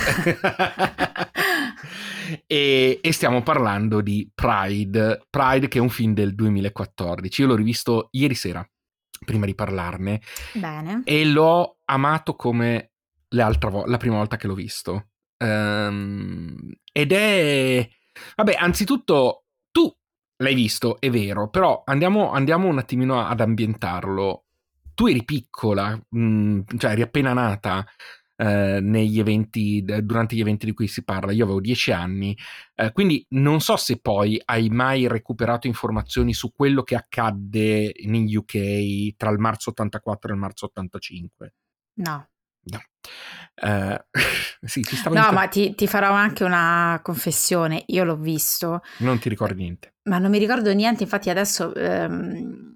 e, 2.47 2.99
e, 3.03 3.12
stiamo 3.12 3.43
parlando 3.43 4.01
di 4.01 4.27
Pride, 4.34 5.27
Pride 5.29 5.67
che 5.67 5.77
è 5.77 5.81
un 5.81 5.89
film 5.89 6.15
del 6.15 6.34
2014. 6.34 7.41
Io 7.41 7.47
l'ho 7.47 7.55
rivisto 7.55 8.08
ieri 8.13 8.34
sera 8.34 8.67
prima 9.23 9.45
di 9.45 9.56
parlarne. 9.56 10.21
Bene. 10.54 11.01
E 11.06 11.25
l'ho 11.25 11.80
amato 11.86 12.36
come 12.36 12.91
vo- 13.30 13.86
la 13.86 13.97
prima 13.97 14.17
volta 14.17 14.38
che 14.38 14.47
l'ho 14.47 14.54
visto. 14.54 15.10
Um, 15.38 16.56
ed 16.91 17.12
è... 17.12 17.88
Vabbè, 18.36 18.56
anzitutto 18.58 19.45
tu 19.71 19.93
l'hai 20.38 20.56
visto, 20.56 20.99
è 20.99 21.10
vero, 21.10 21.49
però 21.49 21.84
andiamo, 21.86 22.32
andiamo 22.32 22.67
un 22.67 22.78
attimino 22.78 23.25
ad 23.25 23.41
ambientarlo. 23.41 24.46
Tu 24.94 25.08
eri 25.08 25.25
piccola, 25.25 26.00
mh, 26.10 26.19
mm, 26.19 26.60
cioè 26.77 26.92
eri 26.92 27.02
appena 27.02 27.33
nata 27.33 27.85
eh, 28.36 28.79
negli 28.81 29.19
eventi, 29.19 29.83
durante 29.83 30.36
gli 30.36 30.42
eventi 30.42 30.65
di 30.65 30.73
cui 30.73 30.88
si 30.88 31.04
parla. 31.04 31.31
Io 31.31 31.44
avevo 31.44 31.62
dieci 31.62 31.92
anni, 31.92 32.38
eh, 32.75 32.92
quindi 32.92 33.25
non 33.29 33.62
so 33.62 33.75
se 33.77 34.00
poi 34.00 34.42
hai 34.46 34.69
mai 34.69 35.08
recuperato 35.08 35.67
informazioni 35.67 36.33
su 36.33 36.52
quello 36.52 36.83
che 36.83 36.96
accadde 36.96 37.92
in 37.96 38.25
UK 38.36 39.15
tra 39.15 39.29
il 39.29 39.40
marzo 39.40 39.69
84 39.71 40.29
e 40.29 40.33
il 40.33 40.40
marzo 40.40 40.65
85. 40.65 41.54
No. 41.96 42.27
No. 42.65 42.81
Uh, 43.62 43.98
sì, 44.65 44.83
ci 44.83 44.96
stavo 44.96 45.15
no, 45.15 45.21
inter- 45.21 45.36
ma 45.36 45.48
ti, 45.48 45.75
ti, 45.75 45.88
farò 45.88 46.12
anche 46.12 46.44
una 46.44 47.00
confessione. 47.04 47.83
Io 47.88 48.04
l'ho 48.04 48.17
visto. 48.17 48.81
Non 49.00 49.19
ti 49.19 49.29
ricordi 49.29 49.62
niente. 49.62 49.96
Ma 50.04 50.17
non 50.17 50.31
mi 50.31 50.40
ricordo 50.40 50.73
niente, 50.73 51.04
infatti 51.04 51.29
adesso 51.29 51.73
ehm, 51.73 52.75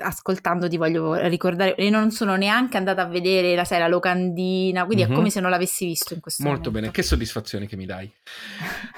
ascoltando 0.00 0.68
ti 0.68 0.76
voglio 0.76 1.14
ricordare 1.28 1.74
e 1.76 1.90
non 1.90 2.10
sono 2.10 2.36
neanche 2.36 2.76
andata 2.76 3.02
a 3.02 3.06
vedere 3.06 3.54
la 3.54 3.64
serie 3.64 3.84
La 3.84 3.90
Locandina, 3.90 4.84
quindi 4.84 5.04
mm-hmm. 5.04 5.12
è 5.12 5.14
come 5.14 5.30
se 5.30 5.40
non 5.40 5.50
l'avessi 5.50 5.86
visto 5.86 6.14
in 6.14 6.20
questo 6.20 6.42
Molto 6.42 6.70
momento. 6.70 6.80
bene, 6.80 6.92
che 6.92 7.02
soddisfazione 7.02 7.66
che 7.66 7.76
mi 7.76 7.86
dai. 7.86 8.10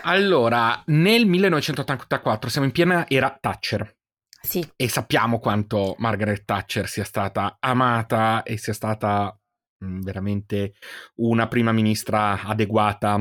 allora, 0.03 0.83
nel 0.87 1.27
1984 1.27 2.49
siamo 2.49 2.67
in 2.67 2.73
piena 2.73 3.09
era 3.09 3.37
Thatcher. 3.39 3.95
Sì. 4.43 4.67
E 4.77 4.89
sappiamo 4.89 5.39
quanto 5.41 5.97
Margaret 5.99 6.45
Thatcher 6.45 6.89
sia 6.89 7.05
stata 7.05 7.57
amata 7.59 8.43
e 8.45 8.57
sia 8.59 8.73
stata 8.73 9.37
mh, 9.79 9.87
mm, 9.87 10.01
veramente 10.03 10.75
una 11.17 11.49
prima 11.49 11.73
ministra 11.73 12.43
adeguata, 12.43 13.21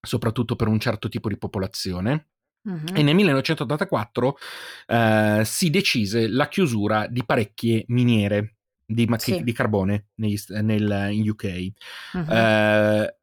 soprattutto 0.00 0.54
per 0.56 0.68
un 0.68 0.78
certo 0.78 1.08
tipo 1.08 1.28
di 1.28 1.36
popolazione. 1.36 2.28
Uh-huh. 2.62 2.94
E 2.94 3.02
nel 3.02 3.14
1984 3.14 4.38
eh, 4.86 5.42
si 5.44 5.70
decise 5.70 6.28
la 6.28 6.48
chiusura 6.48 7.06
di 7.06 7.24
parecchie 7.24 7.84
miniere 7.88 8.56
di, 8.84 9.08
sì. 9.16 9.42
di 9.42 9.52
carbone 9.52 10.08
negli, 10.16 10.36
nel, 10.60 11.08
in 11.12 11.28
UK 11.28 11.68
uh-huh. 12.12 12.26
eh, 12.28 13.16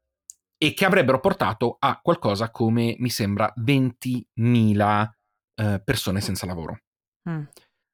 e 0.58 0.74
che 0.74 0.84
avrebbero 0.84 1.20
portato 1.20 1.76
a 1.78 2.00
qualcosa 2.02 2.50
come, 2.50 2.96
mi 2.98 3.10
sembra, 3.10 3.52
20.000 3.56 5.10
eh, 5.54 5.82
persone 5.84 6.20
senza 6.20 6.46
lavoro. 6.46 6.80
Mm. 7.28 7.42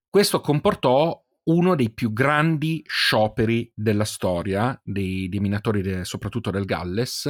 Questo 0.09 0.41
comportò 0.41 1.24
uno 1.45 1.75
dei 1.75 1.93
più 1.93 2.13
grandi 2.13 2.83
scioperi 2.87 3.71
della 3.75 4.05
storia 4.05 4.79
dei, 4.83 5.29
dei 5.29 5.41
minatori, 5.41 5.83
de, 5.83 6.05
soprattutto 6.05 6.51
del 6.51 6.65
Galles, 6.65 7.27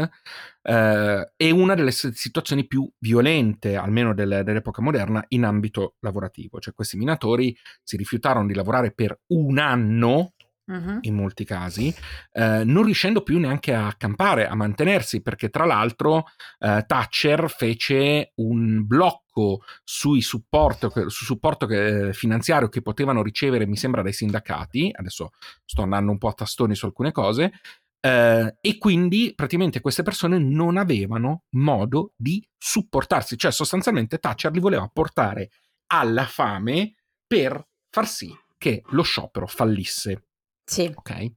eh, 0.63 1.33
e 1.37 1.51
una 1.51 1.75
delle 1.75 1.91
situazioni 1.91 2.67
più 2.67 2.89
violente, 2.99 3.77
almeno 3.77 4.15
del, 4.15 4.43
dell'epoca 4.45 4.83
moderna, 4.83 5.25
in 5.29 5.45
ambito 5.45 5.97
lavorativo. 6.01 6.61
Cioè 6.61 6.75
questi 6.75 6.97
minatori 6.97 7.57
si 7.83 7.97
rifiutarono 7.97 8.47
di 8.47 8.55
lavorare 8.55 8.93
per 8.93 9.21
un 9.29 9.59
anno 9.59 10.35
Uh-huh. 10.67 10.97
in 11.03 11.15
molti 11.15 11.45
casi, 11.45 11.95
eh, 12.33 12.65
non 12.65 12.85
riuscendo 12.85 13.21
più 13.23 13.39
neanche 13.39 13.75
a 13.75 13.93
campare, 13.99 14.49
a 14.49 14.55
mantenersi, 14.55 15.21
perché 15.21 15.51
tra 15.51 15.67
l'altro 15.67 16.25
eh, 16.59 16.85
Thatcher 16.87 17.51
fece 17.51 18.33
un 18.37 18.87
blocco 18.87 19.63
sui 19.85 20.23
supporto, 20.23 20.91
su 21.11 21.25
supporto 21.25 21.67
che, 21.67 22.15
finanziario 22.15 22.71
che 22.71 22.81
potevano 22.81 23.23
ricevere, 23.23 23.67
mi 23.67 23.77
sembra, 23.77 24.01
dai 24.01 24.15
sindacati, 24.15 24.91
adesso 24.95 25.33
sto 25.67 25.83
andando 25.83 26.13
un 26.13 26.17
po' 26.17 26.29
a 26.29 26.33
tastoni 26.33 26.75
su 26.75 26.87
alcune 26.87 27.13
cose, 27.13 27.53
eh, 28.01 28.57
e 28.59 28.79
quindi 28.79 29.35
praticamente 29.35 29.81
queste 29.81 30.03
persone 30.03 30.39
non 30.39 30.79
avevano 30.79 31.45
modo 31.51 32.13
di 32.17 32.43
supportarsi, 32.57 33.37
cioè 33.37 33.53
sostanzialmente 33.53 34.19
Thatcher 34.19 34.53
li 34.53 34.61
voleva 34.61 34.89
portare 34.91 35.51
alla 35.89 36.25
fame 36.25 36.95
per 37.27 37.67
far 37.91 38.09
sì 38.09 38.35
che 38.57 38.83
lo 38.89 39.03
sciopero 39.03 39.47
fallisse. 39.47 40.29
Sì. 40.65 40.91
Ok. 40.95 41.33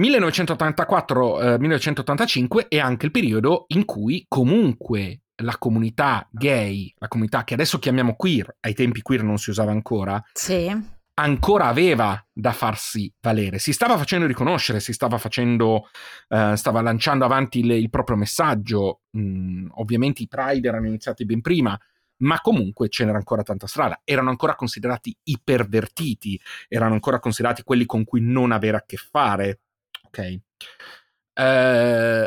1984-1985 0.00 2.58
eh, 2.58 2.68
è 2.68 2.78
anche 2.78 3.06
il 3.06 3.12
periodo 3.12 3.64
in 3.68 3.84
cui 3.84 4.24
comunque 4.28 5.22
la 5.42 5.56
comunità 5.58 6.26
gay, 6.30 6.92
la 6.98 7.08
comunità 7.08 7.44
che 7.44 7.54
adesso 7.54 7.78
chiamiamo 7.78 8.14
queer, 8.14 8.56
ai 8.60 8.74
tempi 8.74 9.02
queer 9.02 9.22
non 9.22 9.38
si 9.38 9.50
usava 9.50 9.70
ancora, 9.70 10.22
sì. 10.32 10.70
ancora 11.14 11.66
aveva 11.66 12.24
da 12.32 12.52
farsi 12.52 13.12
valere, 13.20 13.58
si 13.58 13.72
stava 13.72 13.98
facendo 13.98 14.26
riconoscere, 14.26 14.80
si 14.80 14.92
stava 14.92 15.18
facendo, 15.18 15.88
eh, 16.28 16.54
stava 16.56 16.80
lanciando 16.80 17.24
avanti 17.24 17.60
il, 17.60 17.70
il 17.72 17.90
proprio 17.90 18.16
messaggio, 18.16 19.02
mm, 19.16 19.68
ovviamente 19.74 20.22
i 20.22 20.28
Pride 20.28 20.68
erano 20.68 20.86
iniziati 20.86 21.26
ben 21.26 21.42
prima, 21.42 21.78
ma 22.18 22.40
comunque 22.40 22.88
ce 22.88 23.04
n'era 23.04 23.18
ancora 23.18 23.42
tanta 23.42 23.66
strada. 23.66 24.00
Erano 24.04 24.30
ancora 24.30 24.54
considerati 24.54 25.16
ipervertiti, 25.24 26.40
erano 26.68 26.94
ancora 26.94 27.18
considerati 27.18 27.62
quelli 27.62 27.86
con 27.86 28.04
cui 28.04 28.20
non 28.20 28.52
avere 28.52 28.76
a 28.76 28.84
che 28.86 28.96
fare. 28.96 29.60
Ok? 30.06 30.40
Uh, 31.38 32.26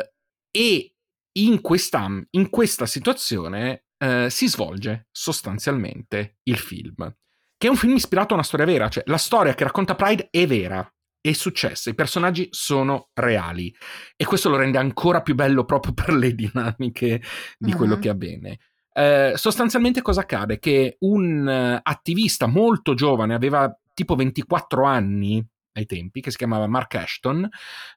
e 0.50 0.94
in 1.32 1.60
questa, 1.60 2.08
in 2.30 2.50
questa 2.50 2.86
situazione 2.86 3.84
uh, 3.98 4.28
si 4.28 4.48
svolge 4.48 5.08
sostanzialmente 5.10 6.38
il 6.44 6.58
film, 6.58 7.14
che 7.56 7.66
è 7.66 7.70
un 7.70 7.76
film 7.76 7.94
ispirato 7.94 8.32
a 8.32 8.34
una 8.34 8.44
storia 8.44 8.66
vera, 8.66 8.88
cioè 8.88 9.02
la 9.06 9.18
storia 9.18 9.54
che 9.54 9.64
racconta 9.64 9.94
Pride 9.94 10.28
è 10.30 10.46
vera, 10.46 10.88
è 11.20 11.32
successa, 11.32 11.90
i 11.90 11.94
personaggi 11.94 12.48
sono 12.50 13.10
reali 13.14 13.74
e 14.16 14.24
questo 14.24 14.48
lo 14.48 14.56
rende 14.56 14.78
ancora 14.78 15.20
più 15.20 15.34
bello 15.34 15.64
proprio 15.64 15.92
per 15.92 16.14
le 16.14 16.34
dinamiche 16.34 17.22
di 17.58 17.72
uh-huh. 17.72 17.76
quello 17.76 17.98
che 17.98 18.08
avviene. 18.08 18.58
Eh, 19.00 19.32
sostanzialmente 19.36 20.02
cosa 20.02 20.20
accade? 20.20 20.58
Che 20.58 20.96
un 21.00 21.46
uh, 21.46 21.80
attivista 21.82 22.46
molto 22.46 22.92
giovane, 22.92 23.32
aveva 23.32 23.74
tipo 23.94 24.14
24 24.14 24.84
anni 24.84 25.42
ai 25.72 25.86
tempi, 25.86 26.20
che 26.20 26.30
si 26.30 26.36
chiamava 26.36 26.66
Mark 26.66 26.94
Ashton, 26.96 27.48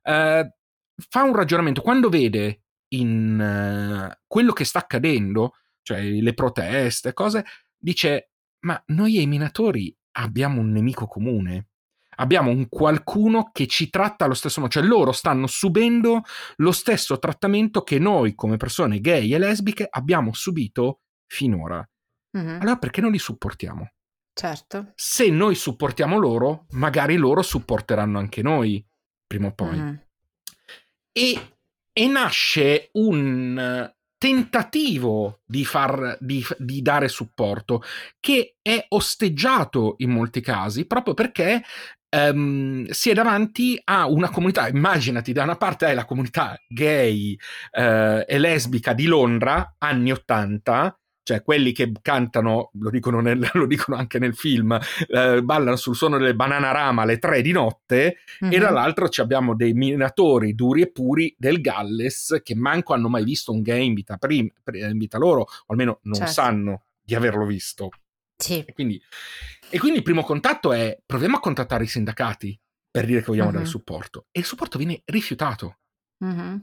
eh, 0.01 0.53
fa 0.95 1.23
un 1.23 1.35
ragionamento. 1.35 1.81
Quando 1.81 2.07
vede 2.07 2.61
in 2.93 3.37
uh, 3.37 4.17
quello 4.27 4.53
che 4.53 4.63
sta 4.63 4.79
accadendo, 4.79 5.55
cioè 5.81 6.01
le 6.01 6.33
proteste, 6.33 7.11
cose, 7.11 7.43
dice, 7.77 8.29
ma 8.59 8.81
noi 8.87 9.21
e 9.21 9.25
minatori 9.25 9.93
abbiamo 10.13 10.61
un 10.61 10.71
nemico 10.71 11.05
comune 11.05 11.67
abbiamo 12.15 12.49
un 12.49 12.67
qualcuno 12.69 13.49
che 13.51 13.67
ci 13.67 13.89
tratta 13.89 14.25
allo 14.25 14.33
stesso 14.33 14.59
modo, 14.59 14.71
cioè 14.71 14.83
loro 14.83 15.11
stanno 15.11 15.47
subendo 15.47 16.21
lo 16.57 16.71
stesso 16.71 17.19
trattamento 17.19 17.81
che 17.81 17.99
noi 17.99 18.35
come 18.35 18.57
persone 18.57 18.99
gay 18.99 19.33
e 19.33 19.37
lesbiche 19.37 19.87
abbiamo 19.89 20.33
subito 20.33 21.01
finora. 21.25 21.87
Mm-hmm. 22.37 22.61
Allora 22.61 22.77
perché 22.77 23.01
non 23.01 23.11
li 23.11 23.19
supportiamo? 23.19 23.91
Certo. 24.33 24.93
Se 24.95 25.29
noi 25.29 25.55
supportiamo 25.55 26.17
loro, 26.17 26.65
magari 26.71 27.17
loro 27.17 27.41
supporteranno 27.41 28.17
anche 28.17 28.41
noi, 28.41 28.83
prima 29.27 29.47
o 29.47 29.53
poi. 29.53 29.77
Mm-hmm. 29.77 29.95
E, 31.11 31.55
e 31.93 32.07
nasce 32.07 32.89
un 32.93 33.91
tentativo 34.23 35.41
di, 35.45 35.65
far, 35.65 36.17
di, 36.21 36.41
di, 36.57 36.81
dare 36.81 37.09
supporto, 37.09 37.83
che 38.21 38.55
è 38.61 38.85
osteggiato 38.89 39.95
in 39.97 40.11
molti 40.11 40.39
casi 40.39 40.85
proprio 40.85 41.13
perché 41.13 41.61
um, 42.13 42.85
si 42.89 43.09
è 43.09 43.13
davanti 43.13 43.79
a 43.83 44.07
una 44.07 44.29
comunità. 44.29 44.67
Immaginati, 44.67 45.33
da 45.33 45.43
una 45.43 45.55
parte 45.55 45.85
hai 45.85 45.95
la 45.95 46.05
comunità 46.05 46.59
gay 46.67 47.33
uh, 47.71 48.23
e 48.25 48.37
lesbica 48.37 48.93
di 48.93 49.05
Londra, 49.05 49.75
anni 49.79 50.11
80, 50.11 50.97
cioè 51.23 51.41
quelli 51.41 51.71
che 51.71 51.91
cantano, 52.01 52.69
lo 52.73 52.89
dicono, 52.89 53.21
nel, 53.21 53.49
lo 53.53 53.65
dicono 53.65 53.97
anche 53.97 54.19
nel 54.19 54.35
film, 54.35 54.77
eh, 55.07 55.41
ballano 55.41 55.77
sul 55.77 55.95
suono 55.95 56.17
delle 56.17 56.35
bananarama 56.35 57.01
alle 57.01 57.17
tre 57.17 57.41
di 57.41 57.51
notte, 57.51 58.17
mm-hmm. 58.43 58.53
e 58.53 58.57
mhm. 58.57 58.63
dall'altro 58.63 59.09
abbiamo 59.17 59.55
dei 59.55 59.73
minatori 59.73 60.53
duri 60.53 60.81
e 60.81 60.91
puri 60.91 61.33
del 61.37 61.61
Galles 61.61 62.41
che 62.43 62.55
manco 62.55 62.93
hanno 62.93 63.09
mai 63.09 63.23
visto 63.23 63.51
un 63.51 63.61
gay 63.61 63.85
in 63.85 63.93
vita, 63.93 64.17
prim- 64.17 64.51
in 64.73 64.97
vita 64.97 65.17
loro, 65.17 65.41
o 65.41 65.65
almeno 65.67 65.99
non 66.03 66.15
certo. 66.15 66.31
sanno 66.31 66.83
di 67.01 67.15
averlo 67.15 67.45
visto. 67.45 67.89
Sì. 68.43 68.63
E 68.65 68.73
quindi, 68.73 69.01
e 69.69 69.79
quindi, 69.79 69.99
il 69.99 70.03
primo 70.03 70.23
contatto 70.23 70.73
è 70.73 70.99
proviamo 71.05 71.37
a 71.37 71.39
contattare 71.39 71.85
i 71.85 71.87
sindacati 71.87 72.59
per 72.91 73.05
dire 73.05 73.19
che 73.19 73.27
vogliamo 73.27 73.49
mm-hmm. 73.49 73.57
dare 73.57 73.69
supporto. 73.69 74.27
E 74.31 74.39
il 74.39 74.45
supporto 74.45 74.77
viene 74.77 75.01
rifiutato. 75.05 75.79
Mm-hmm. 76.23 76.57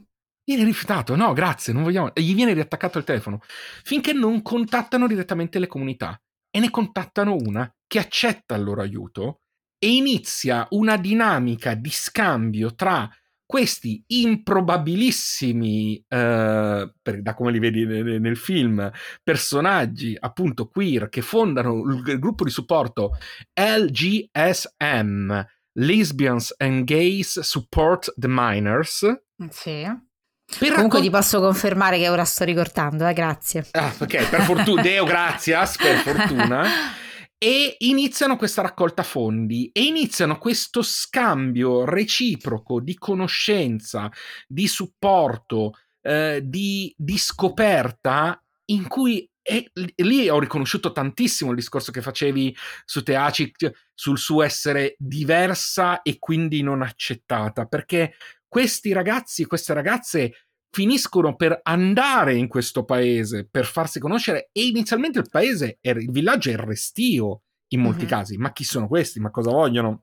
Viene 0.44 0.64
rifiutato, 0.64 1.16
no, 1.16 1.32
grazie, 1.32 1.72
non 1.72 1.82
vogliamo. 1.82 2.14
E 2.14 2.22
gli 2.22 2.34
viene 2.34 2.52
riattaccato 2.52 2.98
il 2.98 3.04
telefono. 3.04 3.40
Finché 3.82 4.12
non 4.12 4.42
contattano 4.42 5.06
direttamente 5.06 5.58
le 5.58 5.66
comunità. 5.66 6.20
E 6.50 6.58
ne 6.60 6.70
contattano 6.70 7.36
una 7.36 7.72
che 7.86 7.98
accetta 7.98 8.54
il 8.56 8.64
loro 8.64 8.82
aiuto 8.82 9.40
e 9.78 9.94
inizia 9.94 10.66
una 10.70 10.96
dinamica 10.96 11.74
di 11.74 11.90
scambio 11.90 12.74
tra 12.74 13.08
questi 13.50 14.00
improbabilissimi, 14.06 15.96
eh, 16.06 16.92
per, 17.02 17.20
da 17.20 17.34
come 17.34 17.50
li 17.50 17.58
vedi 17.58 17.84
nel, 17.84 18.20
nel, 18.20 18.36
film, 18.36 18.88
personaggi 19.24 20.16
appunto 20.16 20.68
queer 20.68 21.08
che 21.08 21.20
fondano 21.20 21.82
il, 21.82 22.00
il 22.06 22.20
gruppo 22.20 22.44
di 22.44 22.50
supporto 22.50 23.18
LGSM, 23.60 25.44
Lesbians 25.72 26.54
and 26.58 26.84
Gays 26.84 27.40
Support 27.40 28.14
the 28.16 28.28
Minors. 28.28 29.00
Sì. 29.48 29.82
Per 29.82 30.68
Comunque 30.68 30.68
raccont- 30.68 31.02
ti 31.02 31.10
posso 31.10 31.40
confermare 31.40 31.98
che 31.98 32.08
ora 32.08 32.24
sto 32.24 32.44
ricordando, 32.44 33.04
eh, 33.04 33.12
grazie. 33.12 33.66
Ah, 33.72 33.92
ok, 33.98 34.28
per 34.28 34.42
fortuna, 34.42 34.80
Deo 34.80 35.04
grazias, 35.04 35.76
per 35.76 35.96
fortuna. 35.96 36.64
e 37.42 37.76
iniziano 37.78 38.36
questa 38.36 38.60
raccolta 38.60 39.02
fondi 39.02 39.70
e 39.72 39.84
iniziano 39.84 40.36
questo 40.36 40.82
scambio 40.82 41.86
reciproco 41.86 42.80
di 42.80 42.98
conoscenza, 42.98 44.10
di 44.46 44.68
supporto, 44.68 45.72
eh, 46.02 46.42
di, 46.44 46.94
di, 46.94 47.16
scoperta 47.16 48.38
in 48.66 48.86
cui 48.88 49.26
e 49.42 49.70
lì 49.96 50.28
ho 50.28 50.38
riconosciuto 50.38 50.92
tantissimo 50.92 51.50
il 51.50 51.56
discorso 51.56 51.90
che 51.90 52.02
facevi 52.02 52.54
su 52.84 53.02
Teaci 53.02 53.52
sul 53.94 54.18
suo 54.18 54.42
essere 54.42 54.96
diversa 54.98 56.02
e 56.02 56.18
quindi 56.18 56.62
non 56.62 56.82
accettata, 56.82 57.64
perché 57.64 58.16
questi 58.46 58.92
ragazzi 58.92 59.42
e 59.42 59.46
queste 59.46 59.72
ragazze 59.72 60.49
finiscono 60.70 61.34
per 61.34 61.60
andare 61.64 62.36
in 62.36 62.48
questo 62.48 62.84
paese 62.84 63.46
per 63.50 63.66
farsi 63.66 63.98
conoscere 63.98 64.50
e 64.52 64.66
inizialmente 64.66 65.18
il 65.18 65.28
paese, 65.28 65.78
il 65.80 66.10
villaggio 66.10 66.50
è 66.50 66.52
il 66.52 66.58
restio 66.58 67.42
in 67.68 67.80
molti 67.80 68.00
mm-hmm. 68.00 68.08
casi, 68.08 68.36
ma 68.36 68.52
chi 68.52 68.64
sono 68.64 68.86
questi? 68.88 69.20
Ma 69.20 69.30
cosa 69.30 69.50
vogliono? 69.50 69.98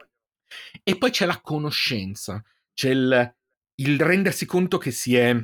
E 0.83 0.97
poi 0.97 1.09
c'è 1.09 1.25
la 1.25 1.39
conoscenza, 1.41 2.43
c'è 2.73 2.89
il, 2.89 3.35
il 3.75 3.99
rendersi 3.99 4.45
conto 4.45 4.77
che 4.77 4.91
si 4.91 5.15
è 5.15 5.35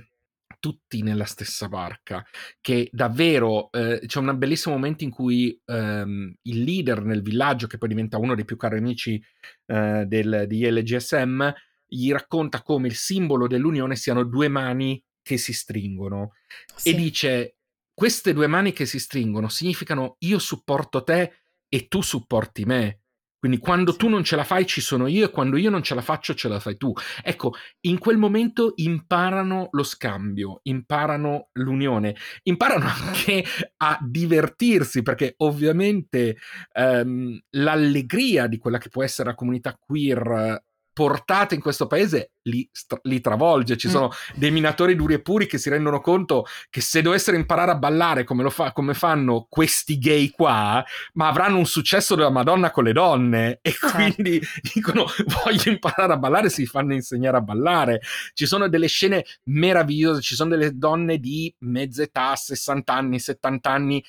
tutti 0.59 1.01
nella 1.01 1.25
stessa 1.25 1.67
barca, 1.67 2.25
che 2.61 2.89
davvero 2.91 3.69
eh, 3.71 4.01
c'è 4.05 4.19
un 4.19 4.37
bellissimo 4.37 4.75
momento 4.75 5.03
in 5.03 5.09
cui 5.09 5.59
ehm, 5.65 6.35
il 6.43 6.63
leader 6.63 7.03
nel 7.03 7.21
villaggio, 7.21 7.67
che 7.67 7.77
poi 7.77 7.89
diventa 7.89 8.17
uno 8.17 8.33
dei 8.33 8.45
più 8.45 8.55
cari 8.55 8.77
amici 8.77 9.21
eh, 9.65 10.05
del, 10.07 10.45
di 10.47 10.65
LGSM, 10.69 11.51
gli 11.85 12.11
racconta 12.11 12.61
come 12.61 12.87
il 12.87 12.95
simbolo 12.95 13.45
dell'unione 13.45 13.97
siano 13.97 14.23
due 14.23 14.47
mani 14.47 15.03
che 15.23 15.37
si 15.37 15.53
stringono 15.53 16.33
sì. 16.75 16.89
e 16.89 16.93
dice 16.93 17.55
queste 17.93 18.33
due 18.33 18.47
mani 18.47 18.73
che 18.73 18.85
si 18.85 18.99
stringono 18.99 19.49
significano 19.49 20.17
io 20.19 20.37
supporto 20.37 21.03
te 21.03 21.33
e 21.67 21.87
tu 21.87 22.01
supporti 22.01 22.65
me. 22.65 22.99
Quindi 23.43 23.59
quando 23.59 23.97
tu 23.97 24.07
non 24.07 24.23
ce 24.23 24.37
la 24.37 24.45
fai 24.45 24.65
ci 24.65 24.79
sono 24.79 25.05
io 25.05 25.25
e 25.25 25.29
quando 25.29 25.57
io 25.57 25.69
non 25.69 25.83
ce 25.83 25.95
la 25.95 26.01
faccio 26.01 26.33
ce 26.33 26.47
la 26.47 26.61
fai 26.61 26.77
tu. 26.77 26.93
Ecco, 27.21 27.53
in 27.81 27.97
quel 27.97 28.15
momento 28.15 28.71
imparano 28.75 29.67
lo 29.71 29.83
scambio, 29.83 30.61
imparano 30.63 31.49
l'unione, 31.53 32.15
imparano 32.43 32.85
anche 32.87 33.43
a 33.77 33.99
divertirsi 34.01 35.01
perché 35.01 35.33
ovviamente 35.37 36.37
ehm, 36.71 37.37
l'allegria 37.49 38.47
di 38.47 38.57
quella 38.57 38.77
che 38.77 38.87
può 38.87 39.03
essere 39.03 39.29
la 39.29 39.35
comunità 39.35 39.77
queer 39.77 40.63
portata 40.93 41.55
in 41.55 41.61
questo 41.61 41.87
paese 41.87 42.33
li, 42.43 42.69
li 43.03 43.19
travolge. 43.19 43.75
Ci 43.77 43.87
mm. 43.87 43.91
sono 43.91 44.11
dei 44.35 44.51
minatori 44.51 44.95
duri 44.95 45.15
e 45.15 45.21
puri 45.21 45.47
che 45.47 45.57
si 45.57 45.69
rendono 45.69 45.99
conto 45.99 46.45
che 46.69 46.81
se 46.81 47.01
dovessero 47.01 47.35
imparare 47.35 47.71
a 47.71 47.75
ballare 47.75 48.23
come, 48.23 48.47
fa, 48.49 48.71
come 48.71 48.93
fanno 48.93 49.47
questi 49.49 49.97
gay 49.97 50.29
qua, 50.29 50.83
ma 51.13 51.27
avranno 51.27 51.57
un 51.57 51.65
successo 51.65 52.15
della 52.15 52.29
Madonna 52.29 52.71
con 52.71 52.83
le 52.83 52.93
donne 52.93 53.59
e 53.61 53.71
certo. 53.71 53.95
quindi 53.95 54.41
dicono 54.73 55.05
voglio 55.43 55.71
imparare 55.71 56.13
a 56.13 56.17
ballare, 56.17 56.49
si 56.49 56.65
fanno 56.65 56.93
insegnare 56.93 57.37
a 57.37 57.41
ballare. 57.41 58.01
Ci 58.33 58.45
sono 58.45 58.69
delle 58.69 58.87
scene 58.87 59.25
meravigliose, 59.45 60.21
ci 60.21 60.35
sono 60.35 60.51
delle 60.51 60.77
donne 60.77 61.17
di 61.17 61.53
mezza 61.59 62.03
età, 62.03 62.35
60 62.35 62.93
anni, 62.93 63.19
70 63.19 63.69
anni 63.69 64.03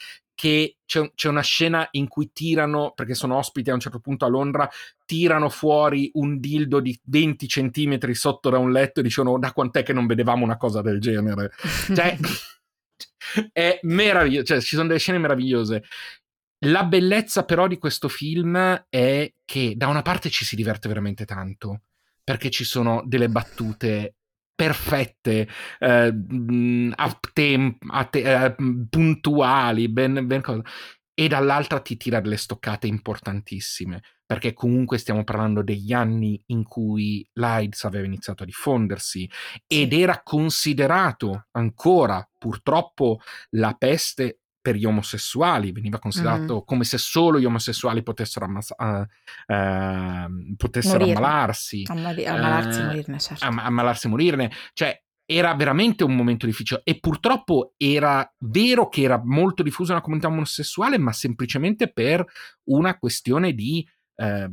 che 0.44 0.76
c'è, 0.84 1.10
c'è, 1.14 1.30
una 1.30 1.40
scena 1.40 1.88
in 1.92 2.06
cui 2.06 2.30
tirano, 2.30 2.92
perché 2.94 3.14
sono 3.14 3.38
ospiti 3.38 3.70
a 3.70 3.72
un 3.72 3.80
certo 3.80 3.98
punto 3.98 4.26
a 4.26 4.28
Londra, 4.28 4.68
tirano 5.06 5.48
fuori 5.48 6.10
un 6.14 6.38
dildo 6.38 6.80
di 6.80 7.00
20 7.02 7.48
centimetri 7.48 8.14
sotto 8.14 8.50
da 8.50 8.58
un 8.58 8.70
letto 8.70 9.00
e 9.00 9.04
dicono 9.04 9.38
da 9.38 9.52
quant'è 9.52 9.82
che 9.82 9.94
non 9.94 10.04
vedevamo 10.04 10.44
una 10.44 10.58
cosa 10.58 10.82
del 10.82 11.00
genere. 11.00 11.50
Cioè, 11.94 12.18
è 13.52 13.78
meraviglioso, 13.84 14.44
cioè 14.44 14.60
ci 14.60 14.76
sono 14.76 14.88
delle 14.88 14.98
scene 14.98 15.16
meravigliose. 15.16 15.82
La 16.66 16.84
bellezza 16.84 17.44
però 17.44 17.66
di 17.66 17.78
questo 17.78 18.08
film 18.08 18.84
è 18.90 19.32
che 19.46 19.74
da 19.76 19.88
una 19.88 20.02
parte 20.02 20.28
ci 20.28 20.44
si 20.44 20.56
diverte 20.56 20.88
veramente 20.88 21.24
tanto, 21.24 21.84
perché 22.22 22.50
ci 22.50 22.64
sono 22.64 23.02
delle 23.06 23.30
battute 23.30 24.16
perfette, 24.54 25.48
eh, 25.78 26.14
a 26.96 27.20
tem- 27.32 27.76
a 27.90 28.04
te- 28.04 28.44
eh, 28.44 28.54
puntuali, 28.88 29.88
ben, 29.88 30.26
ben 30.26 30.40
cosa. 30.42 30.62
E 31.16 31.28
dall'altra 31.28 31.80
ti 31.80 31.96
tira 31.96 32.20
delle 32.20 32.36
stoccate 32.36 32.86
importantissime, 32.88 34.02
perché 34.26 34.52
comunque 34.52 34.98
stiamo 34.98 35.22
parlando 35.22 35.62
degli 35.62 35.92
anni 35.92 36.42
in 36.46 36.64
cui 36.64 37.24
l'AIDS 37.34 37.84
aveva 37.84 38.06
iniziato 38.06 38.42
a 38.42 38.46
diffondersi 38.46 39.30
ed 39.66 39.92
era 39.92 40.22
considerato 40.22 41.46
ancora, 41.52 42.28
purtroppo, 42.38 43.20
la 43.50 43.74
peste 43.78 44.40
per 44.64 44.76
gli 44.76 44.86
omosessuali, 44.86 45.72
veniva 45.72 45.98
considerato 45.98 46.56
mm. 46.56 46.64
come 46.64 46.84
se 46.84 46.96
solo 46.96 47.38
gli 47.38 47.44
omosessuali 47.44 48.02
potessero, 48.02 48.46
ammazza- 48.46 48.74
uh, 48.78 49.52
uh, 49.52 50.56
potessero 50.56 51.04
ammalarsi. 51.04 51.82
Ammali- 51.86 52.24
ammalarsi 52.24 52.78
e 52.78 52.82
uh, 52.82 52.86
morirne, 52.86 53.18
certo. 53.18 53.44
Am- 53.44 53.58
ammalarsi 53.58 54.06
e 54.06 54.08
morirne. 54.08 54.50
Cioè, 54.72 55.02
era 55.26 55.54
veramente 55.54 56.02
un 56.02 56.16
momento 56.16 56.46
difficile 56.46 56.80
e 56.82 56.98
purtroppo 56.98 57.74
era 57.76 58.26
vero 58.38 58.88
che 58.88 59.02
era 59.02 59.20
molto 59.22 59.62
diffusa 59.62 59.92
nella 59.92 60.02
comunità 60.02 60.28
omosessuale, 60.28 60.96
ma 60.96 61.12
semplicemente 61.12 61.92
per 61.92 62.24
una 62.70 62.96
questione 62.96 63.52
di 63.52 63.86
eh, 64.16 64.50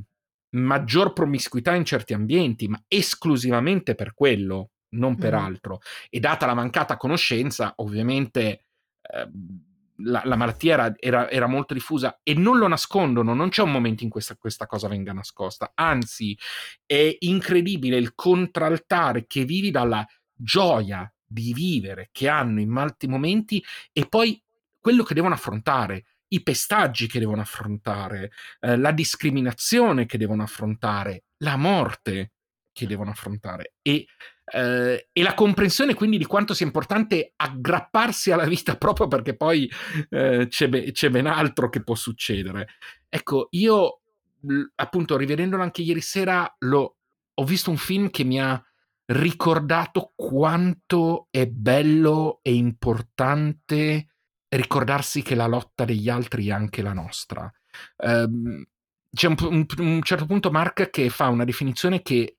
maggior 0.49 1.13
promiscuità 1.13 1.73
in 1.73 1.85
certi 1.85 2.13
ambienti, 2.13 2.67
ma 2.67 2.83
esclusivamente 2.89 3.95
per 3.95 4.13
quello, 4.13 4.71
non 4.89 5.15
per 5.15 5.35
mm. 5.35 5.37
altro. 5.37 5.79
E 6.09 6.19
data 6.19 6.45
la 6.45 6.53
mancata 6.53 6.97
conoscenza, 6.97 7.75
ovviamente... 7.77 8.65
Eh, 9.03 9.69
la, 10.03 10.21
la 10.25 10.35
malattia 10.35 10.73
era, 10.73 10.93
era, 10.97 11.29
era, 11.29 11.47
molto 11.47 11.73
diffusa 11.73 12.19
e 12.23 12.33
non 12.33 12.57
lo 12.57 12.67
nascondono, 12.67 13.33
non 13.33 13.49
c'è 13.49 13.61
un 13.61 13.71
momento 13.71 14.03
in 14.03 14.09
cui 14.09 14.19
questa, 14.21 14.35
questa 14.35 14.65
cosa 14.65 14.87
venga 14.87 15.13
nascosta, 15.13 15.71
anzi 15.73 16.37
è 16.85 17.15
incredibile 17.19 17.97
il 17.97 18.13
contraltare 18.15 19.25
che 19.27 19.45
vivi 19.45 19.71
dalla 19.71 20.05
gioia 20.33 21.11
di 21.25 21.53
vivere 21.53 22.09
che 22.11 22.27
hanno 22.27 22.59
in 22.59 22.69
molti 22.69 23.07
momenti 23.07 23.63
e 23.93 24.07
poi 24.07 24.41
quello 24.79 25.03
che 25.03 25.13
devono 25.13 25.35
affrontare, 25.35 26.05
i 26.29 26.41
pestaggi 26.43 27.07
che 27.07 27.19
devono 27.19 27.41
affrontare, 27.41 28.31
eh, 28.59 28.77
la 28.77 28.91
discriminazione 28.91 30.05
che 30.05 30.17
devono 30.17 30.43
affrontare, 30.43 31.25
la 31.37 31.55
morte 31.57 32.31
che 32.71 32.87
devono 32.87 33.11
affrontare 33.11 33.73
e 33.81 34.05
eh, 34.53 35.07
e 35.11 35.23
la 35.23 35.33
comprensione 35.33 35.93
quindi 35.93 36.17
di 36.17 36.25
quanto 36.25 36.53
sia 36.53 36.65
importante 36.65 37.33
aggrapparsi 37.35 38.31
alla 38.31 38.45
vita 38.45 38.75
proprio 38.77 39.07
perché 39.07 39.35
poi 39.35 39.71
eh, 40.09 40.47
c'è, 40.49 40.67
be- 40.67 40.91
c'è, 40.91 41.09
ben 41.09 41.27
altro 41.27 41.69
che 41.69 41.83
può 41.83 41.95
succedere. 41.95 42.67
Ecco, 43.07 43.47
io 43.51 44.01
appunto 44.75 45.17
rivedendolo 45.17 45.61
anche 45.61 45.83
ieri 45.83 46.01
sera 46.01 46.53
lo, 46.59 46.97
ho 47.33 47.43
visto 47.43 47.69
un 47.69 47.77
film 47.77 48.09
che 48.09 48.23
mi 48.23 48.41
ha 48.41 48.61
ricordato 49.05 50.13
quanto 50.15 51.27
è 51.29 51.45
bello 51.47 52.39
e 52.41 52.53
importante 52.53 54.07
ricordarsi 54.47 55.21
che 55.21 55.35
la 55.35 55.47
lotta 55.47 55.85
degli 55.85 56.09
altri 56.09 56.47
è 56.47 56.51
anche 56.51 56.81
la 56.81 56.93
nostra. 56.93 57.51
Um, 57.97 58.65
c'è 59.13 59.27
un, 59.27 59.35
un, 59.39 59.65
un 59.77 60.01
certo 60.01 60.25
punto 60.25 60.51
Mark 60.51 60.89
che 60.89 61.09
fa 61.09 61.27
una 61.27 61.43
definizione 61.43 62.01
che 62.01 62.37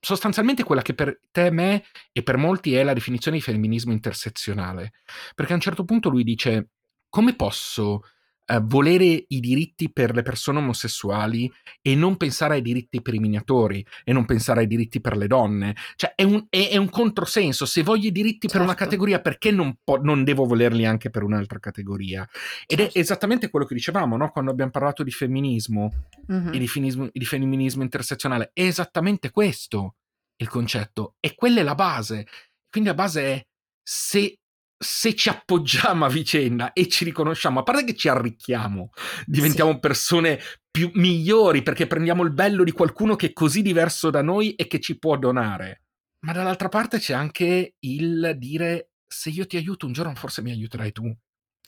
sostanzialmente 0.00 0.64
quella 0.64 0.82
che 0.82 0.94
per 0.94 1.20
te, 1.30 1.50
me 1.50 1.84
e 2.12 2.22
per 2.22 2.36
molti 2.36 2.74
è 2.74 2.82
la 2.82 2.92
definizione 2.92 3.36
di 3.36 3.42
femminismo 3.42 3.92
intersezionale. 3.92 4.92
Perché 5.34 5.52
a 5.52 5.56
un 5.56 5.62
certo 5.62 5.84
punto 5.84 6.08
lui 6.08 6.24
dice: 6.24 6.70
come 7.08 7.34
posso 7.34 8.02
eh, 8.46 8.60
volere 8.62 9.24
i 9.28 9.40
diritti 9.40 9.92
per 9.92 10.14
le 10.14 10.22
persone 10.22 10.58
omosessuali 10.58 11.52
e 11.82 11.94
non 11.94 12.16
pensare 12.16 12.54
ai 12.54 12.62
diritti 12.62 13.02
per 13.02 13.14
i 13.14 13.18
miniatori 13.18 13.84
e 14.04 14.12
non 14.12 14.24
pensare 14.24 14.60
ai 14.60 14.66
diritti 14.66 15.00
per 15.00 15.16
le 15.16 15.26
donne. 15.26 15.74
Cioè 15.96 16.14
è 16.14 16.22
un, 16.22 16.46
è, 16.48 16.68
è 16.70 16.76
un 16.76 16.88
controsenso. 16.88 17.66
Se 17.66 17.82
voglio 17.82 18.08
i 18.08 18.12
diritti 18.12 18.46
certo. 18.46 18.56
per 18.56 18.60
una 18.60 18.70
certo. 18.70 18.84
categoria, 18.84 19.20
perché 19.20 19.50
non, 19.50 19.76
po- 19.82 20.00
non, 20.00 20.24
devo 20.24 20.44
volerli 20.44 20.86
anche 20.86 21.10
per 21.10 21.22
un'altra 21.22 21.58
categoria? 21.58 22.28
Ed 22.66 22.78
certo. 22.78 22.98
è 22.98 23.00
esattamente 23.00 23.50
quello 23.50 23.66
che 23.66 23.74
dicevamo 23.74 24.16
no? 24.16 24.30
quando 24.30 24.50
abbiamo 24.50 24.70
parlato 24.70 25.02
di 25.02 25.10
femminismo 25.10 26.06
mm-hmm. 26.30 26.54
e 26.54 26.58
di, 26.58 26.68
finismo, 26.68 27.08
di 27.12 27.24
femminismo 27.24 27.82
intersezionale. 27.82 28.50
È 28.52 28.62
esattamente 28.62 29.30
questo 29.30 29.96
il 30.36 30.48
concetto 30.48 31.16
e 31.18 31.34
quella 31.34 31.60
è 31.60 31.64
la 31.64 31.74
base. 31.74 32.26
Quindi 32.70 32.90
la 32.90 32.94
base 32.94 33.22
è 33.22 33.46
se 33.82 34.38
se 34.78 35.14
ci 35.14 35.28
appoggiamo 35.28 36.04
a 36.04 36.08
vicenda 36.08 36.72
e 36.72 36.88
ci 36.88 37.04
riconosciamo, 37.04 37.60
a 37.60 37.62
parte 37.62 37.84
che 37.84 37.94
ci 37.94 38.08
arricchiamo, 38.08 38.90
diventiamo 39.24 39.72
sì. 39.72 39.78
persone 39.78 40.40
più 40.70 40.90
migliori 40.94 41.62
perché 41.62 41.86
prendiamo 41.86 42.22
il 42.22 42.32
bello 42.32 42.62
di 42.64 42.72
qualcuno 42.72 43.16
che 43.16 43.28
è 43.28 43.32
così 43.32 43.62
diverso 43.62 44.10
da 44.10 44.22
noi 44.22 44.54
e 44.54 44.66
che 44.66 44.80
ci 44.80 44.98
può 44.98 45.16
donare. 45.16 45.82
Ma 46.20 46.32
dall'altra 46.32 46.68
parte 46.68 46.98
c'è 46.98 47.14
anche 47.14 47.76
il 47.80 48.34
dire 48.36 48.90
se 49.06 49.30
io 49.30 49.46
ti 49.46 49.56
aiuto 49.56 49.86
un 49.86 49.92
giorno 49.92 50.14
forse 50.14 50.42
mi 50.42 50.50
aiuterai 50.50 50.92
tu. 50.92 51.14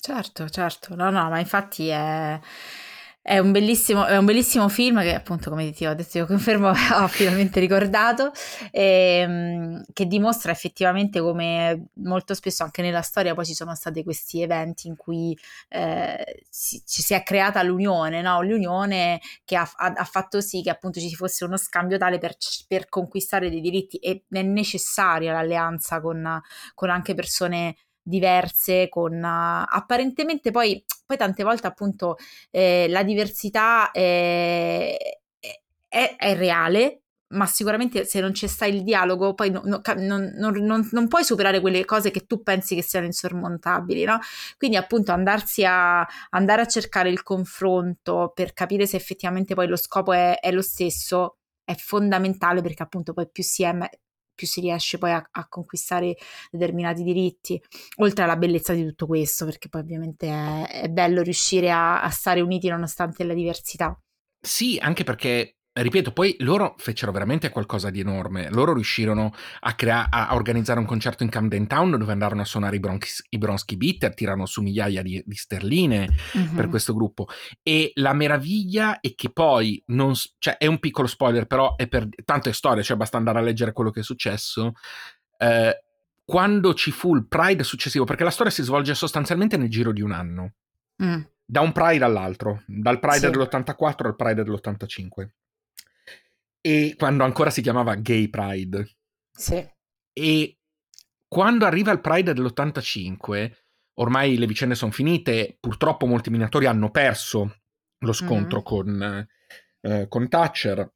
Certo, 0.01 0.49
certo, 0.49 0.95
no, 0.95 1.11
no, 1.11 1.29
ma 1.29 1.39
infatti 1.39 1.89
è 1.89 2.39
è 3.29 3.39
un, 3.39 3.53
bellissimo, 3.53 4.07
è 4.07 4.17
un 4.17 4.25
bellissimo 4.25 4.71
film 4.71 5.03
che 5.03 5.15
appunto 5.15 5.51
come 5.51 5.71
ti 5.73 5.85
ho 5.85 5.95
detto 5.95 6.17
io 6.17 6.25
confermo 6.25 6.71
ho 6.97 7.09
finalmente 7.09 7.61
ricordato 7.61 8.33
e, 8.71 9.19
ehm, 9.21 9.85
che 9.93 10.07
dimostra 10.07 10.51
effettivamente 10.51 11.21
come 11.21 11.89
molto 11.97 12.33
spesso 12.33 12.63
anche 12.63 12.81
nella 12.81 13.03
storia 13.03 13.35
poi 13.35 13.45
ci 13.45 13.53
sono 13.53 13.75
stati 13.75 14.03
questi 14.03 14.41
eventi 14.41 14.89
in 14.89 14.97
cui 14.97 15.39
eh, 15.69 16.43
ci, 16.51 16.83
si 16.87 17.13
è 17.13 17.23
creata 17.23 17.63
l'unione, 17.63 18.23
no? 18.23 18.41
l'unione 18.41 19.21
che 19.45 19.57
ha, 19.57 19.71
ha, 19.77 19.93
ha, 19.95 20.05
fatto 20.05 20.41
sì 20.41 20.63
che 20.63 20.71
appunto 20.71 20.99
ci 20.99 21.15
fosse 21.15 21.45
uno 21.45 21.59
scambio 21.59 21.99
tale 21.99 22.17
per, 22.17 22.35
per 22.67 22.89
conquistare 22.89 23.51
dei 23.51 23.61
diritti 23.61 23.99
e 23.99 24.25
è 24.31 24.41
necessaria 24.41 25.35
l'alleanza 25.35 26.01
con, 26.01 26.41
con 26.75 26.89
anche 26.89 27.13
persone 27.13 27.77
diverse, 28.09 28.89
con 28.89 29.15
uh, 29.15 29.65
apparentemente 29.67 30.51
poi 30.51 30.85
poi 31.09 31.17
tante 31.17 31.43
volte 31.43 31.67
appunto 31.67 32.17
eh, 32.51 32.87
la 32.91 33.03
diversità 33.03 33.91
è, 33.93 34.95
è, 35.89 36.17
è, 36.19 36.37
reale, 36.37 37.01
ma 37.29 37.47
sicuramente 37.47 38.05
se 38.05 38.21
non 38.21 38.33
c'è 38.33 38.47
sta 38.47 38.67
il 38.67 38.83
dialogo, 38.83 39.33
poi 39.33 39.51
no, 39.51 39.63
non, 39.65 40.35
non, 40.37 40.89
non, 40.93 41.09
puoi 41.09 41.25
superare 41.25 41.61
quelle 41.61 41.87
cose 41.87 42.11
che 42.11 42.27
tu 42.27 42.43
pensi 42.43 42.75
che 42.75 42.83
siano 42.83 43.07
insormontabili, 43.07 44.05
no? 44.05 44.19
Quindi 44.59 44.77
appunto 44.77 45.13
andarsi 45.13 45.65
a, 45.65 46.07
andare 46.31 46.61
a 46.61 46.67
cercare 46.67 47.09
il 47.09 47.23
confronto 47.23 48.33
per 48.35 48.53
capire 48.53 48.87
se 48.87 48.97
effettivamente 48.97 49.55
poi 49.55 49.67
lo 49.67 49.77
scopo 49.77 50.13
è, 50.13 50.39
è 50.41 50.53
lo 50.53 50.63
stesso 50.63 51.39
è 51.65 51.75
fondamentale 51.75 52.61
perché 52.63 52.83
appunto 52.83 53.15
poi 53.15 53.29
più 53.31 53.43
si 53.43 53.63
è, 53.63 53.75
più 54.39 54.47
si 54.47 54.61
riesce 54.61 54.99
poi 54.99 55.11
a, 55.11 55.29
a, 55.33 55.49
conquistare 55.49 56.17
determinati 56.49 57.03
diritti, 57.03 57.61
oltre 57.97 58.23
alla 58.23 58.37
bellezza 58.37 58.73
di 58.73 58.85
tutto 58.87 59.07
questo, 59.07 59.45
perché 59.45 59.69
poi 59.69 59.81
ovviamente 59.81 60.29
è, 60.29 60.83
è 60.83 60.89
bello 60.89 61.23
riuscire 61.23 61.73
a, 61.73 62.01
a 62.01 62.11
stare 62.11 62.41
uniti 62.41 62.69
nonostante 62.69 63.25
la 63.25 63.35
diversità. 63.35 64.01
Sì, 64.41 64.79
anche 64.81 65.03
perché 65.03 65.58
ripeto, 65.83 66.13
poi 66.13 66.35
loro 66.41 66.75
fecero 66.79 67.13
veramente 67.13 67.51
qualcosa 67.51 67.91
di 67.91 68.01
enorme. 68.01 68.51
Loro 68.51 68.75
riuscirono 68.75 69.33
a, 69.61 69.75
crea- 69.75 70.09
a 70.11 70.35
organizzare 70.35 70.81
un 70.81 70.87
concerto 70.87 71.23
in 71.23 71.29
Camden 71.29 71.67
Town 71.67 71.97
dove 71.97 72.13
andarono 72.13 72.41
a 72.41 72.45
suonare 72.45 72.77
i, 72.77 72.81
Bronx- 72.81 73.25
i 73.31 73.39
Bronski 73.39 73.77
Bitter, 73.77 74.15
tirano 74.15 74.47
su 74.47 74.63
migliaia 74.63 75.03
di, 75.03 75.23
di 75.25 75.35
sterline 75.37 76.09
mm-hmm. 76.37 76.55
per 76.57 76.69
questo 76.69 76.95
gruppo. 76.95 77.27
E 77.63 77.93
la 77.95 78.13
meraviglia 78.13 79.01
è 79.01 79.15
che 79.15 79.31
poi, 79.31 79.83
non, 79.87 80.15
cioè 80.39 80.57
è 80.57 80.67
un 80.67 80.79
piccolo 80.79 81.07
spoiler, 81.07 81.47
però 81.47 81.77
è 81.77 81.87
per, 81.87 82.09
tanto 82.25 82.49
è 82.49 82.53
storia, 82.53 82.83
cioè 82.83 82.97
basta 82.97 83.17
andare 83.17 83.39
a 83.39 83.43
leggere 83.43 83.73
quello 83.73 83.91
che 83.91 84.01
è 84.01 84.05
successo. 84.05 84.73
Eh, 85.39 85.83
quando 86.25 86.75
ci 86.75 86.91
fu 86.91 87.15
il 87.15 87.27
Pride 87.27 87.63
successivo, 87.63 88.05
perché 88.05 88.25
la 88.25 88.31
storia 88.31 88.53
si 88.53 88.63
svolge 88.63 88.95
sostanzialmente 88.95 89.57
nel 89.57 89.71
giro 89.71 89.93
di 89.93 90.03
un 90.03 90.13
anno. 90.13 90.53
Mm. 91.03 91.21
Da 91.45 91.61
un 91.61 91.73
Pride 91.73 92.05
all'altro, 92.05 92.63
dal 92.67 92.99
Pride 92.99 93.19
sì. 93.19 93.31
dell'84 93.31 94.07
al 94.07 94.17
Pride 94.17 94.43
dell'85 94.43 95.29
e 96.61 96.95
quando 96.97 97.25
ancora 97.25 97.51
si 97.51 97.63
chiamava 97.63 97.95
Gay 97.95 98.29
Pride. 98.29 98.97
Sì. 99.31 99.67
E 100.13 100.59
quando 101.29 101.67
arriva 101.67 101.93
il 101.93 102.01
Pride 102.01 102.33
dell'85, 102.33 103.53
ormai 103.95 104.37
le 104.37 104.47
vicende 104.47 104.75
sono 104.75 104.93
finite, 104.93 105.57
purtroppo 105.61 106.07
molti 106.07 106.31
minatori 106.31 106.67
hanno 106.67 106.91
perso 106.91 107.61
lo 108.01 108.13
scontro 108.13 108.59
mm-hmm. 108.59 108.67
con, 108.67 109.29
eh, 109.81 110.09
con 110.09 110.29
Thatcher. 110.29 110.93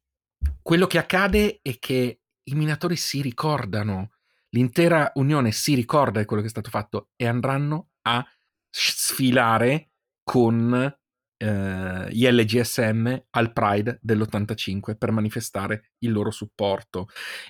Quello 0.61 0.87
che 0.87 0.97
accade 0.97 1.59
è 1.61 1.77
che 1.79 2.21
i 2.43 2.55
minatori 2.55 2.95
si 2.95 3.21
ricordano, 3.21 4.11
l'intera 4.49 5.11
Unione 5.15 5.51
si 5.51 5.75
ricorda 5.75 6.19
di 6.19 6.25
quello 6.25 6.41
che 6.41 6.47
è 6.47 6.51
stato 6.51 6.69
fatto 6.69 7.09
e 7.15 7.27
andranno 7.27 7.91
a 8.03 8.25
sfilare 8.69 9.91
con 10.23 10.97
eh, 11.43 12.07
gli 12.09 12.25
LGSM 12.25 13.23
al 13.31 13.51
Pride 13.51 13.99
dell'85 14.01 14.95
per 14.97 15.11
manifestare 15.11 15.93
il 15.99 16.11
loro 16.11 16.31
supporto. 16.31 17.07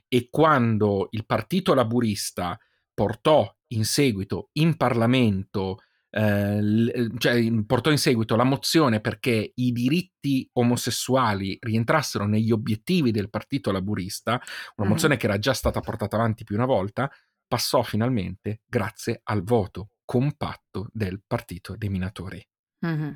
E 0.07 0.29
quando 0.31 1.09
il 1.11 1.25
partito 1.25 1.75
laburista 1.75 2.57
portò 2.93 3.55
in 3.67 3.85
seguito 3.85 4.49
in 4.53 4.77
Parlamento 4.77 5.77
eh, 6.09 7.09
cioè, 7.17 7.63
portò 7.65 7.89
in 7.89 7.97
seguito 7.97 8.35
la 8.35 8.43
mozione 8.43 8.99
perché 8.99 9.51
i 9.55 9.71
diritti 9.71 10.47
omosessuali 10.53 11.57
rientrassero 11.59 12.27
negli 12.27 12.51
obiettivi 12.51 13.09
del 13.09 13.31
partito 13.31 13.71
laburista, 13.71 14.39
una 14.75 14.87
mm. 14.87 14.91
mozione 14.91 15.17
che 15.17 15.25
era 15.25 15.39
già 15.39 15.53
stata 15.53 15.79
portata 15.79 16.15
avanti 16.15 16.43
più 16.43 16.55
una 16.55 16.67
volta, 16.67 17.11
passò 17.47 17.81
finalmente 17.81 18.61
grazie 18.65 19.21
al 19.23 19.43
voto 19.43 19.89
compatto 20.05 20.87
del 20.91 21.21
partito 21.25 21.75
dei 21.75 21.89
minatori. 21.89 22.45
Mm-hmm. 22.85 23.11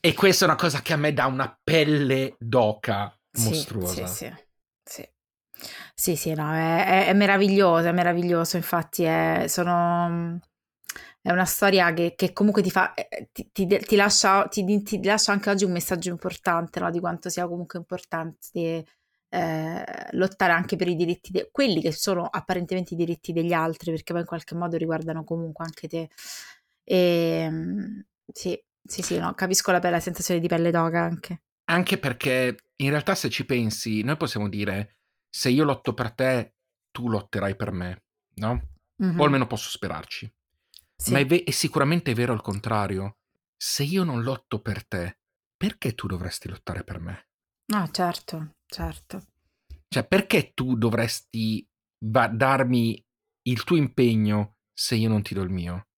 E 0.00 0.14
questa 0.14 0.44
è 0.44 0.48
una 0.48 0.56
cosa 0.56 0.80
che 0.80 0.92
a 0.92 0.96
me 0.96 1.12
dà 1.12 1.26
una 1.26 1.58
pelle 1.62 2.36
d'oca 2.38 3.16
mostruosa. 3.38 4.06
Sì, 4.06 4.26
sì, 4.26 4.34
sì. 4.84 5.08
Sì, 5.94 6.16
sì, 6.16 6.34
no, 6.34 6.52
è, 6.52 7.06
è 7.06 7.12
meraviglioso, 7.12 7.88
è 7.88 7.92
meraviglioso. 7.92 8.56
Infatti, 8.56 9.04
è, 9.04 9.44
sono, 9.48 10.40
è 11.20 11.30
una 11.30 11.44
storia 11.44 11.92
che, 11.92 12.14
che, 12.16 12.32
comunque 12.32 12.62
ti 12.62 12.70
fa, 12.70 12.94
eh, 12.94 13.28
ti, 13.32 13.50
ti, 13.52 13.66
ti, 13.66 13.96
lascia, 13.96 14.46
ti, 14.48 15.02
lascia, 15.02 15.32
anche 15.32 15.50
oggi 15.50 15.64
un 15.64 15.72
messaggio 15.72 16.10
importante, 16.10 16.80
no? 16.80 16.90
Di 16.90 17.00
quanto 17.00 17.28
sia 17.28 17.46
comunque 17.46 17.78
importante 17.78 18.84
eh, 19.28 19.84
lottare 20.12 20.52
anche 20.52 20.76
per 20.76 20.88
i 20.88 20.96
diritti, 20.96 21.30
de- 21.30 21.48
quelli 21.50 21.80
che 21.80 21.92
sono 21.92 22.26
apparentemente 22.26 22.94
i 22.94 22.96
diritti 22.96 23.32
degli 23.32 23.52
altri, 23.52 23.90
perché 23.92 24.12
poi 24.12 24.22
in 24.22 24.26
qualche 24.26 24.54
modo 24.54 24.76
riguardano 24.76 25.24
comunque 25.24 25.64
anche 25.64 25.88
te. 25.88 26.08
E, 26.84 26.96
ehm, 26.96 28.04
sì, 28.32 28.60
sì, 28.84 29.02
sì, 29.02 29.18
no, 29.18 29.34
capisco 29.34 29.70
la 29.70 29.78
bella 29.78 30.00
sensazione 30.00 30.40
di 30.40 30.48
pelle 30.48 30.70
d'oca 30.70 31.00
anche. 31.00 31.42
Anche 31.64 31.98
perché 31.98 32.56
in 32.76 32.90
realtà 32.90 33.14
se 33.14 33.30
ci 33.30 33.46
pensi, 33.46 34.02
noi 34.02 34.16
possiamo 34.16 34.48
dire 34.48 34.98
se 35.28 35.48
io 35.50 35.64
lotto 35.64 35.94
per 35.94 36.12
te, 36.12 36.54
tu 36.90 37.08
lotterai 37.08 37.56
per 37.56 37.70
me, 37.72 38.02
no? 38.34 38.68
Mm-hmm. 39.02 39.18
O 39.18 39.24
almeno 39.24 39.46
posso 39.46 39.70
sperarci. 39.70 40.32
Sì. 40.96 41.12
Ma 41.12 41.18
è, 41.18 41.26
ve- 41.26 41.44
è 41.44 41.50
sicuramente 41.50 42.14
vero 42.14 42.32
il 42.32 42.42
contrario. 42.42 43.18
Se 43.56 43.82
io 43.82 44.04
non 44.04 44.22
lotto 44.22 44.60
per 44.60 44.86
te, 44.86 45.18
perché 45.56 45.94
tu 45.94 46.06
dovresti 46.06 46.48
lottare 46.48 46.84
per 46.84 47.00
me? 47.00 47.28
Ah, 47.72 47.88
certo, 47.90 48.56
certo. 48.66 49.26
Cioè, 49.88 50.06
perché 50.06 50.52
tu 50.52 50.76
dovresti 50.76 51.66
va- 52.06 52.28
darmi 52.28 53.02
il 53.42 53.64
tuo 53.64 53.76
impegno 53.76 54.56
se 54.72 54.96
io 54.96 55.08
non 55.08 55.22
ti 55.22 55.34
do 55.34 55.42
il 55.42 55.50
mio? 55.50 55.88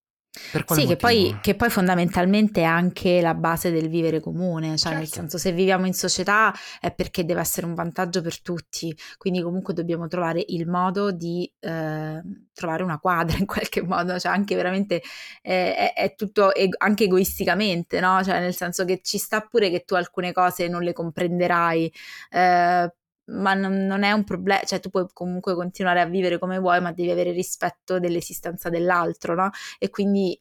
Sì, 0.67 0.85
che 0.85 0.97
poi, 0.97 1.37
che 1.41 1.55
poi, 1.55 1.69
fondamentalmente 1.69 2.61
è 2.61 2.65
anche 2.65 3.21
la 3.21 3.33
base 3.33 3.71
del 3.71 3.87
vivere 3.87 4.19
comune, 4.19 4.69
cioè 4.69 4.77
certo. 4.77 4.97
nel 4.97 5.07
senso 5.07 5.37
se 5.37 5.51
viviamo 5.53 5.85
in 5.85 5.93
società 5.93 6.53
è 6.79 6.93
perché 6.93 7.23
deve 7.23 7.39
essere 7.39 7.65
un 7.65 7.73
vantaggio 7.73 8.21
per 8.21 8.41
tutti, 8.41 8.95
quindi 9.17 9.41
comunque 9.41 9.73
dobbiamo 9.73 10.07
trovare 10.07 10.43
il 10.47 10.67
modo 10.67 11.11
di 11.11 11.49
eh, 11.59 12.21
trovare 12.53 12.83
una 12.83 12.99
quadra 12.99 13.37
in 13.39 13.45
qualche 13.45 13.81
modo, 13.81 14.19
cioè 14.19 14.31
anche 14.31 14.55
veramente 14.55 15.01
eh, 15.41 15.75
è, 15.75 15.93
è, 15.93 16.15
tutto 16.15 16.53
ego- 16.53 16.77
anche 16.79 17.05
egoisticamente, 17.05 17.99
no? 17.99 18.21
Cioè 18.23 18.39
nel 18.39 18.55
senso 18.55 18.83
che 18.83 18.99
ci 19.01 19.17
sta 19.17 19.41
pure 19.41 19.69
che 19.69 19.83
tu 19.85 19.95
alcune 19.95 20.33
cose 20.33 20.67
non 20.67 20.81
le 20.81 20.91
comprenderai, 20.93 21.93
eh, 22.31 22.93
ma 23.25 23.53
non, 23.53 23.85
non, 23.85 24.03
è 24.03 24.11
un 24.11 24.23
problema, 24.23 24.61
cioè 24.63 24.79
tu 24.79 24.89
puoi 24.89 25.05
comunque 25.13 25.55
continuare 25.55 26.01
a 26.01 26.05
vivere 26.05 26.37
come 26.37 26.59
vuoi, 26.59 26.81
ma 26.81 26.91
devi 26.91 27.09
avere 27.09 27.31
rispetto 27.31 27.99
dell'esistenza 27.99 28.69
dell'altro, 28.69 29.35
no? 29.35 29.49
E 29.79 29.89
quindi 29.89 30.39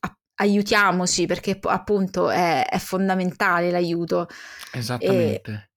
a- 0.00 0.18
aiutiamoci 0.36 1.26
perché 1.26 1.58
appunto 1.62 2.30
è, 2.30 2.66
è 2.68 2.78
fondamentale 2.78 3.70
l'aiuto. 3.70 4.28
Esattamente. 4.72 5.50
E... 5.52 5.70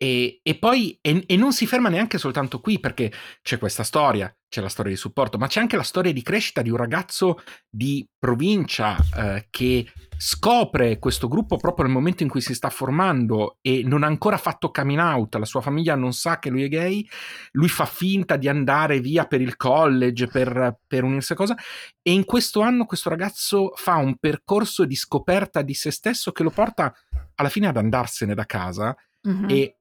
E, 0.00 0.38
e, 0.44 0.56
poi 0.56 0.96
e, 1.00 1.24
e, 1.26 1.36
non 1.36 1.52
si 1.52 1.66
ferma 1.66 1.88
neanche 1.88 2.18
soltanto 2.18 2.60
qui 2.60 2.78
perché 2.78 3.10
c'è 3.42 3.58
questa 3.58 3.82
storia, 3.82 4.32
c'è 4.48 4.60
la 4.60 4.68
storia 4.68 4.92
di 4.92 4.96
supporto, 4.96 5.38
ma 5.38 5.48
c'è 5.48 5.58
anche 5.58 5.74
la 5.74 5.82
storia 5.82 6.12
di 6.12 6.22
crescita 6.22 6.62
di 6.62 6.70
un 6.70 6.76
ragazzo 6.76 7.42
di 7.68 8.08
provincia 8.16 8.96
eh, 9.16 9.48
che 9.50 9.90
scopre 10.16 11.00
questo 11.00 11.26
gruppo 11.26 11.56
proprio 11.56 11.86
nel 11.86 11.94
momento 11.94 12.22
in 12.22 12.28
cui 12.28 12.40
si 12.40 12.54
sta 12.54 12.70
formando 12.70 13.58
e 13.60 13.82
non 13.84 14.04
ha 14.04 14.06
ancora 14.06 14.36
fatto 14.36 14.70
coming 14.70 15.00
out, 15.00 15.34
la 15.34 15.44
sua 15.44 15.62
famiglia 15.62 15.96
non 15.96 16.12
sa 16.12 16.38
che 16.38 16.48
lui 16.48 16.62
è 16.62 16.68
gay, 16.68 17.04
lui 17.52 17.68
fa 17.68 17.84
finta 17.84 18.36
di 18.36 18.48
andare 18.48 19.00
via 19.00 19.26
per 19.26 19.40
il 19.40 19.56
college, 19.56 20.28
per, 20.28 20.78
per 20.86 21.02
unirsi 21.02 21.32
a 21.32 21.36
cosa, 21.36 21.56
e 22.00 22.12
in 22.12 22.24
questo 22.24 22.60
anno 22.60 22.84
questo 22.84 23.08
ragazzo 23.08 23.72
fa 23.74 23.96
un 23.96 24.16
percorso 24.16 24.84
di 24.84 24.94
scoperta 24.94 25.60
di 25.62 25.74
se 25.74 25.90
stesso 25.90 26.30
che 26.30 26.44
lo 26.44 26.50
porta 26.50 26.94
alla 27.34 27.48
fine 27.48 27.66
ad 27.66 27.76
andarsene 27.76 28.34
da 28.34 28.44
casa 28.44 28.96
mm-hmm. 29.28 29.48
e 29.48 29.77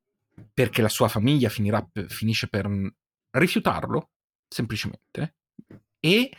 perché 0.54 0.82
la 0.82 0.90
sua 0.90 1.08
famiglia 1.08 1.50
finirà, 1.50 1.88
finisce 2.08 2.48
per 2.48 2.70
rifiutarlo, 3.32 4.12
semplicemente, 4.48 5.36
e 6.00 6.32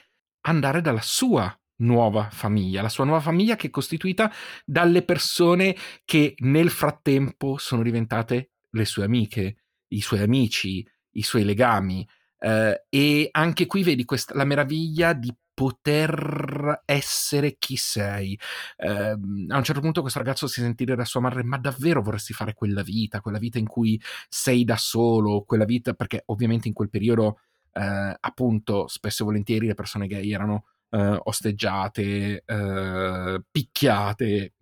andare 0.43 0.81
dalla 0.81 1.01
sua 1.01 1.53
nuova 1.81 2.29
famiglia, 2.31 2.83
la 2.83 2.89
sua 2.89 3.05
nuova 3.05 3.21
famiglia 3.21 3.57
che 3.57 3.69
è 3.69 3.71
costituita 3.71 4.33
dalle 4.65 5.03
persone 5.03 5.77
che 6.05 6.35
nel 6.39 6.71
frattempo 6.71 7.57
sono 7.59 7.83
diventate 7.83 8.53
le 8.71 8.85
sue 8.85 9.05
amiche, 9.05 9.65
i 9.89 10.01
suoi 10.01 10.21
amici, 10.21 10.87
i 11.13 11.23
suoi 11.23 11.45
legami. 11.45 12.07
Eh, 12.39 12.85
e 12.89 13.29
anche 13.33 13.67
qui 13.67 13.83
vedi 13.83 14.05
questa, 14.05 14.35
la 14.35 14.45
meraviglia 14.45 15.13
di 15.13 15.35
poter 15.59 16.83
essere 16.85 17.57
chi 17.59 17.75
sei. 17.75 18.39
Eh, 18.77 19.11
a 19.11 19.57
un 19.57 19.65
certo 19.65 19.81
punto 19.81 20.03
questo 20.03 20.21
ragazzo 20.21 20.47
si 20.47 20.61
sentì 20.61 20.85
da 20.85 21.05
sua 21.05 21.21
madre, 21.21 21.43
ma 21.43 21.59
davvero 21.59 22.01
vorresti 22.01 22.33
fare 22.33 22.55
quella 22.55 22.83
vita, 22.83 23.21
quella 23.21 23.39
vita 23.39 23.59
in 23.59 23.67
cui 23.67 24.01
sei 24.29 24.63
da 24.63 24.77
solo, 24.77 25.43
quella 25.43 25.65
vita, 25.65 25.95
perché 25.95 26.23
ovviamente 26.27 26.69
in 26.69 26.75
quel 26.75 26.91
periodo, 26.91 27.41
eh, 27.73 28.17
appunto, 28.21 28.87
spesso 28.87 29.23
e 29.23 29.27
volentieri 29.27 29.67
le 29.67 29.75
persone 29.75 30.07
gay 30.07 30.33
erano 30.33 30.67
eh, 30.91 31.19
osteggiate, 31.25 32.45
eh, 32.47 33.43
picchiate, 33.51 34.55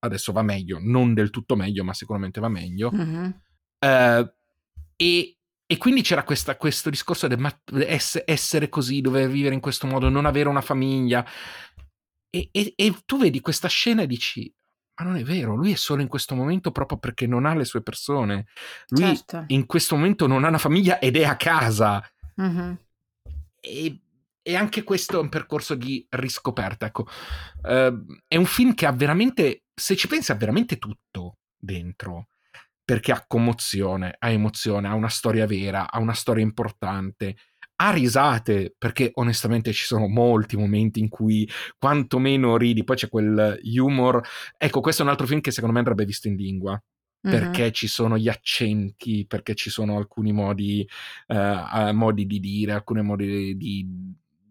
adesso 0.00 0.32
va 0.32 0.42
meglio, 0.42 0.78
non 0.80 1.14
del 1.14 1.30
tutto 1.30 1.54
meglio, 1.54 1.84
ma 1.84 1.94
sicuramente 1.94 2.40
va 2.40 2.48
meglio. 2.48 2.90
Mm-hmm. 2.92 3.30
e 4.96 5.39
e 5.70 5.76
quindi 5.76 6.02
c'era 6.02 6.24
questa, 6.24 6.56
questo 6.56 6.90
discorso 6.90 7.28
del 7.28 7.56
essere 8.24 8.68
così, 8.68 9.00
dover 9.00 9.30
vivere 9.30 9.54
in 9.54 9.60
questo 9.60 9.86
modo, 9.86 10.08
non 10.08 10.26
avere 10.26 10.48
una 10.48 10.62
famiglia. 10.62 11.24
E, 12.28 12.48
e, 12.50 12.72
e, 12.74 12.96
tu 13.06 13.18
vedi 13.18 13.40
questa 13.40 13.68
scena 13.68 14.02
e 14.02 14.08
dici: 14.08 14.52
Ma 14.96 15.04
non 15.06 15.16
è 15.16 15.22
vero, 15.22 15.54
lui 15.54 15.70
è 15.70 15.76
solo 15.76 16.02
in 16.02 16.08
questo 16.08 16.34
momento 16.34 16.72
proprio 16.72 16.98
perché 16.98 17.28
non 17.28 17.46
ha 17.46 17.54
le 17.54 17.64
sue 17.64 17.82
persone. 17.82 18.46
Lui 18.88 19.14
Certo. 19.14 19.44
in 19.46 19.64
questo 19.66 19.94
momento 19.94 20.26
non 20.26 20.42
ha 20.42 20.48
una 20.48 20.58
famiglia 20.58 20.98
ed 20.98 21.16
è 21.16 21.22
a 21.22 21.36
casa. 21.36 22.04
Mhm. 22.34 22.76
E, 23.60 24.00
e 24.42 24.56
anche 24.56 24.82
questo 24.82 25.18
è 25.18 25.22
un 25.22 25.28
percorso 25.28 25.76
di 25.76 26.04
riscoperta. 26.08 26.86
Ecco, 26.86 27.06
Eh, 27.62 27.96
è 28.26 28.34
un 28.34 28.46
film 28.46 28.74
che 28.74 28.86
ha 28.86 28.92
veramente, 28.92 29.66
se 29.72 29.94
ci 29.94 30.08
pensi, 30.08 30.32
ha 30.32 30.34
veramente 30.34 30.78
tutto 30.78 31.38
dentro. 31.56 32.26
Perché 32.90 33.12
ha 33.12 33.24
commozione, 33.26 34.16
ha 34.18 34.30
emozione, 34.30 34.88
ha 34.88 34.94
una 34.94 35.08
storia 35.08 35.46
vera, 35.46 35.90
ha 35.90 36.00
una 36.00 36.12
storia 36.12 36.42
importante, 36.42 37.36
ha 37.76 37.92
risate, 37.92 38.74
perché 38.76 39.10
onestamente 39.14 39.72
ci 39.72 39.84
sono 39.84 40.08
molti 40.08 40.56
momenti 40.56 40.98
in 40.98 41.08
cui 41.08 41.48
quantomeno 41.78 42.56
ridi, 42.56 42.82
poi 42.82 42.96
c'è 42.96 43.08
quel 43.08 43.60
humor. 43.62 44.20
Ecco, 44.56 44.80
questo 44.80 45.02
è 45.02 45.04
un 45.04 45.10
altro 45.10 45.26
film 45.26 45.40
che 45.40 45.52
secondo 45.52 45.72
me 45.72 45.78
andrebbe 45.78 46.04
visto 46.04 46.26
in 46.28 46.34
lingua 46.34 46.82
perché 47.20 47.70
ci 47.70 47.86
sono 47.86 48.16
gli 48.16 48.28
accenti, 48.28 49.26
perché 49.26 49.54
ci 49.54 49.68
sono 49.68 49.98
alcuni 49.98 50.32
modi, 50.32 50.88
eh, 51.26 51.92
modi 51.92 52.26
di 52.26 52.40
dire, 52.40 52.72
alcuni 52.72 53.02
modi 53.02 53.56
di, 53.56 53.86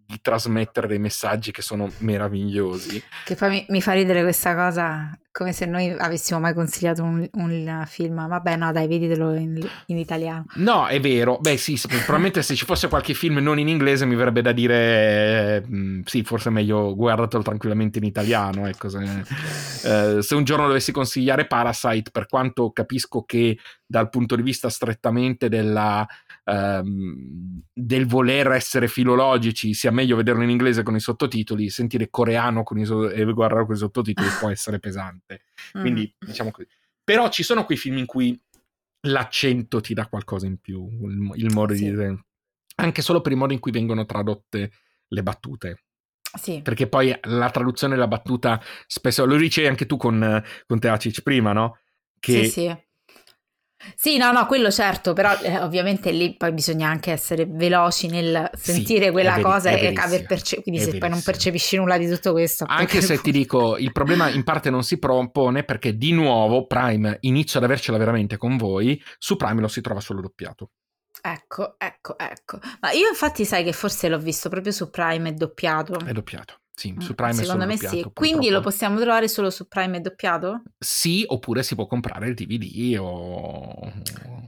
di 0.09 0.19
trasmettere 0.21 0.87
dei 0.87 0.97
messaggi 0.97 1.51
che 1.51 1.61
sono 1.61 1.87
meravigliosi. 1.99 3.01
Che 3.25 3.35
poi 3.35 3.49
mi, 3.49 3.65
mi 3.69 3.79
fa 3.79 3.93
ridere 3.93 4.23
questa 4.23 4.55
cosa, 4.55 5.15
come 5.31 5.53
se 5.53 5.67
noi 5.67 5.91
avessimo 5.95 6.39
mai 6.39 6.55
consigliato 6.55 7.03
un, 7.03 7.29
un 7.31 7.83
film. 7.85 8.27
Vabbè, 8.27 8.55
no, 8.55 8.71
dai, 8.71 8.87
veditelo 8.87 9.35
in, 9.35 9.63
in 9.85 9.97
italiano. 9.99 10.45
No, 10.55 10.87
è 10.87 10.99
vero. 10.99 11.37
Beh, 11.37 11.57
sì, 11.57 11.77
sì, 11.77 11.87
probabilmente 11.87 12.41
se 12.41 12.55
ci 12.55 12.65
fosse 12.65 12.87
qualche 12.87 13.13
film 13.13 13.37
non 13.37 13.59
in 13.59 13.67
inglese 13.67 14.07
mi 14.07 14.15
verrebbe 14.15 14.41
da 14.41 14.51
dire 14.51 15.61
eh, 15.63 15.67
mh, 15.67 16.01
sì, 16.05 16.23
forse 16.23 16.49
è 16.49 16.51
meglio 16.51 16.95
guardatelo 16.95 17.43
tranquillamente 17.43 17.99
in 17.99 18.05
italiano. 18.05 18.67
Ecco, 18.67 18.89
se, 18.89 19.23
eh, 19.83 20.23
se 20.23 20.33
un 20.33 20.43
giorno 20.43 20.65
dovessi 20.65 20.91
consigliare 20.91 21.45
Parasite, 21.45 22.09
per 22.09 22.25
quanto 22.25 22.71
capisco 22.71 23.21
che 23.25 23.59
dal 23.85 24.09
punto 24.09 24.35
di 24.35 24.41
vista 24.41 24.69
strettamente 24.69 25.49
della, 25.49 26.07
ehm, 26.45 27.61
del 27.73 28.05
voler 28.05 28.51
essere 28.51 28.87
filologici 28.87 29.73
sia 29.73 29.91
meglio 29.99 30.15
vederlo 30.15 30.43
in 30.43 30.49
inglese 30.49 30.83
con 30.83 30.95
i 30.95 30.99
sottotitoli, 30.99 31.69
sentire 31.69 32.09
coreano 32.09 32.63
con 32.63 32.77
i 32.79 32.85
so- 32.85 33.09
e 33.09 33.23
guardarlo 33.25 33.65
con 33.65 33.75
i 33.75 33.77
sottotitoli 33.79 34.27
può 34.39 34.49
essere 34.49 34.79
pesante. 34.79 35.41
Quindi, 35.71 36.13
Mm. 36.23 36.27
diciamo 36.27 36.51
così. 36.51 36.67
Però 37.03 37.29
ci 37.29 37.43
sono 37.43 37.65
quei 37.65 37.77
film 37.77 37.97
in 37.97 38.05
cui 38.05 38.39
l'accento 39.07 39.81
ti 39.81 39.93
dà 39.93 40.07
qualcosa 40.07 40.45
in 40.45 40.57
più, 40.59 40.87
il, 41.07 41.31
il 41.35 41.53
modo 41.53 41.73
Sì. 41.73 41.83
di 41.83 41.89
dire. 41.91 42.25
Anche 42.75 43.01
solo 43.01 43.21
per 43.21 43.31
il 43.33 43.37
modo 43.37 43.53
in 43.53 43.59
cui 43.59 43.71
vengono 43.71 44.05
tradotte 44.05 44.71
le 45.07 45.23
battute. 45.23 45.83
Sì, 46.39 46.61
Perché 46.61 46.87
poi 46.87 47.13
la 47.23 47.49
traduzione 47.49 47.95
della 47.95 48.07
battuta 48.07 48.61
spesso 48.85 49.25
lo 49.25 49.35
dicevi 49.35 49.67
anche 49.67 49.85
tu 49.87 49.97
con, 49.97 50.43
con 50.67 50.79
Teacic 50.79 51.21
prima, 51.23 51.51
no? 51.53 51.79
Che 52.19 52.43
sì, 52.45 52.49
sì. 52.51 52.77
Sì, 53.95 54.17
no, 54.17 54.31
no, 54.31 54.45
quello 54.45 54.69
certo, 54.71 55.13
però 55.13 55.33
eh, 55.41 55.57
ovviamente 55.59 56.11
lì 56.11 56.35
poi 56.35 56.51
bisogna 56.51 56.89
anche 56.89 57.11
essere 57.11 57.45
veloci 57.45 58.07
nel 58.07 58.49
Sì, 58.53 58.71
sentire 58.71 59.07
è 59.07 59.11
quella 59.11 59.31
veri- 59.31 59.43
cosa 59.43 59.69
è 59.69 59.73
e 59.73 59.79
verissimo, 59.81 60.05
aver 60.05 60.25
perce- 60.25 60.61
quindi 60.61 60.81
è 60.81 60.83
se 60.83 60.89
poi 60.91 60.99
non 60.99 61.09
verissimo. 61.09 61.33
percepisci 61.33 61.75
nulla 61.77 61.97
di 61.97 62.09
tutto 62.09 62.31
questo. 62.33 62.65
Anche 62.67 63.01
se 63.01 63.21
ti 63.21 63.31
dico, 63.31 63.77
il 63.77 63.91
problema 63.91 64.29
in 64.29 64.43
parte 64.43 64.69
non 64.69 64.83
si 64.83 64.99
propone 64.99 65.63
perché 65.63 65.95
di 65.95 66.11
nuovo 66.11 66.67
Prime 66.67 67.17
inizia 67.21 67.59
ad 67.59 67.65
avercela 67.65 67.97
veramente 67.97 68.37
con 68.37 68.57
voi, 68.57 69.01
su 69.17 69.35
Prime 69.37 69.61
lo 69.61 69.67
si 69.67 69.81
trova 69.81 70.01
solo 70.01 70.21
doppiato. 70.21 70.71
Ecco, 71.21 71.75
ecco, 71.77 72.17
ecco. 72.17 72.59
Ma 72.81 72.91
io 72.91 73.07
infatti 73.09 73.43
sai 73.45 73.63
che 73.63 73.73
forse 73.73 74.07
l'ho 74.07 74.19
visto 74.19 74.47
proprio 74.49 74.71
su 74.71 74.89
Prime 74.89 75.29
e 75.29 75.33
doppiato. 75.33 75.99
È 76.05 76.11
doppiato. 76.11 76.59
Sì, 76.79 76.93
Mm, 76.93 76.99
su 76.99 77.13
Prime 77.13 77.33
Secondo 77.33 77.65
me 77.65 77.75
solo 77.75 77.89
sì. 77.89 77.95
doppiato. 77.97 78.11
Quindi 78.13 78.45
lo 78.45 78.61
purtroppo. 78.61 78.69
possiamo 78.69 78.99
trovare 79.01 79.27
solo 79.27 79.49
su 79.49 79.67
Prime 79.67 79.97
e 79.97 79.99
doppiato? 79.99 80.63
Sì, 80.77 81.25
oppure 81.27 81.61
si 81.61 81.75
può 81.75 81.87
comprare 81.87 82.29
il 82.29 82.35
DVD 82.35 82.95
o 82.97 83.91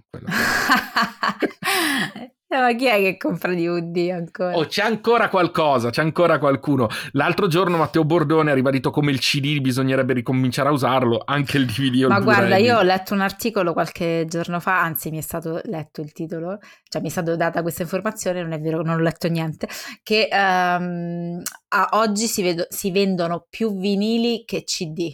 quello 0.09 0.27
Eh, 2.53 2.57
Ma 2.59 2.75
chi 2.75 2.85
è 2.85 2.95
che 2.97 3.15
compra 3.17 3.53
DVD 3.53 4.09
ancora? 4.11 4.57
Oh, 4.57 4.65
c'è 4.65 4.83
ancora 4.83 5.29
qualcosa, 5.29 5.89
c'è 5.89 6.01
ancora 6.01 6.37
qualcuno. 6.37 6.89
L'altro 7.13 7.47
giorno 7.47 7.77
Matteo 7.77 8.03
Bordone 8.03 8.51
ha 8.51 8.53
ribadito 8.53 8.91
come 8.91 9.11
il 9.11 9.19
CD 9.19 9.61
bisognerebbe 9.61 10.11
ricominciare 10.13 10.67
a 10.67 10.73
usarlo, 10.73 11.21
anche 11.23 11.57
il 11.57 11.65
DVD 11.65 11.93
o 12.03 12.07
il 12.07 12.07
Ma 12.09 12.19
guarda, 12.19 12.57
io 12.57 12.77
ho 12.77 12.81
letto 12.81 13.13
un 13.13 13.21
articolo 13.21 13.71
qualche 13.71 14.25
giorno 14.27 14.59
fa, 14.59 14.81
anzi 14.81 15.11
mi 15.11 15.17
è 15.17 15.21
stato 15.21 15.61
letto 15.63 16.01
il 16.01 16.11
titolo, 16.11 16.57
cioè 16.89 17.01
mi 17.01 17.07
è 17.07 17.11
stata 17.11 17.37
data 17.37 17.61
questa 17.61 17.83
informazione, 17.83 18.41
non 18.41 18.51
è 18.51 18.59
vero, 18.59 18.81
non 18.83 18.95
ho 18.95 19.01
letto 19.01 19.29
niente, 19.29 19.69
che 20.03 20.27
a 20.29 21.87
oggi 21.91 22.27
si, 22.27 22.41
vedo- 22.41 22.67
si 22.69 22.91
vendono 22.91 23.45
più 23.49 23.77
vinili 23.77 24.43
che 24.45 24.63
CD. 24.65 25.09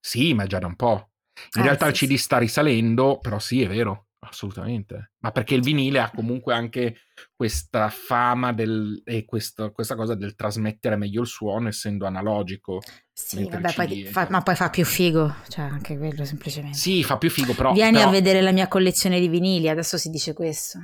Sì, 0.00 0.32
ma 0.32 0.46
già 0.46 0.58
da 0.58 0.66
un 0.66 0.76
po'. 0.76 1.10
In 1.56 1.62
Eh, 1.62 1.64
realtà 1.64 1.86
sì, 1.86 2.04
il 2.04 2.10
CD 2.10 2.16
sì. 2.16 2.22
sta 2.22 2.38
risalendo, 2.38 3.18
però 3.18 3.38
sì, 3.38 3.62
è 3.62 3.68
vero, 3.68 4.01
assolutamente. 4.28 5.12
Ma 5.18 5.30
perché 5.32 5.54
il 5.54 5.62
vinile 5.62 6.00
ha 6.00 6.10
comunque 6.10 6.54
anche 6.54 6.96
questa 7.34 7.88
fama 7.88 8.52
del, 8.52 9.00
e 9.04 9.24
questo- 9.24 9.72
questa 9.72 9.94
cosa 9.94 10.14
del 10.14 10.34
trasmettere 10.34 10.96
meglio 10.96 11.22
il 11.22 11.26
suono 11.26 11.68
essendo 11.68 12.06
analogico. 12.06 12.80
Sì, 13.12 13.44
vabbè, 13.48 13.72
poi 13.74 14.04
fa- 14.06 14.28
ma 14.30 14.42
poi 14.42 14.54
fa 14.54 14.70
più 14.70 14.84
figo, 14.84 15.34
cioè 15.48 15.64
anche 15.64 15.96
quello 15.98 16.24
semplicemente. 16.24 16.78
Sì, 16.78 17.02
fa 17.02 17.18
più 17.18 17.30
figo, 17.30 17.54
però... 17.54 17.72
Vieni 17.72 17.96
però 17.96 18.08
a 18.08 18.10
vedere 18.10 18.40
la 18.40 18.52
mia 18.52 18.68
collezione 18.68 19.20
di 19.20 19.28
vinili, 19.28 19.68
adesso 19.68 19.98
si 19.98 20.08
dice 20.08 20.32
questo. 20.32 20.78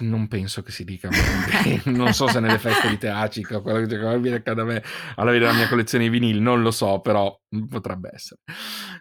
Non 0.00 0.26
penso 0.26 0.62
che 0.62 0.72
si 0.72 0.84
dica. 0.84 1.10
non 1.86 2.14
so 2.14 2.26
se 2.28 2.40
nelle 2.40 2.58
feste 2.58 2.88
di 2.88 2.96
Teacica 2.96 3.60
quello 3.60 3.86
che 3.86 4.32
accade 4.34 4.60
a 4.62 4.64
me 4.64 4.82
alla 5.16 5.30
vedere 5.30 5.50
la 5.52 5.56
mia 5.58 5.68
collezione 5.68 6.04
di 6.04 6.10
vinili, 6.10 6.40
non 6.40 6.62
lo 6.62 6.70
so, 6.70 7.00
però 7.00 7.38
potrebbe 7.68 8.10
essere. 8.14 8.40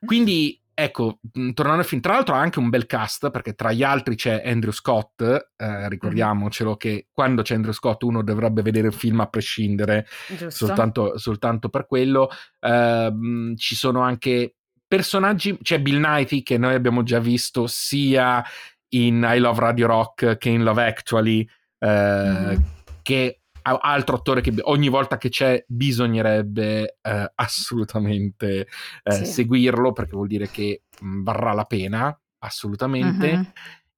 Quindi, 0.05 0.61
ecco, 0.77 1.19
mh, 1.31 1.51
tornando 1.51 1.81
al 1.81 1.87
film, 1.87 2.01
tra 2.01 2.13
l'altro 2.13 2.35
ha 2.35 2.39
anche 2.39 2.59
un 2.59 2.69
bel 2.69 2.85
cast, 2.85 3.31
perché 3.31 3.53
tra 3.55 3.71
gli 3.71 3.81
altri 3.81 4.15
c'è 4.15 4.43
Andrew 4.45 4.71
Scott, 4.73 5.21
eh, 5.21 5.89
ricordiamocelo 5.89 6.75
che 6.75 7.07
quando 7.11 7.41
c'è 7.41 7.55
Andrew 7.55 7.73
Scott 7.73 8.03
uno 8.03 8.21
dovrebbe 8.21 8.61
vedere 8.61 8.87
il 8.87 8.93
film 8.93 9.21
a 9.21 9.27
prescindere, 9.27 10.05
soltanto, 10.51 11.17
soltanto 11.17 11.69
per 11.69 11.87
quello. 11.87 12.29
Ehm, 12.59 13.55
ci 13.55 13.75
sono 13.75 14.01
anche 14.01 14.55
personaggi, 14.87 15.57
c'è 15.61 15.79
Bill 15.79 15.99
Nighy 15.99 16.43
che 16.43 16.57
noi 16.57 16.73
abbiamo 16.75 17.01
già 17.03 17.19
visto 17.19 17.65
sia 17.67 18.43
in 18.89 19.27
I 19.27 19.39
Love 19.39 19.59
Radio 19.59 19.87
Rock 19.87 20.37
che 20.37 20.49
in 20.49 20.63
Love 20.63 20.85
Actually, 20.85 21.47
eh, 21.79 21.87
Mhm. 21.87 22.63
che 23.01 23.39
altro 23.81 24.15
attore 24.17 24.41
che 24.41 24.53
ogni 24.61 24.89
volta 24.89 25.17
che 25.17 25.29
c'è 25.29 25.63
bisognerebbe 25.67 26.97
eh, 27.01 27.31
assolutamente 27.35 28.67
eh, 29.03 29.11
Sì. 29.11 29.25
seguirlo 29.25 29.91
perché 29.91 30.11
vuol 30.15 30.27
dire 30.27 30.49
che 30.49 30.83
mh, 31.01 31.23
varrà 31.23 31.53
la 31.53 31.65
pena 31.65 32.17
assolutamente 32.39 33.31
Mhm. 33.31 33.51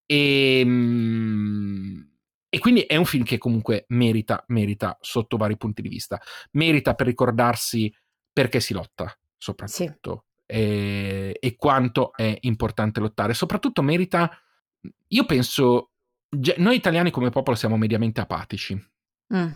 e, 0.05 0.61
mm, 0.65 1.99
e 2.49 2.59
quindi 2.59 2.81
è 2.81 2.95
un 2.95 3.05
film 3.05 3.23
che 3.23 3.37
comunque 3.37 3.85
merita, 3.89 4.43
merita 4.47 4.97
sotto 5.01 5.35
vari 5.37 5.57
punti 5.57 5.81
di 5.81 5.89
vista. 5.89 6.19
Merita 6.51 6.93
per 6.95 7.05
ricordarsi 7.07 7.93
perché 8.31 8.59
si 8.61 8.73
lotta, 8.73 9.13
soprattutto, 9.37 10.25
e, 10.45 11.35
e 11.39 11.55
quanto 11.57 12.13
è 12.15 12.37
importante 12.41 13.01
lottare. 13.01 13.33
Soprattutto 13.33 13.81
merita, 13.81 14.31
io 15.07 15.25
penso, 15.25 15.91
noi 16.57 16.75
italiani 16.77 17.11
come 17.11 17.29
popolo 17.31 17.57
siamo 17.57 17.75
mediamente 17.77 18.21
apatici, 18.21 18.81
Mm. 19.33 19.51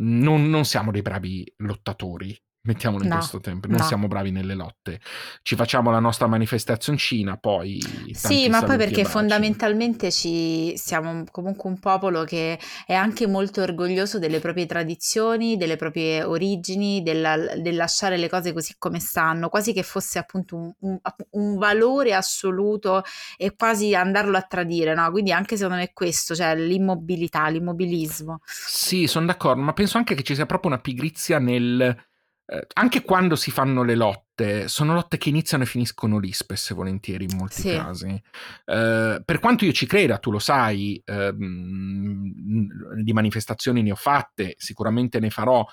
non, 0.00 0.48
non 0.48 0.64
siamo 0.64 0.90
dei 0.90 1.02
bravi 1.02 1.52
lottatori. 1.58 2.36
Mettiamolo 2.62 3.04
in 3.04 3.08
No, 3.08 3.16
questo 3.16 3.40
tempo, 3.40 3.68
non 3.68 3.78
no. 3.78 3.84
siamo 3.86 4.06
bravi 4.06 4.30
nelle 4.30 4.54
lotte. 4.54 5.00
Ci 5.42 5.56
facciamo 5.56 5.90
la 5.90 5.98
nostra 5.98 6.26
manifestazioncina, 6.26 7.38
poi. 7.38 7.80
Sì, 8.12 8.48
ma 8.50 8.62
poi 8.62 8.76
perché 8.76 9.06
fondamentalmente 9.06 10.12
ci 10.12 10.76
siamo 10.76 11.24
comunque 11.30 11.70
un 11.70 11.78
popolo 11.78 12.24
che 12.24 12.58
è 12.84 12.92
anche 12.92 13.26
molto 13.26 13.62
orgoglioso 13.62 14.18
delle 14.18 14.40
proprie 14.40 14.66
tradizioni, 14.66 15.56
delle 15.56 15.76
proprie 15.76 16.22
origini, 16.22 17.02
della- 17.02 17.36
del 17.56 17.76
lasciare 17.76 18.18
le 18.18 18.28
cose 18.28 18.52
così 18.52 18.74
come 18.76 19.00
stanno, 19.00 19.48
quasi 19.48 19.72
che 19.72 19.82
fosse 19.82 20.18
appunto 20.18 20.56
un, 20.56 20.72
un- 20.80 20.98
un 21.30 21.56
valore 21.56 22.12
assoluto 22.12 23.02
e 23.38 23.54
quasi 23.56 23.94
andarlo 23.94 24.36
a 24.36 24.42
tradire, 24.42 24.92
no? 24.94 25.10
Quindi 25.10 25.32
anche 25.32 25.56
secondo 25.56 25.78
me 25.78 25.84
è 25.84 25.92
questo, 25.94 26.34
cioè 26.34 26.54
l'immobilità, 26.54 27.48
l'immobilismo. 27.48 28.40
Sì, 28.42 29.06
sono 29.06 29.26
d'accordo, 29.26 29.62
ma 29.62 29.72
penso 29.72 29.96
anche 29.96 30.14
che 30.14 30.22
ci 30.22 30.34
sia 30.34 30.46
proprio 30.46 30.70
una 30.72 30.80
pigrizia 30.80 31.38
nel... 31.38 32.08
eh, 32.52 32.66
anche 32.74 33.02
quando 33.02 33.36
si 33.36 33.52
fanno 33.52 33.84
le 33.84 33.94
lotte, 33.94 34.66
sono 34.66 34.92
lotte 34.92 35.18
che 35.18 35.28
iniziano 35.28 35.62
e 35.62 35.66
finiscono 35.66 36.18
lì, 36.18 36.32
spesso 36.32 36.72
e 36.72 36.76
volentieri 36.76 37.24
in 37.24 37.36
molti 37.36 37.60
Sì. 37.60 37.76
casi. 37.76 38.08
Eh, 38.64 39.22
per 39.24 39.38
quanto 39.38 39.64
io 39.64 39.70
ci 39.72 39.86
creda, 39.86 40.18
tu 40.18 40.32
lo 40.32 40.40
sai, 40.40 41.00
ehm, 41.04 43.02
di 43.02 43.12
manifestazioni 43.12 43.82
ne 43.82 43.92
ho 43.92 43.96
fatte, 43.96 44.54
sicuramente 44.58 45.20
ne 45.20 45.30
farò, 45.30 45.64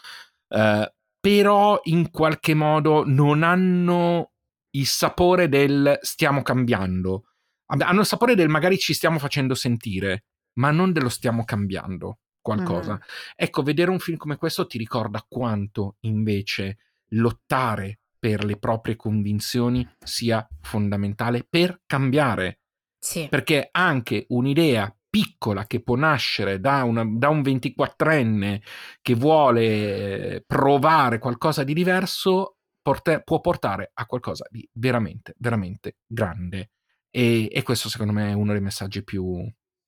eh, 0.50 0.94
però 1.20 1.80
in 1.86 2.12
qualche 2.12 2.54
modo 2.54 3.04
non 3.08 3.42
hanno 3.42 4.34
il 4.76 4.86
sapore 4.86 5.50
del 5.50 5.98
stiamo 6.02 6.44
cambiando. 6.44 7.24
Hanno 7.70 8.02
il 8.02 8.06
sapore 8.06 8.36
del 8.36 8.50
magari 8.50 8.78
ci 8.78 8.94
stiamo 8.94 9.18
facendo 9.18 9.56
sentire, 9.56 10.26
ma 10.60 10.70
non 10.70 10.92
dello 10.92 11.10
stiamo 11.10 11.44
cambiando 11.44 12.20
qualcosa. 12.48 12.94
Mhm. 12.94 13.00
Ecco, 13.36 13.62
vedere 13.64 13.92
un 13.92 14.00
film 14.00 14.18
come 14.18 14.38
questo 14.38 14.66
ti 14.66 14.78
ricorda 14.78 15.26
quanto 15.28 15.98
invece 16.02 16.78
lottare 17.10 18.00
per 18.18 18.46
le 18.46 18.58
proprie 18.58 18.96
convinzioni 18.96 19.88
sia 20.04 20.48
fondamentale 20.62 21.46
per 21.48 21.82
cambiare. 21.86 22.60
Sì. 22.98 23.28
Perché 23.30 23.68
anche 23.72 24.26
un'idea 24.30 24.92
piccola 25.10 25.66
che 25.66 25.82
può 25.82 25.96
nascere 25.96 26.60
da, 26.60 26.84
una, 26.84 27.06
da 27.06 27.30
un 27.30 27.42
24enne 27.42 28.62
che 29.02 29.14
vuole 29.14 30.44
provare 30.46 31.20
qualcosa 31.20 31.64
di 31.64 31.74
diverso 31.74 32.58
porte, 32.82 33.22
può 33.24 33.42
portare 33.42 33.92
a 33.94 34.06
qualcosa 34.06 34.48
di 34.50 34.68
veramente, 34.74 35.36
veramente 35.38 35.98
grande. 36.06 36.72
E, 37.10 37.50
e, 37.52 37.64
questo 37.64 37.90
secondo 37.90 38.14
me 38.14 38.30
è 38.32 38.34
uno 38.34 38.52
dei 38.52 38.62
messaggi 38.62 39.04
più, 39.04 39.42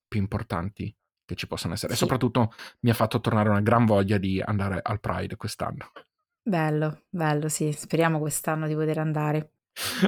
più 0.08 0.20
importanti 0.20 0.94
che 1.30 1.36
ci 1.36 1.46
possono 1.46 1.74
essere. 1.74 1.94
Sì. 1.94 1.98
E 1.98 2.02
soprattutto 2.02 2.54
mi 2.80 2.90
ha 2.90 2.96
fatto 2.96 3.22
tornare 3.22 3.50
una 3.50 3.62
gran 3.62 3.86
voglia 3.86 4.18
di 4.18 4.42
andare 4.44 4.80
al 4.82 5.00
Pride 5.00 5.36
quest'anno. 5.36 5.92
Bello, 6.42 7.04
bello, 7.08 7.50
sì. 7.50 7.72
Speriamo 7.72 8.18
quest'anno 8.18 8.66
di 8.66 8.74
poter 8.74 8.98
andare. 8.98 9.52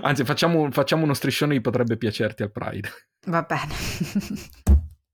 Anzi, 0.01 0.25
facciamo, 0.25 0.71
facciamo 0.71 1.03
uno 1.03 1.13
striscione 1.13 1.53
di 1.53 1.61
potrebbe 1.61 1.95
piacerti 1.97 2.41
al 2.41 2.51
Pride. 2.51 2.89
Va 3.27 3.43
bene. 3.43 3.71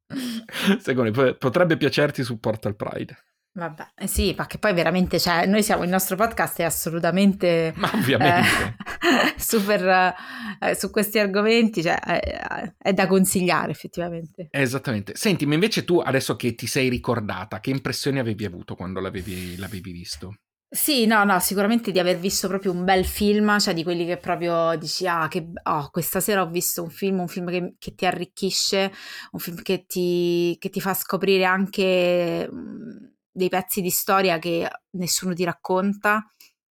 Secondo 0.79 1.21
me 1.21 1.33
potrebbe 1.33 1.75
piacerti 1.75 2.23
su 2.23 2.39
Portal 2.39 2.77
Pride. 2.77 3.17
Vabbè, 3.53 3.87
eh 3.95 4.07
sì, 4.07 4.33
perché 4.35 4.59
poi 4.59 4.73
veramente, 4.73 5.19
cioè, 5.19 5.47
noi 5.47 5.63
siamo, 5.63 5.83
il 5.83 5.89
nostro 5.89 6.15
podcast 6.15 6.59
è 6.59 6.63
assolutamente... 6.63 7.73
Ma 7.77 7.89
ovviamente. 7.93 8.75
Eh, 9.01 9.33
super, 9.39 10.13
eh, 10.59 10.75
su 10.75 10.91
questi 10.91 11.17
argomenti, 11.17 11.81
cioè, 11.81 11.99
è, 11.99 12.73
è, 12.77 12.93
da 12.93 13.07
consigliare 13.07 13.71
effettivamente. 13.71 14.47
Esattamente. 14.51 15.13
Senti, 15.15 15.47
ma 15.47 15.55
invece 15.55 15.85
tu, 15.85 15.97
adesso 15.97 16.35
che 16.35 16.53
ti 16.53 16.67
sei 16.67 16.87
ricordata, 16.89 17.59
che 17.59 17.71
impressioni 17.71 18.19
avevi 18.19 18.45
avuto 18.45 18.75
quando 18.75 18.99
l'avevi, 18.99 19.57
l'avevi 19.57 19.91
visto? 19.91 20.35
Sì, 20.69 21.05
no, 21.05 21.23
no, 21.23 21.39
sicuramente 21.39 21.91
di 21.93 21.99
aver 21.99 22.17
visto 22.17 22.49
proprio 22.49 22.73
un 22.73 22.83
bel 22.83 23.05
film, 23.05 23.57
cioè 23.57 23.73
di 23.73 23.83
quelli 23.83 24.05
che 24.05 24.17
proprio 24.17 24.75
dici, 24.77 25.07
ah, 25.07 25.29
che, 25.29 25.49
oh, 25.63 25.89
questa 25.89 26.19
sera 26.19 26.41
ho 26.41 26.49
visto 26.49 26.83
un 26.83 26.89
film, 26.89 27.21
un 27.21 27.29
film 27.29 27.49
che, 27.49 27.75
che 27.79 27.95
ti 27.95 28.05
arricchisce, 28.05 28.91
un 29.31 29.39
film 29.39 29.61
che 29.61 29.85
ti, 29.87 30.57
che 30.59 30.69
ti 30.69 30.81
fa 30.81 30.93
scoprire 30.93 31.45
anche 31.45 32.49
mh, 32.51 33.16
dei 33.37 33.49
pezzi 33.49 33.81
di 33.81 33.91
storia 33.91 34.39
che 34.39 34.67
nessuno 34.91 35.35
ti 35.35 35.43
racconta, 35.43 36.25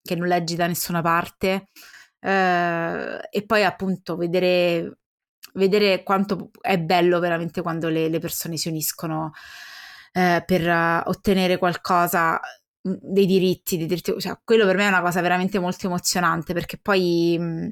che 0.03 0.17
non 0.17 0.27
leggi 0.27 0.57
da 0.57 0.67
nessuna 0.67 1.01
parte, 1.01 1.69
eh, 2.19 3.19
e 3.31 3.47
poi 3.47 3.65
appunto 3.65 4.17
vedere, 4.17 4.99
vedere 5.55 6.03
quanto 6.03 6.51
è 6.61 6.77
bello 6.79 7.21
veramente 7.21 7.63
quando 7.63 7.89
le, 7.89 8.09
le 8.09 8.19
persone 8.19 8.57
si 8.57 8.69
uniscono 8.69 9.31
eh, 10.13 10.43
per 10.45 10.67
uh, 10.67 11.09
ottenere 11.09 11.59
qualcosa 11.59 12.41
dei 12.81 13.27
diritti, 13.27 13.77
dei 13.77 13.87
diritti, 13.87 14.19
cioè 14.19 14.39
quello 14.43 14.67
per 14.67 14.77
me 14.77 14.85
è 14.85 14.89
una 14.89 15.03
cosa 15.03 15.21
veramente 15.21 15.61
molto 15.61 15.87
emozionante 15.87 16.55
perché 16.55 16.79
poi 16.79 17.37
mh, 17.39 17.69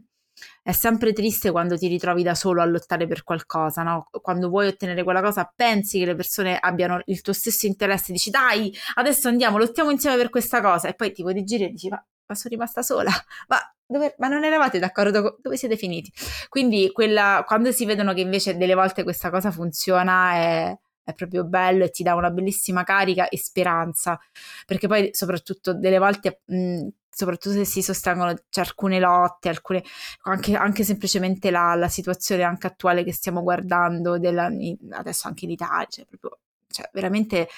è 0.66 0.72
sempre 0.72 1.12
triste 1.12 1.52
quando 1.52 1.78
ti 1.78 1.86
ritrovi 1.86 2.24
da 2.24 2.34
solo 2.34 2.60
a 2.60 2.64
lottare 2.64 3.06
per 3.06 3.22
qualcosa, 3.22 3.84
no? 3.84 4.08
Quando 4.20 4.48
vuoi 4.48 4.66
ottenere 4.66 5.04
quella 5.04 5.22
cosa, 5.22 5.48
pensi 5.54 6.00
che 6.00 6.06
le 6.06 6.16
persone 6.16 6.58
abbiano 6.58 7.00
il 7.04 7.20
tuo 7.20 7.32
stesso 7.32 7.66
interesse, 7.66 8.10
dici 8.10 8.30
dai, 8.30 8.74
adesso 8.94 9.28
andiamo, 9.28 9.58
lottiamo 9.58 9.92
insieme 9.92 10.16
per 10.16 10.28
questa 10.28 10.60
cosa 10.60 10.88
e 10.88 10.94
poi 10.94 11.12
ti 11.12 11.22
vuoi 11.22 11.44
girare 11.44 11.70
e 11.70 11.72
dici 11.72 11.88
ma, 11.88 12.04
ma 12.26 12.34
sono 12.34 12.52
rimasta 12.52 12.82
sola, 12.82 13.12
ma, 13.46 13.58
dove, 13.86 14.16
ma 14.18 14.26
non 14.26 14.42
eravate 14.42 14.80
d'accordo, 14.80 15.38
dove 15.40 15.56
siete 15.56 15.76
finiti? 15.76 16.12
Quindi 16.48 16.90
quella, 16.92 17.44
quando 17.46 17.70
si 17.70 17.84
vedono 17.84 18.12
che 18.12 18.22
invece 18.22 18.56
delle 18.56 18.74
volte 18.74 19.04
questa 19.04 19.30
cosa 19.30 19.52
funziona 19.52 20.32
è 20.32 20.78
è 21.06 21.14
proprio 21.14 21.44
bello 21.44 21.84
e 21.84 21.90
ti 21.90 22.02
dà 22.02 22.16
una 22.16 22.30
bellissima 22.30 22.82
carica 22.82 23.28
e 23.28 23.38
speranza, 23.38 24.18
perché 24.66 24.88
poi 24.88 25.10
soprattutto 25.12 25.72
delle 25.72 25.98
volte, 25.98 26.40
mh, 26.46 26.88
soprattutto 27.16 27.54
se 27.54 27.64
si 27.64 27.80
sostengono 27.80 28.34
cioè, 28.50 28.64
alcune 28.64 28.98
lotte, 28.98 29.48
alcune, 29.48 29.82
anche, 30.24 30.54
anche 30.54 30.84
semplicemente 30.84 31.50
la, 31.50 31.74
la, 31.74 31.88
situazione 31.88 32.42
anche 32.42 32.66
attuale 32.66 33.04
che 33.04 33.12
stiamo 33.14 33.42
guardando, 33.42 34.18
della, 34.18 34.50
adesso 34.90 35.26
anche 35.26 35.46
in 35.46 35.52
Italia, 35.52 35.86
cioè 35.88 36.04
proprio 36.04 36.40
cioè, 36.68 36.90
veramente 36.92 37.48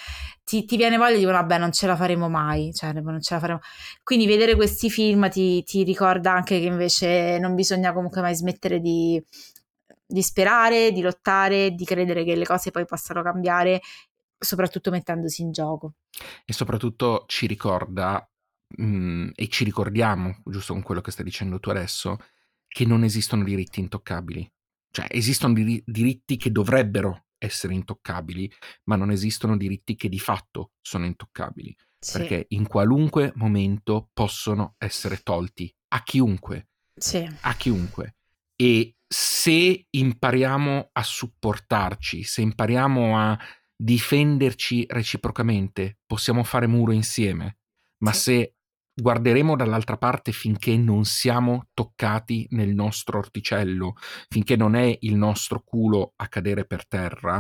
ti, 0.45 0.65
ti, 0.65 0.77
viene 0.77 0.97
voglia 0.97 1.15
di 1.15 1.19
dire 1.19 1.33
vabbè 1.33 1.59
non 1.59 1.73
ce 1.73 1.89
la 1.89 1.97
faremo 1.97 2.29
mai 2.29 2.73
cioè, 2.73 2.93
non 2.93 3.21
ce 3.21 3.35
la 3.35 3.41
faremo. 3.41 3.61
quindi 4.05 4.27
vedere 4.27 4.55
questi 4.55 4.91
film 4.91 5.29
ti, 5.29 5.65
ti, 5.65 5.83
ricorda 5.83 6.31
anche 6.31 6.61
che 6.61 6.67
invece 6.67 7.39
non 7.41 7.57
bisogna 7.57 7.93
comunque 7.93 8.21
mai 8.21 8.37
smettere 8.37 8.79
di, 8.79 9.21
di 10.07 10.23
sperare, 10.23 10.93
di 10.93 11.01
lottare, 11.01 11.73
di 11.73 11.85
credere 11.85 12.23
che 12.23 12.37
le 12.37 12.47
cose 12.47 12.71
poi 12.71 12.85
possano 12.85 13.23
cambiare, 13.23 13.81
soprattutto 14.39 14.93
mettendosi 14.93 15.43
in 15.43 15.51
gioco. 15.51 15.95
E 16.45 16.53
soprattutto 16.53 17.25
ci 17.27 17.49
ricorda, 17.49 18.25
mh, 18.77 18.85
mm, 18.85 19.29
e 19.35 19.49
ci 19.49 19.64
ricordiamo, 19.64 20.43
giusto 20.45 20.73
con 20.73 20.83
quello 20.83 21.01
che 21.01 21.11
stai 21.11 21.25
dicendo 21.25 21.59
tu 21.59 21.71
adesso, 21.71 22.19
che 22.66 22.85
non 22.85 23.05
esistono 23.05 23.45
diritti 23.45 23.81
intoccabili. 23.81 24.51
Cioè 24.91 25.07
esistono 25.11 25.55
dir- 25.55 25.83
diritti 25.85 26.37
che 26.37 26.51
dovrebbero 26.51 27.27
essere 27.39 27.75
intoccabili, 27.75 28.51
ma 28.85 28.97
non 28.97 29.11
esistono 29.11 29.57
diritti 29.57 29.95
che 29.95 30.09
di 30.09 30.19
fatto 30.19 30.73
sono 30.81 31.07
intoccabili. 31.07 31.75
Sì. 31.99 32.19
Perché 32.19 32.47
in 32.51 32.66
qualunque 32.66 33.33
momento 33.37 34.11
possono 34.12 34.75
essere 34.79 35.19
tolti 35.19 35.73
a 35.89 36.03
chiunque. 36.03 36.69
Sì. 36.95 37.29
A 37.41 37.55
chiunque. 37.55 38.16
E 38.55 38.97
se 39.07 39.87
impariamo 39.89 40.91
a 40.93 41.03
supportarci, 41.03 42.23
se 42.23 42.43
impariamo 42.43 43.19
a 43.19 43.39
difenderci 43.75 44.85
reciprocamente, 44.89 45.99
possiamo 46.05 46.43
fare 46.43 46.66
muro 46.66 46.93
insieme, 46.93 47.59
ma 47.99 48.12
sì. 48.12 48.21
se 48.21 48.55
guarderemo 49.01 49.57
dall'altra 49.57 49.97
parte 49.97 50.33
finché 50.33 50.77
non 50.77 51.05
siamo 51.05 51.69
toccati 51.73 52.47
nel 52.51 52.75
nostro 52.75 53.19
orticello, 53.19 53.95
finché 54.29 54.57
non 54.57 54.75
è 54.75 54.97
il 55.01 55.15
nostro 55.15 55.63
culo 55.63 56.15
a 56.17 56.29
cadere 56.29 56.65
per 56.65 56.87
terra, 56.87 57.37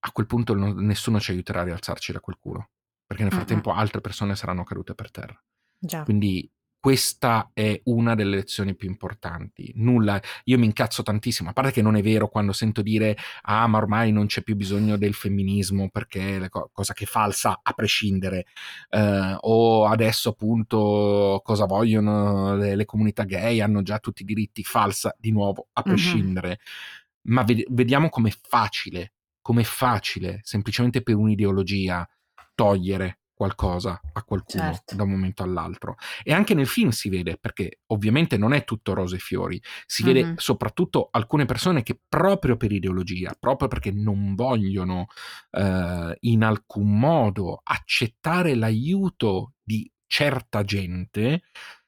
a 0.00 0.12
quel 0.12 0.26
punto 0.26 0.54
nessuno 0.54 1.18
ci 1.18 1.30
aiuterà 1.30 1.62
a 1.62 1.64
rialzarci 1.64 2.12
da 2.12 2.20
quel 2.20 2.36
culo, 2.38 2.70
perché 3.06 3.22
nel 3.22 3.32
frattempo 3.32 3.70
uh-huh. 3.70 3.78
altre 3.78 4.00
persone 4.00 4.36
saranno 4.36 4.64
cadute 4.64 4.94
per 4.94 5.10
terra. 5.10 5.42
Già. 5.78 6.02
Quindi 6.02 6.50
questa 6.80 7.50
è 7.52 7.80
una 7.84 8.14
delle 8.14 8.36
lezioni 8.36 8.76
più 8.76 8.88
importanti. 8.88 9.72
Nulla, 9.76 10.20
io 10.44 10.58
mi 10.58 10.66
incazzo 10.66 11.02
tantissimo, 11.02 11.50
a 11.50 11.52
parte 11.52 11.72
che 11.72 11.82
non 11.82 11.96
è 11.96 12.02
vero 12.02 12.28
quando 12.28 12.52
sento 12.52 12.82
dire 12.82 13.16
ah 13.42 13.66
ma 13.66 13.78
ormai 13.78 14.12
non 14.12 14.26
c'è 14.26 14.42
più 14.42 14.54
bisogno 14.54 14.96
del 14.96 15.14
femminismo 15.14 15.88
perché 15.90 16.36
è 16.36 16.48
co- 16.48 16.70
cosa 16.72 16.92
che 16.94 17.04
è 17.04 17.06
falsa 17.06 17.60
a 17.62 17.72
prescindere, 17.72 18.46
eh, 18.90 19.36
o 19.40 19.86
adesso 19.86 20.30
appunto 20.30 21.40
cosa 21.44 21.64
vogliono 21.66 22.54
le, 22.56 22.76
le, 22.76 22.84
comunità 22.84 23.24
gay, 23.24 23.60
hanno 23.60 23.82
già 23.82 23.98
tutti 23.98 24.22
i 24.22 24.24
diritti, 24.24 24.62
falsa 24.62 25.14
di 25.18 25.32
nuovo 25.32 25.68
a 25.72 25.82
prescindere. 25.82 26.48
Mm-hmm. 26.48 27.34
Ma 27.34 27.42
ved- 27.42 27.66
vediamo 27.70 28.08
com'è 28.08 28.30
facile, 28.30 29.12
com'è 29.42 29.64
facile 29.64 30.40
semplicemente 30.42 31.02
per 31.02 31.16
un'ideologia 31.16 32.08
togliere 32.54 33.18
qualcosa 33.38 34.00
a 34.12 34.24
qualcuno 34.24 34.64
certo. 34.64 34.96
da 34.96 35.04
un 35.04 35.10
momento 35.10 35.44
all'altro. 35.44 35.94
E 36.24 36.32
anche 36.32 36.54
nel 36.54 36.66
film 36.66 36.88
si 36.88 37.08
vede, 37.08 37.38
perché 37.38 37.82
ovviamente 37.92 38.36
non 38.36 38.52
è 38.52 38.64
tutto 38.64 38.94
rose 38.94 39.14
e 39.14 39.20
fiori, 39.20 39.62
si 39.86 40.04
mm-hmm. 40.04 40.12
vede 40.12 40.34
soprattutto 40.38 41.06
alcune 41.12 41.44
persone 41.44 41.84
che 41.84 42.00
proprio 42.08 42.56
per 42.56 42.72
ideologia, 42.72 43.36
proprio 43.38 43.68
perché 43.68 43.92
non 43.92 44.34
vogliono 44.34 45.06
eh, 45.52 46.16
in 46.18 46.42
alcun 46.42 46.98
modo 46.98 47.60
accettare 47.62 48.56
l'aiuto 48.56 49.54
di 49.62 49.88
certa 50.08 50.64
gente, 50.64 51.42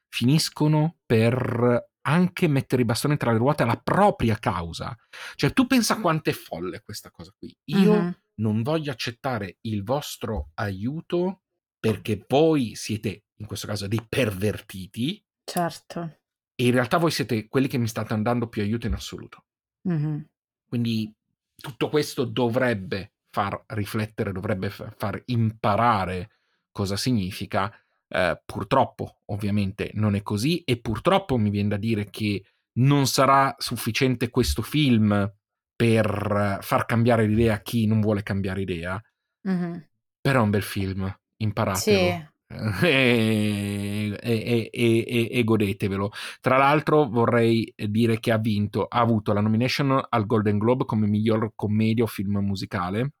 finiscono 0.07 0.99
per 1.05 1.89
anche 2.03 2.47
mettere 2.47 2.83
i 2.83 2.85
bastoni 2.85 3.17
tra 3.17 3.31
le 3.31 3.37
ruote 3.37 3.63
alla 3.63 3.77
propria 3.77 4.37
causa. 4.37 4.95
Cioè, 5.35 5.51
tu 5.51 5.67
pensa 5.67 5.99
quanto 5.99 6.29
è 6.29 6.33
folle 6.33 6.81
questa 6.81 7.11
cosa 7.11 7.33
qui. 7.37 7.53
Io 7.65 7.93
mm-hmm. 7.93 8.11
non 8.35 8.61
voglio 8.61 8.91
accettare 8.91 9.57
il 9.61 9.83
vostro 9.83 10.51
aiuto 10.55 11.40
perché 11.81 12.23
voi 12.27 12.75
siete, 12.75 13.23
in 13.37 13.47
questo 13.47 13.65
caso, 13.67 13.87
dei 13.87 14.05
pervertiti. 14.07 15.21
Certo. 15.43 16.19
E 16.55 16.65
in 16.65 16.71
realtà 16.71 16.97
voi 16.97 17.09
siete 17.09 17.47
quelli 17.47 17.67
che 17.67 17.79
mi 17.79 17.87
state 17.87 18.15
dando 18.21 18.47
più 18.47 18.61
aiuto 18.61 18.85
in 18.85 18.93
assoluto. 18.93 19.45
Mm-hmm. 19.89 20.19
Quindi 20.67 21.11
tutto 21.55 21.89
questo 21.89 22.23
dovrebbe 22.23 23.13
far 23.31 23.63
riflettere, 23.67 24.31
dovrebbe 24.31 24.69
far 24.69 25.21
imparare 25.25 26.29
cosa 26.71 26.95
significa 26.95 27.73
eh, 28.07 28.41
purtroppo, 28.45 29.21
ovviamente, 29.25 29.89
non 29.95 30.15
è 30.15 30.21
così 30.21 30.61
e 30.63 30.79
purtroppo 30.79 31.37
mi 31.37 31.49
viene 31.49 31.69
da 31.69 31.77
dire 31.77 32.09
che 32.09 32.43
non 32.73 33.07
sarà 33.07 33.55
sufficiente 33.57 34.29
questo 34.29 34.61
film 34.61 35.33
per 35.75 36.59
far 36.61 36.85
cambiare 36.85 37.25
l'idea 37.25 37.55
a 37.55 37.61
chi 37.61 37.87
non 37.87 38.01
vuole 38.01 38.21
cambiare 38.21 38.61
idea. 38.61 39.01
Mm-hmm. 39.49 39.77
Però 40.21 40.39
è 40.39 40.43
un 40.43 40.49
bel 40.51 40.61
film, 40.61 41.19
imparatelo. 41.41 41.97
Sì. 41.97 42.29
E, 42.83 44.19
e, 44.21 44.69
e, 44.73 45.29
e, 45.31 45.43
godetevelo. 45.45 46.11
Tra 46.41 46.57
l'altro, 46.57 47.07
vorrei 47.07 47.73
dire 47.87 48.19
che 48.19 48.33
ha 48.33 48.37
vinto, 48.37 48.87
ha 48.89 48.99
avuto 48.99 49.31
la 49.31 49.39
nomination 49.39 50.03
al 50.09 50.25
Golden 50.25 50.57
Globe 50.57 50.83
come 50.83 51.07
miglior 51.07 51.53
commedia 51.55 52.03
o 52.03 52.07
film 52.07 52.39
musicale 52.39 53.13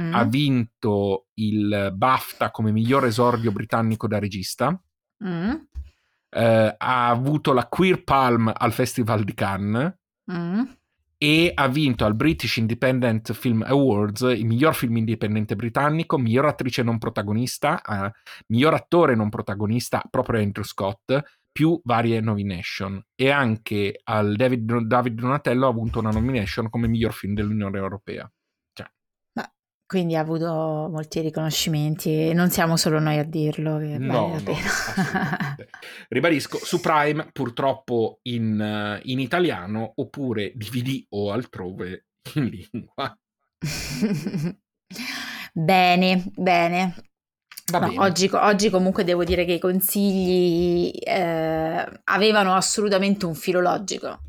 mm. 0.00 0.14
ha 0.14 0.24
vinto 0.24 1.26
il 1.34 1.92
BAFTA 1.94 2.50
come 2.50 2.72
miglior 2.72 3.04
esordio 3.04 3.52
britannico 3.52 4.08
da 4.08 4.18
regista. 4.18 4.80
Mm. 5.22 5.50
eh, 6.30 6.74
ha 6.78 7.08
avuto 7.08 7.52
la 7.52 7.66
Queer 7.66 8.04
Palm 8.04 8.50
al 8.56 8.72
Festival 8.72 9.22
di 9.24 9.34
Cannes 9.34 9.98
Mm. 10.30 10.62
E 11.18 11.50
ha 11.52 11.66
vinto 11.66 12.04
al 12.04 12.14
British 12.14 12.56
Independent 12.56 13.32
Film 13.32 13.64
Awards 13.66 14.20
il 14.20 14.46
miglior 14.46 14.74
film 14.74 14.96
indipendente 14.98 15.56
britannico, 15.56 16.16
miglior 16.16 16.46
attrice 16.46 16.84
non 16.84 16.98
protagonista, 16.98 17.82
eh, 17.82 18.12
miglior 18.46 18.74
attore 18.74 19.16
non 19.16 19.28
protagonista, 19.28 20.00
proprio 20.08 20.40
Andrew 20.40 20.64
Scott, 20.64 21.20
più 21.50 21.80
varie 21.82 22.20
nomination. 22.20 23.02
E 23.16 23.30
anche 23.30 24.00
al 24.04 24.36
David, 24.36 24.82
David 24.82 25.20
Donatello 25.20 25.66
ha 25.66 25.70
avuto 25.70 25.98
una 25.98 26.10
nomination 26.10 26.70
come 26.70 26.86
miglior 26.86 27.12
film 27.12 27.34
dell'Unione 27.34 27.78
Europea. 27.78 28.30
Quindi 29.88 30.16
ha 30.16 30.20
avuto 30.20 30.90
molti 30.92 31.20
riconoscimenti 31.20 32.28
e 32.28 32.34
non 32.34 32.50
siamo 32.50 32.76
solo 32.76 32.98
noi 32.98 33.16
a 33.16 33.24
dirlo, 33.24 33.78
che 33.78 33.96
No, 33.96 34.28
vale 34.28 34.42
la 34.44 35.56
no. 35.56 35.56
Ribadisco, 36.10 36.58
su 36.58 36.78
Prime 36.78 37.30
purtroppo 37.32 38.18
in, 38.24 38.60
eh, 38.60 39.00
in 39.04 39.18
italiano 39.18 39.94
oppure 39.96 40.52
DVD 40.54 41.06
o 41.08 41.32
altrove 41.32 42.04
in 42.34 42.44
lingua. 42.70 43.18
Bene, 45.54 46.24
bene. 46.36 46.94
No, 47.72 47.92
oggi, 47.96 48.28
oggi 48.30 48.68
comunque 48.68 49.04
devo 49.04 49.24
dire 49.24 49.46
che 49.46 49.54
i 49.54 49.58
consigli 49.58 50.92
eh, 51.02 52.00
avevano 52.04 52.54
assolutamente 52.54 53.24
un 53.24 53.34
filo 53.34 53.60
logico. 53.60 54.20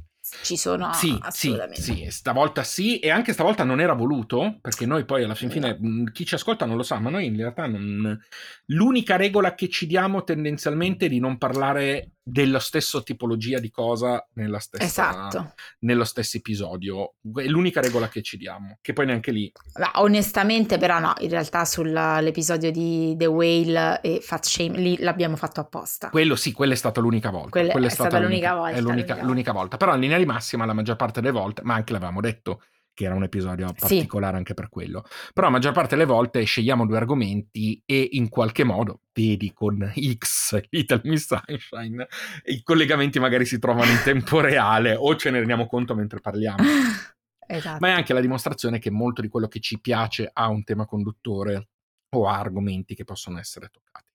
Ci 0.41 0.57
sono 0.57 0.93
Sì, 0.93 1.07
sì, 1.07 1.19
assolutamente. 1.21 1.81
sì, 1.81 2.07
stavolta 2.09 2.63
sì, 2.63 2.99
e 2.99 3.09
anche 3.09 3.33
stavolta 3.33 3.63
non 3.63 3.79
era 3.79 3.93
voluto, 3.93 4.57
perché 4.61 4.85
noi 4.85 5.05
poi 5.05 5.23
alla 5.23 5.35
fin 5.35 5.49
fine, 5.49 5.77
mh, 5.79 6.11
chi 6.11 6.25
ci 6.25 6.35
ascolta 6.35 6.65
non 6.65 6.77
lo 6.77 6.83
sa, 6.83 6.99
ma 6.99 7.09
noi 7.09 7.25
in 7.25 7.35
realtà 7.35 7.67
non... 7.67 8.19
L'unica 8.67 9.15
regola 9.15 9.55
che 9.55 9.69
ci 9.69 9.87
diamo 9.87 10.23
tendenzialmente 10.23 11.07
è 11.07 11.09
di 11.09 11.19
non 11.19 11.37
parlare 11.37 12.11
della 12.21 12.59
stessa 12.59 13.01
tipologia 13.01 13.59
di 13.59 13.71
cosa 13.71 14.25
nella 14.33 14.59
stessa, 14.59 14.83
Esatto. 14.83 15.53
nello 15.79 16.03
stesso 16.03 16.37
episodio. 16.37 17.15
È 17.35 17.45
l'unica 17.45 17.81
regola 17.81 18.07
che 18.07 18.21
ci 18.21 18.37
diamo, 18.37 18.77
che 18.81 18.93
poi 18.93 19.07
neanche 19.07 19.31
lì... 19.31 19.51
Ma 19.79 19.91
onestamente, 19.95 20.77
però, 20.77 20.99
no, 20.99 21.13
in 21.19 21.29
realtà 21.29 21.65
sull'episodio 21.65 22.71
di 22.71 23.15
The 23.17 23.25
Whale 23.25 24.01
e 24.01 24.19
Fat 24.21 24.45
Shame 24.45 24.77
lì 24.77 24.97
l'abbiamo 24.99 25.35
fatto 25.35 25.59
apposta. 25.59 26.09
Quello 26.09 26.35
sì, 26.35 26.51
quella 26.51 26.73
è 26.73 26.77
stata 26.77 26.99
l'unica 27.01 27.31
volta. 27.31 27.49
Quella 27.49 27.71
Quella 27.71 27.87
è 27.87 27.91
stata 27.91 28.19
l'unica 28.19 28.53
volta, 28.53 28.77
È 28.77 28.81
l'unica, 28.81 29.13
l'unica 29.15 29.25
l'unica 29.25 29.51
volta. 29.51 29.77
Però 29.77 29.93
in 29.95 30.01
linea 30.01 30.17
di 30.17 30.25
massima 30.25 30.65
la 30.65 30.73
maggior 30.73 30.95
parte 30.95 31.21
delle 31.21 31.33
volte, 31.33 31.61
ma 31.63 31.73
anche 31.75 31.93
l'avevamo 31.93 32.21
detto 32.21 32.61
che 32.93 33.05
era 33.05 33.15
un 33.15 33.23
episodio 33.23 33.73
particolare 33.77 34.37
anche 34.37 34.53
per 34.53 34.69
quello. 34.69 35.03
Però 35.33 35.47
la 35.47 35.53
maggior 35.53 35.73
parte 35.73 35.95
delle 35.95 36.07
volte 36.07 36.43
scegliamo 36.43 36.85
due 36.85 36.97
argomenti 36.97 37.81
e 37.85 38.09
in 38.11 38.29
qualche 38.29 38.63
modo, 38.63 39.01
vedi 39.13 39.51
con 39.53 39.91
X, 40.17 40.59
Little 40.69 41.01
Miss 41.05 41.25
Sunshine, 41.27 42.07
i 42.45 42.61
collegamenti 42.63 43.19
magari 43.19 43.45
si 43.45 43.59
trovano 43.59 43.91
in 43.91 44.01
tempo 44.03 44.39
reale 44.41 44.95
o 44.95 45.15
ce 45.15 45.31
ne 45.31 45.39
rendiamo 45.39 45.67
conto 45.67 45.95
mentre 45.95 46.19
parliamo. 46.19 46.63
Esatto. 47.51 47.79
Ma 47.79 47.87
è 47.87 47.91
anche 47.93 48.13
la 48.13 48.19
dimostrazione 48.19 48.77
che 48.77 48.91
molto 48.91 49.21
di 49.21 49.27
quello 49.27 49.47
che 49.47 49.59
ci 49.59 49.79
piace 49.79 50.29
ha 50.31 50.49
un 50.49 50.63
tema 50.63 50.85
conduttore 50.85 51.69
o 52.15 52.27
ha 52.27 52.37
argomenti 52.37 52.93
che 52.93 53.05
possono 53.05 53.39
essere 53.39 53.69
toccati. 53.69 54.08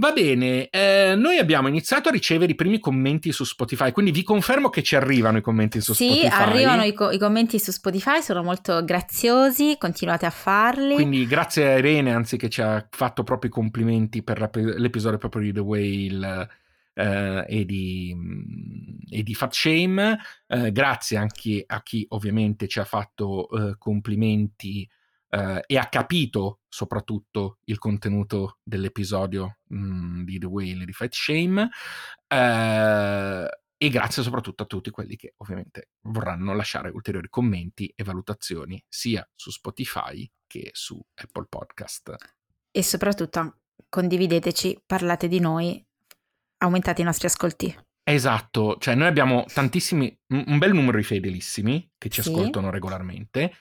Va 0.00 0.12
bene, 0.12 0.70
eh, 0.70 1.14
noi 1.14 1.36
abbiamo 1.36 1.68
iniziato 1.68 2.08
a 2.08 2.12
ricevere 2.12 2.52
i 2.52 2.54
primi 2.54 2.78
commenti 2.78 3.32
su 3.32 3.44
Spotify, 3.44 3.92
quindi 3.92 4.12
vi 4.12 4.22
confermo 4.22 4.70
che 4.70 4.82
ci 4.82 4.96
arrivano 4.96 5.36
i 5.36 5.42
commenti 5.42 5.82
su 5.82 5.92
Sì, 5.92 6.06
Spotify. 6.06 6.42
arrivano 6.42 6.84
i, 6.84 6.94
co- 6.94 7.10
i 7.10 7.18
commenti 7.18 7.58
su 7.58 7.70
Spotify, 7.70 8.22
sono 8.22 8.42
molto 8.42 8.82
graziosi, 8.82 9.76
continuate 9.78 10.24
a 10.24 10.30
farli. 10.30 10.94
Quindi 10.94 11.26
grazie 11.26 11.70
a 11.74 11.76
Irene, 11.76 12.14
anzi 12.14 12.38
che 12.38 12.48
ci 12.48 12.62
ha 12.62 12.82
fatto 12.88 13.24
proprio 13.24 13.50
i 13.50 13.52
complimenti 13.52 14.22
per 14.22 14.40
l'ep- 14.40 14.56
l'episodio 14.78 15.18
proprio 15.18 15.42
di 15.42 15.52
The 15.52 15.60
Whale 15.60 16.48
eh, 16.94 17.44
e, 17.46 17.64
di, 17.66 18.14
mm, 18.16 18.96
e 19.10 19.22
di 19.22 19.34
Fat 19.34 19.52
Shame. 19.52 20.18
Eh, 20.46 20.72
grazie 20.72 21.18
anche 21.18 21.62
a 21.66 21.82
chi 21.82 22.06
ovviamente 22.08 22.68
ci 22.68 22.78
ha 22.78 22.84
fatto 22.86 23.50
eh, 23.50 23.74
complimenti 23.76 24.88
eh, 25.30 25.62
e 25.66 25.78
ha 25.78 25.88
capito 25.88 26.60
soprattutto 26.68 27.58
il 27.64 27.78
contenuto 27.78 28.58
dell'episodio 28.62 29.58
mm, 29.72 30.24
di 30.24 30.38
The 30.38 30.46
Whale 30.46 30.84
di 30.84 30.92
Fat 30.92 31.12
Shame. 31.12 31.68
Eh, 32.26 33.48
e 33.82 33.88
grazie 33.88 34.22
soprattutto 34.22 34.64
a 34.64 34.66
tutti 34.66 34.90
quelli 34.90 35.16
che 35.16 35.32
ovviamente 35.38 35.92
vorranno 36.02 36.52
lasciare 36.54 36.90
ulteriori 36.90 37.30
commenti 37.30 37.90
e 37.96 38.04
valutazioni 38.04 38.84
sia 38.86 39.26
su 39.34 39.50
Spotify 39.50 40.30
che 40.46 40.68
su 40.72 41.00
Apple 41.14 41.46
Podcast. 41.48 42.14
E 42.70 42.82
soprattutto 42.82 43.60
condivideteci, 43.88 44.82
parlate 44.84 45.28
di 45.28 45.40
noi, 45.40 45.82
aumentate 46.58 47.00
i 47.00 47.04
nostri 47.04 47.28
ascolti. 47.28 47.74
Esatto, 48.12 48.76
cioè 48.78 48.94
noi 48.96 49.06
abbiamo 49.06 49.44
tantissimi, 49.52 50.12
un 50.28 50.58
bel 50.58 50.72
numero 50.74 50.96
di 50.96 51.04
fedelissimi 51.04 51.92
che 51.96 52.08
ci 52.08 52.22
Sì. 52.22 52.30
ascoltano 52.30 52.68
regolarmente, 52.70 53.52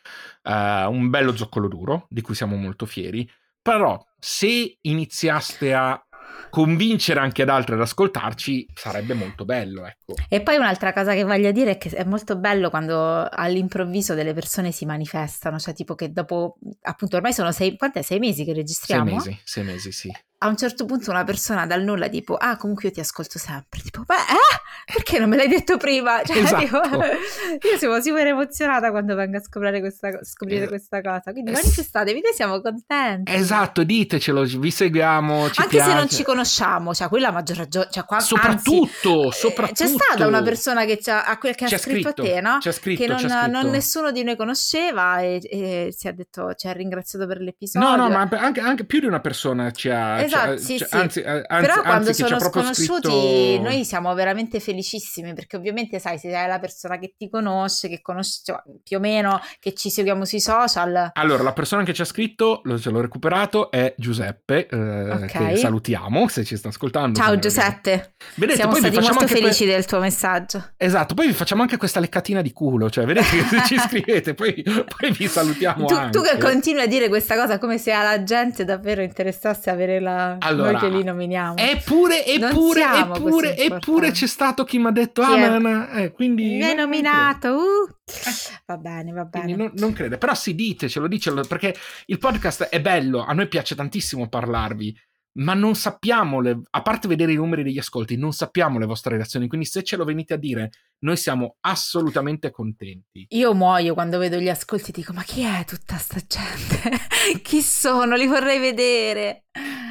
eh, 0.44 0.86
un 0.86 1.10
bello 1.10 1.36
zoccolo 1.36 1.68
duro 1.68 2.08
di 2.10 2.22
cui 2.22 2.34
siamo 2.34 2.56
molto 2.56 2.86
fieri, 2.88 3.30
però 3.62 4.04
se 4.18 4.78
iniziaste 4.82 5.74
a 5.74 6.02
convincere 6.50 7.20
anche 7.20 7.44
ad 7.44 7.50
altri 7.50 7.76
ad 7.76 7.82
ascoltarci 7.82 8.66
sarebbe 8.74 9.14
molto 9.14 9.46
bello, 9.46 9.86
ecco. 9.86 10.16
E 10.30 10.42
poi 10.42 10.56
un'altra 10.58 10.94
cosa 10.94 11.14
che 11.14 11.24
voglio 11.24 11.52
dire 11.52 11.72
è 11.72 11.78
che 11.78 11.90
è 11.90 12.04
molto 12.04 12.36
bello 12.36 12.72
quando 12.72 13.28
all'improvviso 13.30 14.16
delle 14.16 14.34
persone 14.34 14.72
si 14.72 14.86
manifestano, 14.86 15.60
cioè 15.60 15.76
tipo 15.76 15.94
che 15.94 16.12
dopo, 16.12 16.58
appunto 16.82 17.18
ormai 17.18 17.34
sono 17.34 17.52
sei? 17.52 17.78
Sei 18.02 18.18
mesi 18.18 18.40
che 18.46 18.52
Sei 18.52 18.56
registriamo? 18.56 19.14
mesi, 19.14 19.40
sei 19.44 19.64
mesi, 19.64 19.92
sì. 19.92 20.12
A 20.42 20.48
un 20.48 20.56
certo 20.56 20.86
punto 20.86 21.12
una 21.12 21.26
persona 21.26 21.66
dal 21.66 21.84
nulla 21.84 22.08
tipo, 22.08 22.36
ah 22.36 22.56
comunque 22.56 22.88
io 22.88 22.94
ti 22.94 23.00
ascolto 23.02 23.38
sempre, 23.38 23.82
tipo, 23.82 24.04
ma 24.08 24.16
eh? 24.16 24.94
Perché 24.94 25.20
non 25.20 25.28
me 25.30 25.36
l'hai 25.36 25.48
detto 25.50 25.76
prima? 25.78 26.22
Cioè, 26.26 26.38
Esatto. 26.38 26.62
tipo, 26.62 26.78
io 27.68 27.78
sono 27.78 28.02
super 28.02 28.26
emozionata 28.28 28.90
quando 28.90 29.16
vengo 29.16 29.38
a 29.38 29.42
scoprire 29.42 29.80
questa, 29.82 30.18
scoprire 30.24 30.64
Eh, 30.64 30.68
questa 30.68 31.02
cosa, 31.02 31.32
quindi 31.32 31.52
eh, 31.52 31.54
manifestatevi, 31.54 32.22
noi 32.22 32.34
siamo 32.34 32.62
contenti. 32.62 33.34
Esatto, 33.34 33.84
ditecelo, 33.84 34.44
vi 34.44 34.72
seguiamo, 34.72 35.50
ci 35.52 35.60
Anche 35.62 35.76
piace. 35.76 35.90
se 35.92 35.96
non 35.98 36.10
ci 36.10 36.24
conosciamo, 36.24 36.94
cioè 36.94 37.10
quella 37.10 37.32
maggior 37.32 37.58
ragione, 37.58 37.88
cioè 37.92 38.06
qua, 38.06 38.18
anzi, 38.18 38.28
Soprattutto, 38.30 39.28
eh, 39.28 39.32
soprattutto. 39.34 39.84
C'è 39.84 39.88
stata 39.90 40.26
una 40.28 40.42
persona 40.42 40.86
che, 40.86 41.00
ha, 41.12 41.26
a 41.26 41.38
quel- 41.38 41.56
che 41.56 41.66
ha 41.66 41.78
scritto, 41.78 42.08
a 42.10 42.14
te, 42.14 42.40
no? 42.42 42.60
Scritto, 42.62 43.02
che 43.02 43.08
non, 43.10 43.20
scritto. 43.20 43.48
non 43.48 43.70
nessuno 43.70 44.12
di 44.12 44.24
noi 44.24 44.38
conosceva 44.38 45.20
e, 45.20 45.40
e 45.44 45.94
si 45.96 46.08
è 46.08 46.14
detto, 46.14 46.54
ci 46.54 46.68
ha 46.68 46.72
ringraziato 46.72 47.28
per 47.28 47.40
l'episodio. 47.42 47.88
No, 47.90 47.96
no, 47.96 48.10
ma 48.10 48.22
anche, 48.40 48.62
anche 48.62 48.86
più 48.86 49.00
di 49.02 49.06
una 49.06 49.20
persona 49.20 49.72
ci 49.72 49.90
ha... 49.90 50.22
Esatto, 50.22 50.29
ci 50.30 50.36
ha- 50.36 50.58
sì, 50.58 50.78
ci- 50.78 50.86
sì. 50.86 50.96
Anzi, 50.96 51.22
eh, 51.22 51.44
anzi, 51.48 51.68
Però 51.68 51.82
quando 51.82 52.14
sono 52.14 52.40
sconosciuti 52.40 53.10
scritto... 53.10 53.62
noi 53.62 53.84
siamo 53.86 54.14
veramente 54.14 54.60
felicissimi 54.60 55.34
perché 55.34 55.58
ovviamente 55.58 56.00
sai 56.00 56.18
se 56.18 56.36
hai 56.36 56.48
la 56.48 56.60
persona 56.60 56.98
che 56.98 57.14
ti 57.18 57.30
conosce, 57.30 57.88
che 57.90 58.02
conosce 58.02 58.42
cioè, 58.44 58.58
più 58.84 58.98
o 58.98 59.00
meno, 59.00 59.40
che 59.60 59.74
ci 59.74 59.90
seguiamo 59.90 60.26
sui 60.26 60.40
social. 60.40 61.12
Allora, 61.14 61.44
la 61.44 61.54
persona 61.54 61.84
che 61.84 61.94
ci 61.94 62.02
ha 62.02 62.06
scritto, 62.06 62.62
lo, 62.64 62.80
ce 62.80 62.90
l'ho 62.90 63.02
recuperato, 63.02 63.72
è 63.72 63.94
Giuseppe, 63.98 64.68
eh, 64.68 64.78
Ok. 65.12 65.26
che 65.50 65.58
salutiamo 65.58 66.28
se 66.28 66.44
ci 66.44 66.56
sta 66.56 66.70
ascoltando. 66.70 67.20
Ciao 67.20 67.38
Giuseppe, 67.40 68.14
Vedete, 68.36 68.58
siamo 68.58 68.72
poi 68.72 68.82
stati 68.82 68.96
molto 69.00 69.20
anche 69.20 69.26
que- 69.34 69.42
felici 69.42 69.66
del 69.66 69.86
tuo 69.86 70.00
messaggio. 70.00 70.72
Esatto, 70.78 71.14
poi 71.14 71.28
vi 71.28 71.34
facciamo 71.34 71.62
anche 71.62 71.78
questa 71.78 72.00
leccatina 72.00 72.42
di 72.42 72.52
culo, 72.54 72.90
cioè 72.90 73.06
vedete 73.06 73.28
che 73.30 73.44
se 73.44 73.62
ci 73.66 73.78
scrivete, 73.88 74.34
poi, 74.34 74.62
poi 74.64 75.12
vi 75.12 75.28
salutiamo 75.28 75.86
Tu, 75.86 75.94
anche. 75.94 76.12
tu 76.18 76.22
che 76.24 76.38
continui 76.38 76.82
a 76.82 76.88
dire 76.88 77.08
questa 77.10 77.36
cosa 77.36 77.58
come 77.58 77.78
se 77.78 77.92
alla 77.92 78.24
gente 78.24 78.66
davvero 78.66 79.02
interessasse 79.02 79.70
avere 79.70 80.00
la... 80.00 80.19
Allora, 80.40 80.72
noi 80.72 80.80
che 80.82 80.90
li 80.90 81.04
nominiamo. 81.04 81.56
Eppure, 81.58 82.26
eppure, 82.26 82.84
eppure, 82.94 83.58
eppure 83.58 84.12
c'è 84.12 84.28
stato 84.28 84.64
chi 84.64 84.78
mi 84.78 84.88
ha 84.88 84.92
detto, 84.92 85.22
Chi 85.22 85.34
ah, 85.34 85.50
ma, 85.50 85.60
ma- 85.60 85.90
eh, 85.92 86.12
quindi... 86.12 86.58
Mi 86.58 86.64
hai 86.64 86.76
nominato, 86.76 87.56
uh. 87.56 87.90
Eh. 88.06 88.60
Va 88.66 88.78
bene, 88.78 89.12
va 89.12 89.26
bene. 89.26 89.56
non, 89.56 89.72
non 89.76 89.94
crede, 89.94 90.18
però 90.18 90.34
sì, 90.34 90.56
ditecelo, 90.56 91.08
dicelo, 91.08 91.42
perché 91.48 91.76
il 92.06 92.18
podcast 92.18 92.64
è 92.64 92.82
bello, 92.82 93.24
a 93.24 93.34
noi 93.34 93.48
piace 93.48 93.76
tantissimo 93.76 94.28
parlarvi, 94.28 94.96
ma 95.40 95.54
non 95.54 95.76
sappiamo, 95.76 96.42
le- 96.42 96.62
a 96.70 96.82
parte 96.82 97.08
vedere 97.08 97.32
i 97.32 97.36
numeri 97.36 97.64
degli 97.64 97.78
ascolti, 97.78 98.18
non 98.18 98.34
sappiamo 98.34 98.80
le 98.80 98.86
vostre 98.86 99.16
reazioni, 99.16 99.48
quindi 99.48 99.66
se 99.66 99.84
ce 99.84 99.96
lo 99.96 100.04
venite 100.04 100.34
a 100.34 100.38
dire, 100.38 100.72
noi 101.00 101.16
siamo 101.18 101.58
assolutamente 101.62 102.52
contenti. 102.52 103.26
Io 103.30 103.54
muoio 103.54 103.94
quando 103.94 104.18
vedo 104.18 104.38
gli 104.38 104.50
ascolti, 104.50 104.92
dico: 104.92 105.14
Ma 105.14 105.24
chi 105.24 105.44
è 105.44 105.64
tutta 105.66 105.98
sta 105.98 106.20
gente? 106.28 106.98
chi 107.42 107.62
sono? 107.62 108.16
Li 108.16 108.28
vorrei 108.28 108.60
vedere. 108.60 109.46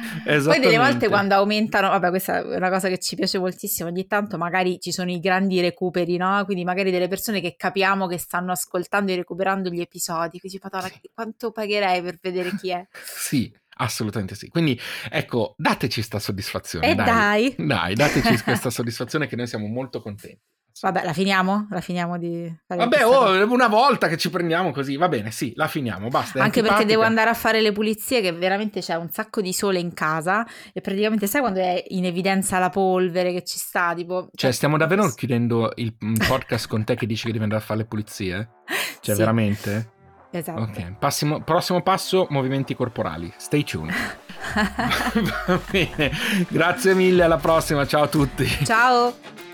Poi 0.23 0.59
delle 0.59 0.77
volte 0.77 1.07
quando 1.07 1.35
aumentano, 1.35 1.89
vabbè, 1.89 2.09
questa 2.09 2.39
è 2.39 2.55
una 2.55 2.69
cosa 2.69 2.87
che 2.87 2.99
ci 2.99 3.15
piace 3.15 3.39
moltissimo. 3.39 3.89
Ogni 3.89 4.05
tanto 4.07 4.37
magari 4.37 4.79
ci 4.79 4.91
sono 4.91 5.11
i 5.11 5.19
grandi 5.19 5.59
recuperi, 5.61 6.17
no? 6.17 6.43
Quindi 6.45 6.63
magari 6.63 6.91
delle 6.91 7.07
persone 7.07 7.41
che 7.41 7.55
capiamo 7.55 8.07
che 8.07 8.17
stanno 8.17 8.51
ascoltando 8.51 9.11
e 9.11 9.15
recuperando 9.15 9.69
gli 9.69 9.81
episodi. 9.81 10.39
Quindi, 10.39 10.59
Madonna, 10.61 10.91
quanto 11.13 11.51
pagherei 11.51 12.01
per 12.01 12.17
vedere 12.21 12.55
chi 12.55 12.69
è? 12.69 12.85
Sì, 13.29 13.53
assolutamente 13.77 14.35
sì. 14.35 14.47
Quindi 14.47 14.79
ecco, 15.09 15.53
dateci 15.57 16.01
sta 16.01 16.19
soddisfazione. 16.19 16.91
E 16.91 16.95
dai. 16.95 17.05
dai. 17.55 17.67
Dai, 17.67 17.95
dateci 17.95 18.41
questa 18.43 18.69
soddisfazione 18.71 19.27
che 19.27 19.35
noi 19.35 19.47
siamo 19.47 19.67
molto 19.67 20.01
contenti. 20.01 20.39
Vabbè, 20.81 21.03
la 21.03 21.13
finiamo? 21.13 21.67
La 21.69 21.81
finiamo 21.81 22.17
di 22.17 22.53
Vabbè, 22.67 23.05
oh, 23.05 23.51
una 23.51 23.67
volta 23.67 24.07
che 24.07 24.17
ci 24.17 24.29
prendiamo 24.29 24.71
così, 24.71 24.95
va 24.95 25.07
bene, 25.07 25.31
sì, 25.31 25.53
la 25.55 25.67
finiamo, 25.67 26.07
basta. 26.07 26.41
Anche 26.41 26.61
perché 26.61 26.85
devo 26.85 27.03
andare 27.03 27.29
a 27.29 27.33
fare 27.33 27.61
le 27.61 27.71
pulizie, 27.71 28.21
che 28.21 28.31
veramente 28.31 28.79
c'è 28.79 28.95
un 28.95 29.09
sacco 29.11 29.41
di 29.41 29.53
sole 29.53 29.79
in 29.79 29.93
casa 29.93 30.45
e 30.73 30.81
praticamente 30.81 31.27
sai 31.27 31.41
quando 31.41 31.59
è 31.59 31.83
in 31.89 32.05
evidenza 32.05 32.59
la 32.59 32.69
polvere 32.69 33.31
che 33.33 33.43
ci 33.43 33.57
sta, 33.57 33.93
tipo... 33.93 34.29
Cioè, 34.33 34.51
stiamo 34.51 34.77
davvero 34.77 35.07
chiudendo 35.09 35.71
il 35.75 35.95
podcast 35.95 36.67
con 36.67 36.83
te 36.83 36.95
che 36.95 37.05
dici 37.05 37.25
che 37.25 37.31
devi 37.31 37.43
andare 37.43 37.61
a 37.61 37.65
fare 37.65 37.79
le 37.79 37.85
pulizie? 37.85 38.49
Cioè, 39.01 39.15
sì. 39.15 39.21
veramente? 39.21 39.91
Esatto. 40.31 40.61
Ok, 40.61 40.93
Passimo, 40.99 41.41
prossimo 41.41 41.81
passo, 41.81 42.27
movimenti 42.29 42.75
corporali. 42.75 43.31
Stay 43.37 43.63
tuned. 43.63 43.93
Va 45.47 45.59
bene, 45.71 46.11
grazie 46.47 46.93
mille, 46.93 47.23
alla 47.23 47.37
prossima, 47.37 47.85
ciao 47.87 48.03
a 48.03 48.07
tutti. 48.07 48.45
Ciao. 48.63 49.48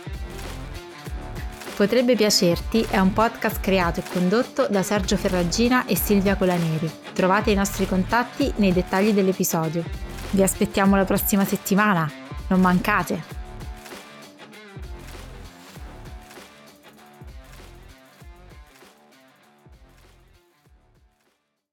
Potrebbe 1.75 2.15
piacerti 2.15 2.87
è 2.89 2.99
un 2.99 3.11
podcast 3.11 3.59
creato 3.59 3.99
e 3.99 4.03
condotto 4.09 4.65
da 4.69 4.81
Sergio 4.81 5.17
Ferragina 5.17 5.85
e 5.85 5.97
Silvia 5.97 6.37
Colaneri. 6.37 6.89
Trovate 7.11 7.51
i 7.51 7.55
nostri 7.55 7.85
contatti 7.85 8.53
nei 8.57 8.71
dettagli 8.71 9.11
dell'episodio. 9.11 9.83
Vi 10.29 10.41
aspettiamo 10.41 10.95
la 10.95 11.03
prossima 11.03 11.43
settimana. 11.43 12.09
Non 12.47 12.61
mancate! 12.61 13.44